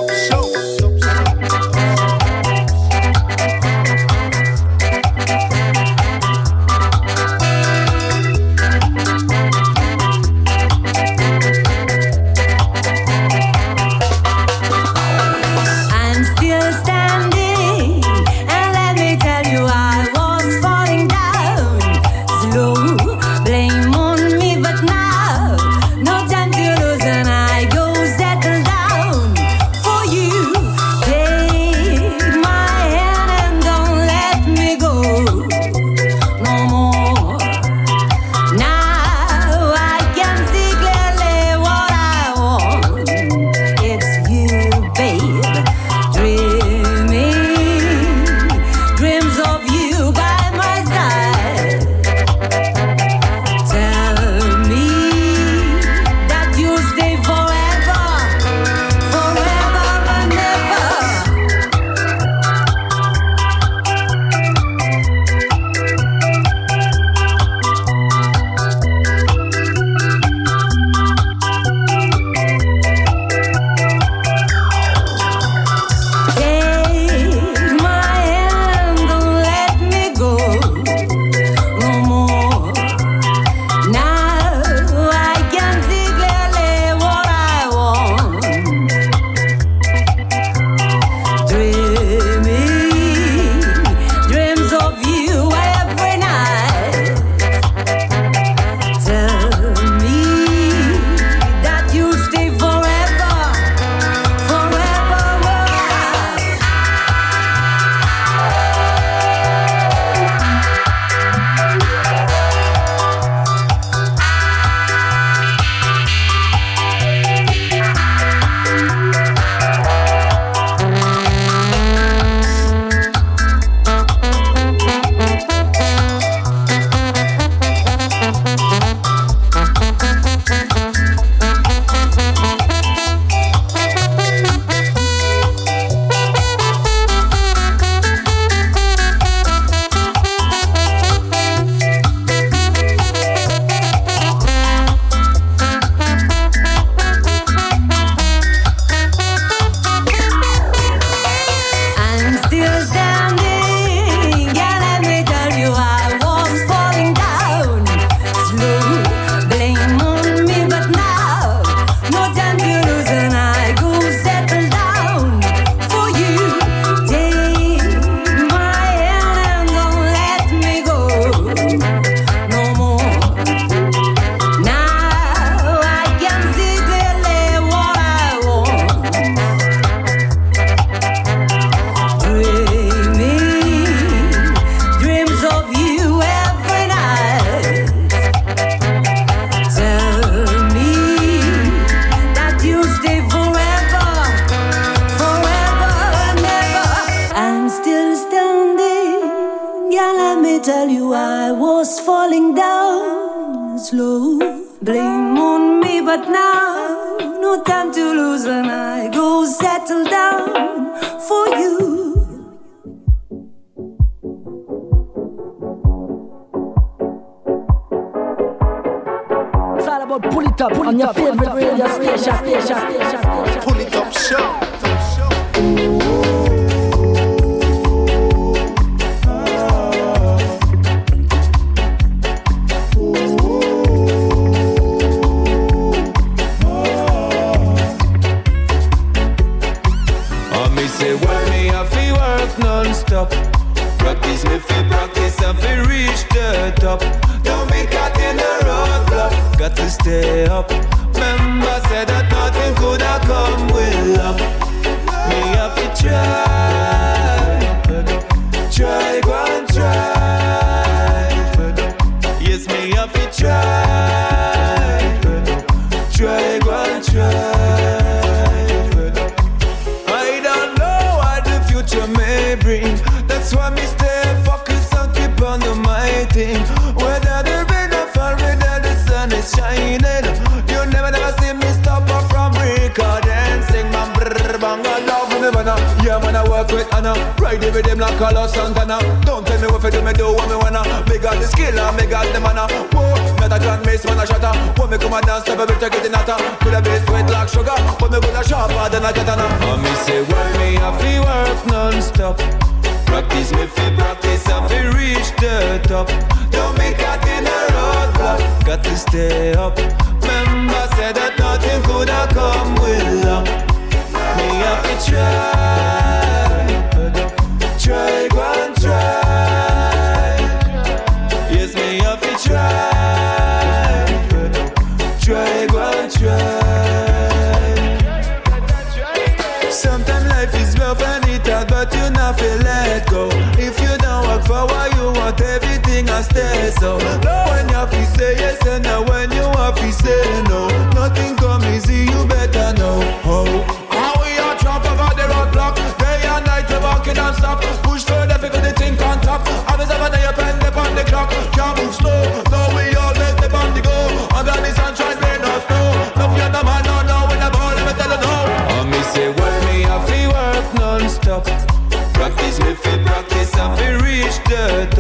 try. 315.00 315.55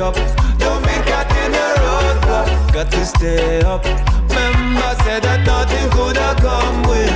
up. 0.06 0.15
Don't 0.60 0.84
be 0.84 0.95
cat 1.10 1.30
in 1.44 1.52
the 1.52 1.68
road, 1.82 2.73
got 2.73 2.91
to 2.91 3.06
stay 3.06 3.61
up. 3.61 3.84
Remember, 3.84 4.91
said 5.03 5.23
that 5.23 5.41
nothing 5.45 5.90
could 5.95 6.18
have 6.18 6.38
come 6.38 6.84
with. 6.90 7.15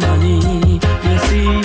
One 0.00 0.20
harmony, 0.20 0.80
you 1.04 1.18
see. 1.28 1.62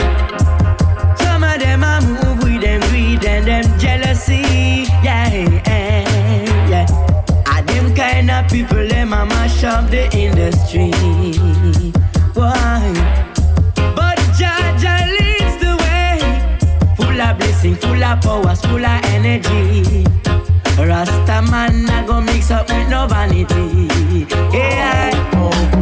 Some 1.23 1.43
of 1.43 1.59
them 1.59 1.83
a 1.83 2.01
move 2.01 2.43
with 2.43 2.61
them 2.61 2.81
greed 2.89 3.23
and 3.25 3.45
them 3.45 3.79
jealousy. 3.79 4.87
Yeah, 5.03 5.31
yeah, 5.31 6.69
yeah. 6.69 6.85
And 7.47 7.67
them 7.67 7.95
kind 7.95 8.31
of 8.31 8.49
people, 8.51 8.87
them 8.87 9.13
a 9.13 9.25
mash 9.25 9.63
up 9.63 9.89
the 9.89 10.09
industry. 10.17 10.91
Why? 12.33 12.93
But 13.95 14.17
Jah 14.37 14.75
Jah 14.79 15.05
leads 15.19 15.57
the 15.63 15.77
way. 15.83 16.19
Full 16.97 17.21
of 17.21 17.37
blessing, 17.37 17.75
full 17.75 18.03
of 18.03 18.21
powers, 18.21 18.61
full 18.61 18.85
of 18.85 19.05
energy. 19.05 20.03
Rasta 20.77 21.41
man, 21.49 21.89
I 21.89 22.05
go 22.05 22.21
mix 22.21 22.51
up 22.51 22.67
with 22.69 22.89
no 22.89 23.07
vanity. 23.07 24.27
Yeah. 24.51 25.11
I 25.11 25.74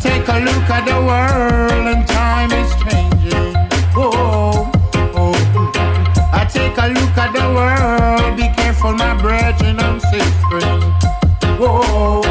take 0.00 0.28
a 0.28 0.38
look 0.38 0.70
at 0.70 0.84
the 0.86 0.94
world 0.94 1.86
and 1.92 2.06
time 2.06 2.52
is 2.52 2.70
changing. 2.84 3.54
Oh, 3.96 4.70
oh. 5.14 5.34
I 6.32 6.44
take 6.44 6.76
a 6.78 6.88
look 6.88 7.16
at 7.18 7.32
the 7.32 7.46
world. 7.56 8.36
Be 8.36 8.48
careful, 8.54 8.92
my 8.92 9.14
brethren 9.20 9.80
and 9.80 10.00
sisters. 10.00 10.82
Whoa. 11.58 12.22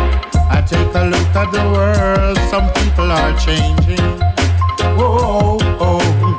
I 0.50 0.64
take 0.66 0.94
a 0.96 1.04
look 1.04 1.36
at 1.36 1.52
the 1.52 1.64
world. 1.76 2.38
Some 2.50 2.72
people 2.80 3.12
are 3.12 3.38
changing. 3.38 4.08
Whoa, 4.98 5.58
oh. 5.80 6.38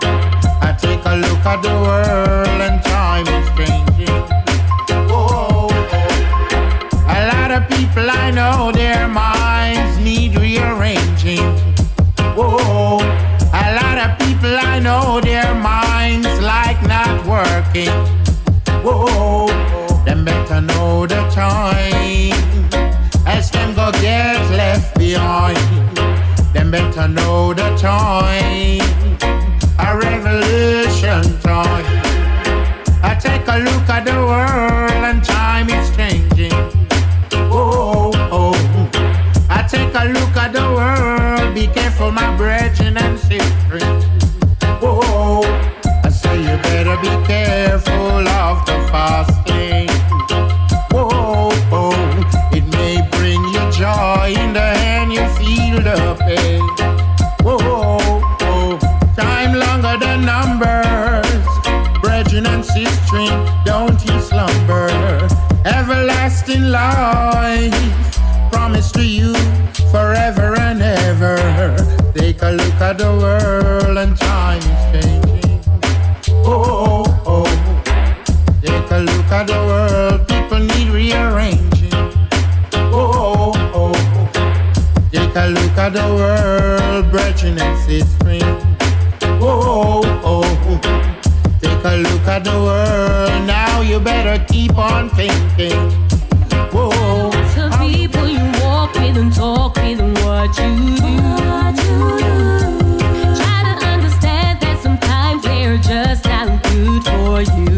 I 0.63 0.73
take 0.81 1.05
a 1.05 1.17
look 1.17 1.45
at 1.45 1.63
the 1.63 1.75
world 1.87 2.61
and 2.67 2.83
time 2.83 3.27
is 3.29 3.49
changing. 3.59 4.23
Whoa, 5.11 5.69
oh. 5.69 6.15
A 7.07 7.19
lot 7.33 7.51
of 7.51 7.69
people 7.69 8.09
I 8.11 8.31
know, 8.31 8.73
their 8.73 9.07
minds 9.09 9.58
know, 14.89 15.21
their 15.21 15.55
minds 15.55 16.33
like 16.41 16.81
not 16.95 17.17
working. 17.27 17.97
Whoa, 18.85 19.49
them 20.07 20.25
better 20.25 20.61
know 20.63 21.07
the 21.07 21.23
time 21.45 22.33
as 23.27 23.51
them 23.51 23.75
go 23.75 23.93
get 24.01 24.41
left 24.63 24.97
behind. 24.99 25.59
Them 26.55 26.71
better 26.71 27.07
know 27.07 27.53
the 27.53 27.69
time, 27.77 28.89
a 29.87 29.89
revolution 30.05 31.23
time. 31.49 31.87
I 33.11 33.13
take 33.27 33.47
a 33.55 33.59
look 33.69 33.87
at 33.97 34.03
the 34.11 34.19
world 34.31 35.05
and 35.09 35.23
time 35.23 35.69
is 35.69 35.89
changing. 35.99 36.59
Oh, 37.61 38.11
oh. 38.41 38.57
I 39.51 39.61
take 39.75 39.95
a 40.03 40.05
look 40.17 40.35
at 40.45 40.51
the 40.59 40.67
world. 40.77 41.55
Be 41.55 41.67
careful, 41.67 42.11
my 42.11 42.35
brethren 42.39 42.97
and 42.97 43.19
sisters. 43.19 44.18
I 45.45 46.11
say 46.11 46.37
you 46.41 46.57
better 46.63 46.97
be 46.97 47.13
careful 47.27 48.27
of 48.29 48.65
the 48.67 48.77
fasting. 48.91 49.89
Oh, 50.93 51.51
oh. 51.73 52.51
It 52.53 52.65
may 52.77 53.07
bring 53.13 53.43
you 53.55 53.65
joy 53.73 54.35
in 54.43 54.53
the 54.53 54.69
hand 54.83 55.13
you 55.13 55.27
feel 55.39 55.77
the 55.83 56.17
pain. 56.21 56.63
Oh, 57.45 58.21
oh. 58.43 58.79
Time 59.17 59.55
longer 59.55 59.97
than 60.05 60.25
numbers. 60.25 61.47
Brethren 62.01 62.47
and 62.47 62.65
sisters, 62.65 63.31
don't 63.65 64.01
you 64.07 64.21
slumber. 64.21 64.89
Everlasting 65.65 66.71
life 66.71 67.73
promised 68.51 68.95
to 68.95 69.05
you 69.07 69.35
forever 69.91 70.59
and 70.59 70.83
ever. 70.83 71.37
Take 72.15 72.43
a 72.43 72.51
look 72.51 72.81
at 72.81 72.99
the 72.99 73.11
world 73.23 73.78
a 85.89 85.91
look 85.91 86.03
at 86.03 86.09
the 86.09 86.15
world, 86.15 87.11
brethren 87.11 87.59
and 87.59 87.79
sisters. 87.79 88.43
Oh, 89.41 90.03
oh, 90.25 90.43
oh. 90.67 90.81
Take 91.61 91.85
a 91.85 91.97
look 91.97 92.27
at 92.27 92.45
the 92.45 92.51
world, 92.51 93.47
now 93.47 93.81
you 93.81 94.01
better 94.01 94.45
keep 94.53 94.77
on 94.77 95.09
thinking. 95.11 95.91
Whoa. 96.73 97.31
The 97.55 97.71
people 97.81 98.29
you 98.29 98.45
walk 98.63 98.95
with 98.95 99.17
and 99.17 99.33
talk 99.33 99.77
with 99.77 100.01
and 100.01 100.17
what 100.19 100.57
you 100.59 100.97
do. 100.97 101.17
Try 103.37 103.59
to 103.65 103.87
understand 103.87 104.61
that 104.61 104.79
sometimes 104.83 105.43
they're 105.43 105.79
just 105.79 106.25
not 106.25 106.63
good 106.65 107.05
for 107.05 107.43
you. 107.43 107.78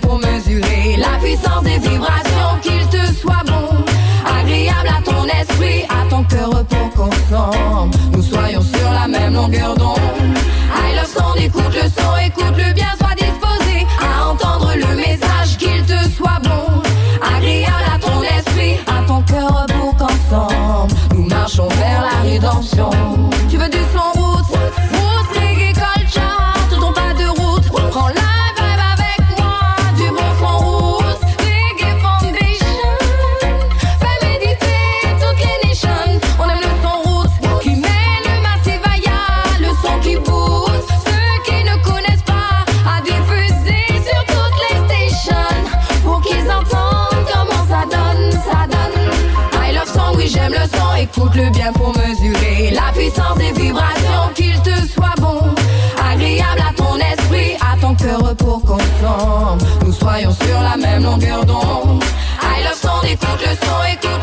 pour 0.00 0.18
mesurer 0.18 0.96
la 0.98 1.18
puissance 1.20 1.62
des 1.62 1.78
vibrations, 1.78 2.58
qu'il 2.62 2.86
te 2.88 3.12
soit 3.14 3.42
bon, 3.46 3.68
agréable 4.24 4.88
à 4.88 5.02
ton 5.02 5.24
esprit, 5.26 5.84
à 5.88 6.08
ton 6.08 6.24
cœur 6.24 6.50
pour 6.64 6.90
qu'ensemble 6.90 7.94
nous 8.12 8.22
soyons 8.22 8.62
sur 8.62 8.90
la 8.90 9.06
même 9.06 9.34
longueur 9.34 9.76
d'onde. 9.76 9.98
I 10.74 10.96
love 10.96 11.06
son, 11.06 11.34
écoute 11.40 11.74
le 11.74 11.88
son, 11.88 12.16
écoute 12.24 12.56
le 12.56 12.72
bien, 12.72 12.88
sois 12.98 13.14
disposé 13.14 13.86
à 14.00 14.30
entendre 14.30 14.72
le 14.74 14.96
message, 14.96 15.56
qu'il 15.58 15.82
te 15.84 16.10
soit 16.10 16.40
bon, 16.42 16.82
agréable 17.36 17.84
à 17.94 17.98
ton 17.98 18.22
esprit, 18.22 18.76
à 18.86 19.06
ton 19.06 19.22
cœur 19.22 19.66
pour 19.68 19.96
qu'ensemble 19.96 20.92
nous 21.14 21.26
marchons 21.28 21.68
vers 21.68 22.02
la 22.02 22.30
rédemption. 22.30 22.90
nous 59.84 59.92
soyons 59.92 60.32
sur 60.32 60.60
la 60.60 60.76
même 60.76 61.02
longueur 61.02 61.44
d'onde. 61.44 62.02
I 62.42 62.64
love 62.64 62.78
son 62.80 63.06
écoute, 63.06 63.40
le 63.40 63.66
son 63.66 63.92
écoute. 63.92 64.13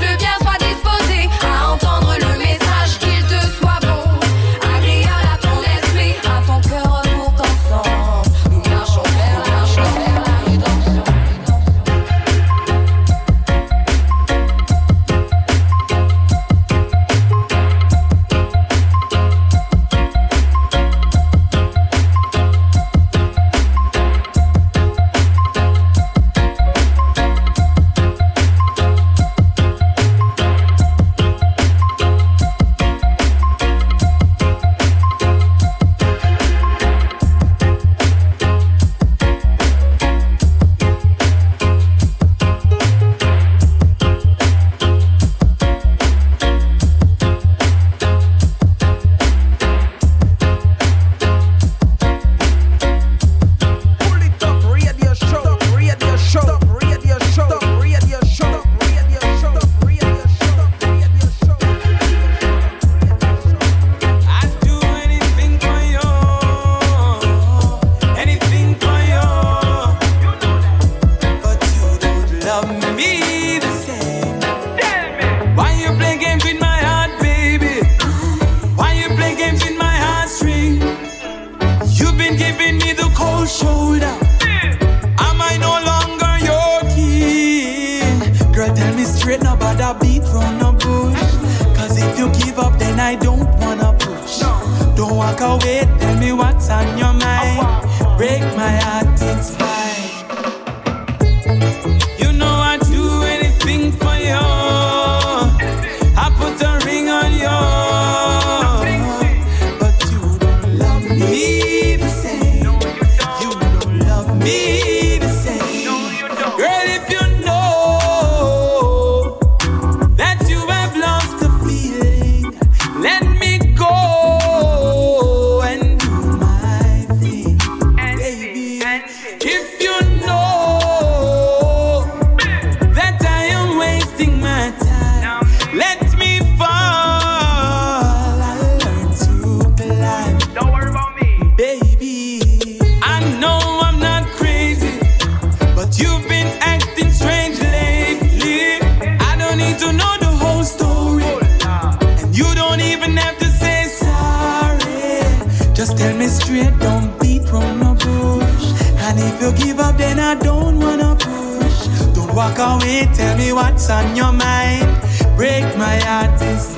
Tell 156.02 156.18
me 156.18 156.28
straight, 156.30 156.76
don't 156.80 157.12
beat 157.22 157.44
from 157.48 157.80
no 157.80 157.94
bush. 157.94 158.66
And 159.06 159.20
if 159.20 159.40
you 159.40 159.52
give 159.54 159.80
up, 159.80 160.00
then 160.00 160.18
I 160.20 160.34
don't 160.34 160.80
wanna 160.80 161.16
push. 161.16 161.86
Don't 162.16 162.34
walk 162.34 162.58
away, 162.58 163.08
tell 163.14 163.38
me 163.38 163.54
what's 163.54 163.88
on 163.88 164.16
your 164.16 164.32
mind. 164.32 164.90
Break 165.38 165.64
my 165.78 165.98
heart, 166.00 166.42
it's 166.42 166.74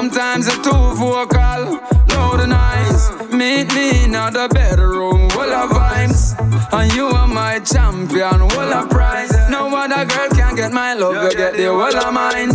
Sometimes 0.00 0.48
I'm 0.48 0.62
too 0.62 0.94
vocal, 0.94 1.78
loud 2.08 2.40
and 2.40 2.48
nice. 2.48 3.10
Meet 3.30 3.74
me 3.74 4.04
in 4.04 4.12
the 4.12 4.48
bedroom, 4.50 5.28
full 5.28 5.52
of 5.52 5.68
vibes. 5.68 6.40
And 6.72 6.90
you 6.94 7.08
are 7.08 7.28
my 7.28 7.58
champion, 7.58 8.48
full 8.48 8.72
of 8.72 8.88
prize. 8.88 9.30
No 9.50 9.68
other 9.76 10.06
girl 10.06 10.30
can 10.30 10.56
get 10.56 10.72
my 10.72 10.94
love, 10.94 11.22
you 11.22 11.36
get 11.36 11.52
the 11.52 11.66
whole 11.66 11.94
of 11.94 12.14
mine. 12.14 12.48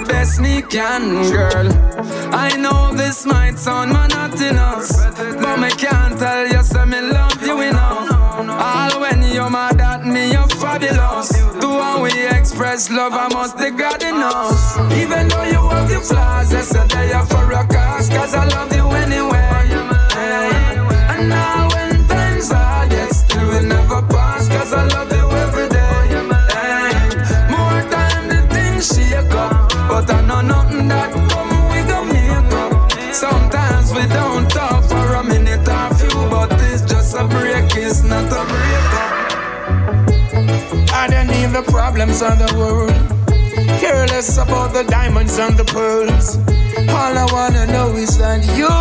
The 0.00 0.12
best 0.12 0.40
me 0.40 0.62
can, 0.62 1.30
girl. 1.30 1.68
I 2.32 2.56
know 2.56 2.92
this 2.94 3.26
might 3.26 3.58
sound 3.58 3.92
monotonous, 3.92 5.04
but 5.16 5.58
me 5.58 5.70
can't 5.70 6.18
tell 6.18 6.46
you 6.46 6.62
say 6.62 6.84
me 6.84 7.00
love 7.00 7.42
you 7.42 7.60
enough. 7.60 8.10
All 8.10 9.00
when 9.00 9.22
you're 9.22 9.50
mad 9.50 9.80
at 9.80 10.06
me, 10.06 10.32
you're 10.32 10.48
fabulous. 10.48 11.28
The 11.60 11.68
one 11.68 12.02
we 12.02 12.12
express 12.28 12.90
love, 12.90 13.12
I 13.12 13.28
must 13.28 13.58
be 13.58 13.70
God 13.70 14.02
enough. 14.02 14.92
Even 14.92 15.28
though 15.28 15.44
you 15.44 15.68
have 15.68 15.90
your 15.90 16.00
flaws, 16.00 16.52
yesterday 16.52 17.10
you're 17.10 17.26
for 17.26 17.50
a 17.52 17.66
cause, 17.66 18.08
cause 18.08 18.34
I 18.34 18.46
love 18.46 18.74
you 18.74 18.88
anyway. 18.90 19.49
I 41.50 41.62
the 41.62 41.70
problems 41.70 42.22
of 42.22 42.38
the 42.38 42.54
world. 42.56 42.94
Careless 43.80 44.38
about 44.38 44.72
the 44.72 44.84
diamonds 44.84 45.36
and 45.38 45.56
the 45.56 45.64
pearls. 45.64 46.36
All 46.88 47.18
I 47.18 47.26
wanna 47.32 47.66
know 47.66 47.96
is 47.96 48.16
that 48.18 48.44
you're 48.56 48.76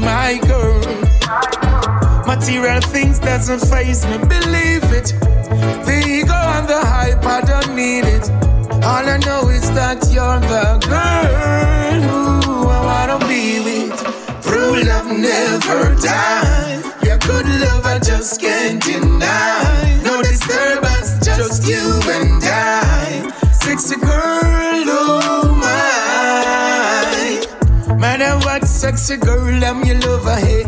my 0.00 0.38
girl. 0.48 0.80
Material 2.26 2.80
things 2.80 3.18
doesn't 3.18 3.60
faze 3.70 4.06
me, 4.06 4.16
believe 4.18 4.84
it. 4.98 5.12
The 5.84 6.02
ego 6.06 6.32
and 6.32 6.66
the 6.66 6.80
hype, 6.80 7.24
I 7.26 7.42
don't 7.42 7.74
need 7.76 8.04
it. 8.06 8.30
All 8.82 9.06
I 9.06 9.18
know 9.18 9.50
is 9.50 9.70
that 9.72 10.08
you're 10.10 10.40
the 10.40 10.78
girl 10.88 12.00
who 12.08 12.68
I 12.68 12.80
wanna 12.88 13.18
be 13.28 13.60
with. 13.60 14.00
True 14.42 14.82
love 14.82 15.08
never 15.12 15.94
dies. 16.00 16.84
Your 17.04 17.18
good 17.18 17.46
love 17.60 17.84
I 17.84 17.98
just 17.98 18.40
can't 18.40 18.82
deny. 18.82 20.03
You 21.66 21.98
and 22.10 22.42
I. 22.44 23.30
Sexy 23.52 23.96
girl, 23.96 24.10
oh 24.12 25.54
my. 25.56 25.64
Matter 27.96 28.36
what, 28.44 28.68
sexy 28.68 29.16
girl, 29.16 29.64
I'm 29.64 29.82
your 29.82 29.98
lover, 30.00 30.36
hey. 30.36 30.64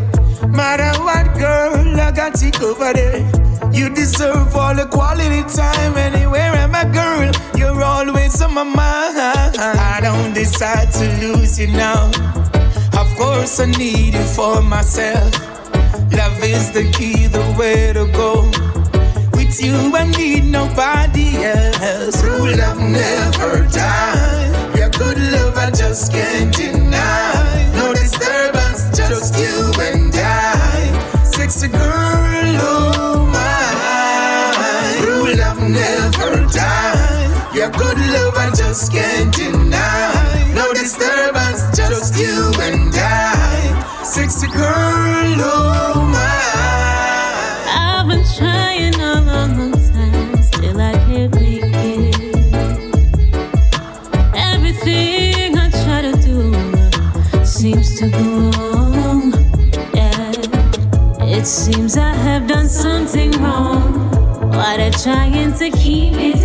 Matter 0.48 0.98
what, 1.02 1.36
girl, 1.38 2.00
I 2.00 2.10
got 2.12 2.40
you 2.40 2.50
over 2.64 2.94
there. 2.94 3.18
You 3.74 3.90
deserve 3.94 4.56
all 4.56 4.74
the 4.74 4.86
quality 4.86 5.42
time 5.54 5.98
anywhere. 5.98 6.52
I'm 6.52 6.74
a 6.74 6.86
girl, 6.90 7.30
you're 7.58 7.82
always 7.82 8.40
on 8.40 8.54
my 8.54 8.62
mind. 8.62 9.18
I 9.58 9.98
don't 10.00 10.32
decide 10.32 10.90
to 10.92 11.04
lose 11.20 11.58
you 11.60 11.66
now. 11.66 12.06
Of 12.98 13.14
course, 13.18 13.60
I 13.60 13.66
need 13.66 14.14
you 14.14 14.24
for 14.24 14.62
myself. 14.62 15.30
Love 16.10 16.42
is 16.42 16.70
the 16.72 16.90
key, 16.96 17.26
the 17.26 17.42
way 17.58 17.92
to 17.92 18.06
go. 18.12 18.50
With 19.56 19.64
you, 19.64 19.96
I 19.96 20.04
need 20.18 20.44
nobody 20.44 21.42
else. 21.42 22.20
True 22.20 22.54
love 22.56 22.78
never 22.78 23.66
dies. 23.72 24.78
Your 24.78 24.90
good 24.90 25.18
love, 25.32 25.56
I 25.56 25.70
just 25.70 26.12
can't 26.12 26.54
deny. 26.54 27.72
No 27.74 27.94
disturbance, 27.94 28.84
just 28.94 29.38
you 29.38 29.72
and 29.80 30.12
I. 30.14 31.24
Sexy 31.24 31.68
girl, 31.68 31.80
oh 31.80 33.26
my. 33.32 35.00
True 35.00 35.34
love 35.36 35.62
never 35.62 36.44
dies. 36.52 37.56
Your 37.56 37.70
good 37.70 37.98
love, 38.12 38.34
I 38.36 38.52
just 38.54 38.92
can't 38.92 39.34
deny. 39.34 40.05
To 65.58 65.70
keep 65.70 66.12
me 66.12 66.35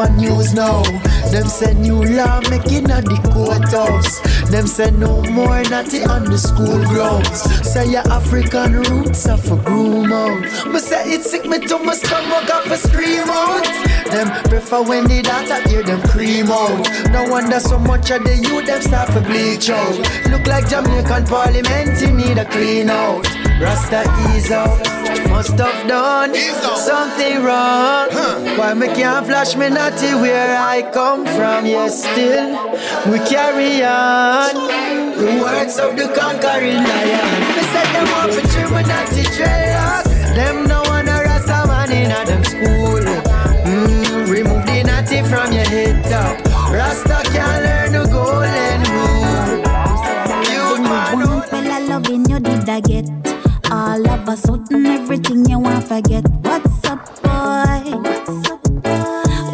on 0.00 0.16
news 0.16 0.54
now. 0.54 0.82
Them 1.30 1.46
say 1.46 1.74
new 1.74 2.02
law 2.02 2.40
making 2.48 2.90
at 2.90 3.04
the 3.04 3.20
courthouse. 3.32 4.20
Them 4.50 4.66
say 4.66 4.90
no 4.90 5.22
more 5.30 5.62
naughty 5.64 6.02
on 6.04 6.24
the 6.24 6.38
school 6.38 6.80
grounds. 6.88 7.42
Say 7.70 7.90
your 7.90 8.06
African 8.08 8.72
roots 8.82 9.28
are 9.28 9.36
for 9.38 9.56
groom 9.56 10.12
out. 10.12 10.42
But 10.72 10.80
say 10.80 11.12
it 11.12 11.22
sick 11.22 11.44
me 11.44 11.58
to 11.66 11.78
my 11.78 11.94
stomach 11.94 12.50
off 12.50 12.66
a 12.66 12.76
scream 12.78 13.28
out. 13.28 13.64
Them 14.10 14.28
prefer 14.44 14.82
when 14.82 15.06
they 15.06 15.22
data 15.22 15.68
hear 15.68 15.82
them 15.82 16.02
cream 16.08 16.50
out. 16.50 16.88
No 17.12 17.28
wonder 17.30 17.60
so 17.60 17.78
much 17.78 18.10
of 18.10 18.24
the 18.24 18.36
youth 18.36 18.66
them 18.66 18.82
start 18.82 19.12
for 19.12 19.20
bleach 19.20 19.70
out. 19.70 19.96
Look 20.30 20.46
like 20.46 20.68
Jamaican 20.68 21.26
parliament, 21.26 22.00
you 22.00 22.12
need 22.12 22.38
a 22.38 22.46
clean 22.46 22.90
out. 22.90 23.26
Rasta 23.60 24.02
ease 24.32 24.50
out 24.50 24.99
must 25.40 25.58
have 25.58 25.88
done 25.88 26.34
something 26.76 27.36
wrong. 27.42 28.08
Huh. 28.12 28.58
Why 28.58 28.74
me 28.74 28.88
can't 28.88 29.24
flash 29.24 29.56
me 29.56 29.70
natty 29.70 30.12
where 30.20 30.54
I 30.58 30.82
come 30.92 31.24
from? 31.24 31.64
Yes, 31.64 32.04
still 32.04 32.50
we 33.10 33.18
carry 33.24 33.82
on. 33.82 34.52
The 35.16 35.40
words 35.40 35.78
of 35.78 35.96
the 35.96 36.12
conquering 36.12 36.84
lion. 36.88 37.40
Me 37.56 37.62
set 37.72 37.88
them 37.94 38.08
up 38.20 38.28
for 38.34 38.44
Germanati 38.52 39.24
dreadlock. 39.36 40.04
Them 40.36 40.68
no 40.68 40.82
one 40.92 41.08
a 41.08 41.16
rasta 41.24 41.64
man 41.68 41.90
in 41.90 42.10
them 42.28 42.44
school. 42.44 43.00
Mm, 43.64 44.28
remove 44.28 44.66
the 44.66 44.82
natty 44.84 45.22
from 45.30 45.52
your 45.56 45.68
head 45.72 46.04
top. 46.04 46.36
Rasta 46.70 47.18
can 47.32 47.56
learn 47.64 47.92
the 47.96 48.04
golden 48.12 48.80
rule. 48.92 49.56
You 50.52 50.82
man, 50.82 51.66
I 51.76 51.80
loving 51.88 52.28
you 52.28 52.40
did 52.40 52.68
I 52.68 52.80
get 52.80 53.08
all 53.70 54.08
of 54.10 54.28
us 54.28 54.42
so 54.42 54.59
everything 55.12 55.44
you 55.46 55.58
want, 55.58 55.82
forget. 55.88 56.22
What's 56.42 56.84
up, 56.84 57.04
boy? 57.20 57.82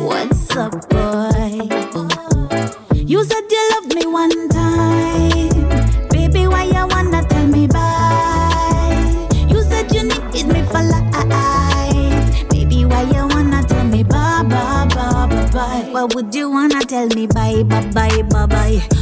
What's 0.05 0.55
up, 0.55 0.73
boy? 0.91 1.69
You 2.95 3.25
said 3.25 3.45
you 3.51 3.71
loved 3.73 3.95
me 3.95 4.07
one 4.07 4.49
time. 4.51 5.49
Baby, 6.11 6.47
why 6.47 6.65
you 6.65 6.87
wanna 6.89 7.23
tell 7.27 7.47
me 7.47 7.67
bye? 7.69 9.29
You 9.49 9.63
said 9.63 9.91
you 9.95 10.03
needed 10.03 10.49
me 10.53 10.63
for 10.65 10.83
life. 10.83 12.49
Baby, 12.51 12.85
why 12.85 13.03
you 13.05 13.27
wanna 13.27 13.63
tell 13.67 13.85
me 13.85 14.03
bye, 14.03 14.43
bye, 14.43 14.87
bye, 14.95 15.27
bye, 15.27 15.51
bye? 15.53 15.89
Why 15.91 16.05
would 16.15 16.35
you 16.35 16.51
wanna 16.51 16.81
tell 16.83 17.07
me 17.09 17.27
bye, 17.29 17.63
bye, 17.63 17.81
bye, 17.95 18.23
bye, 18.29 18.47
bye? 18.47 18.96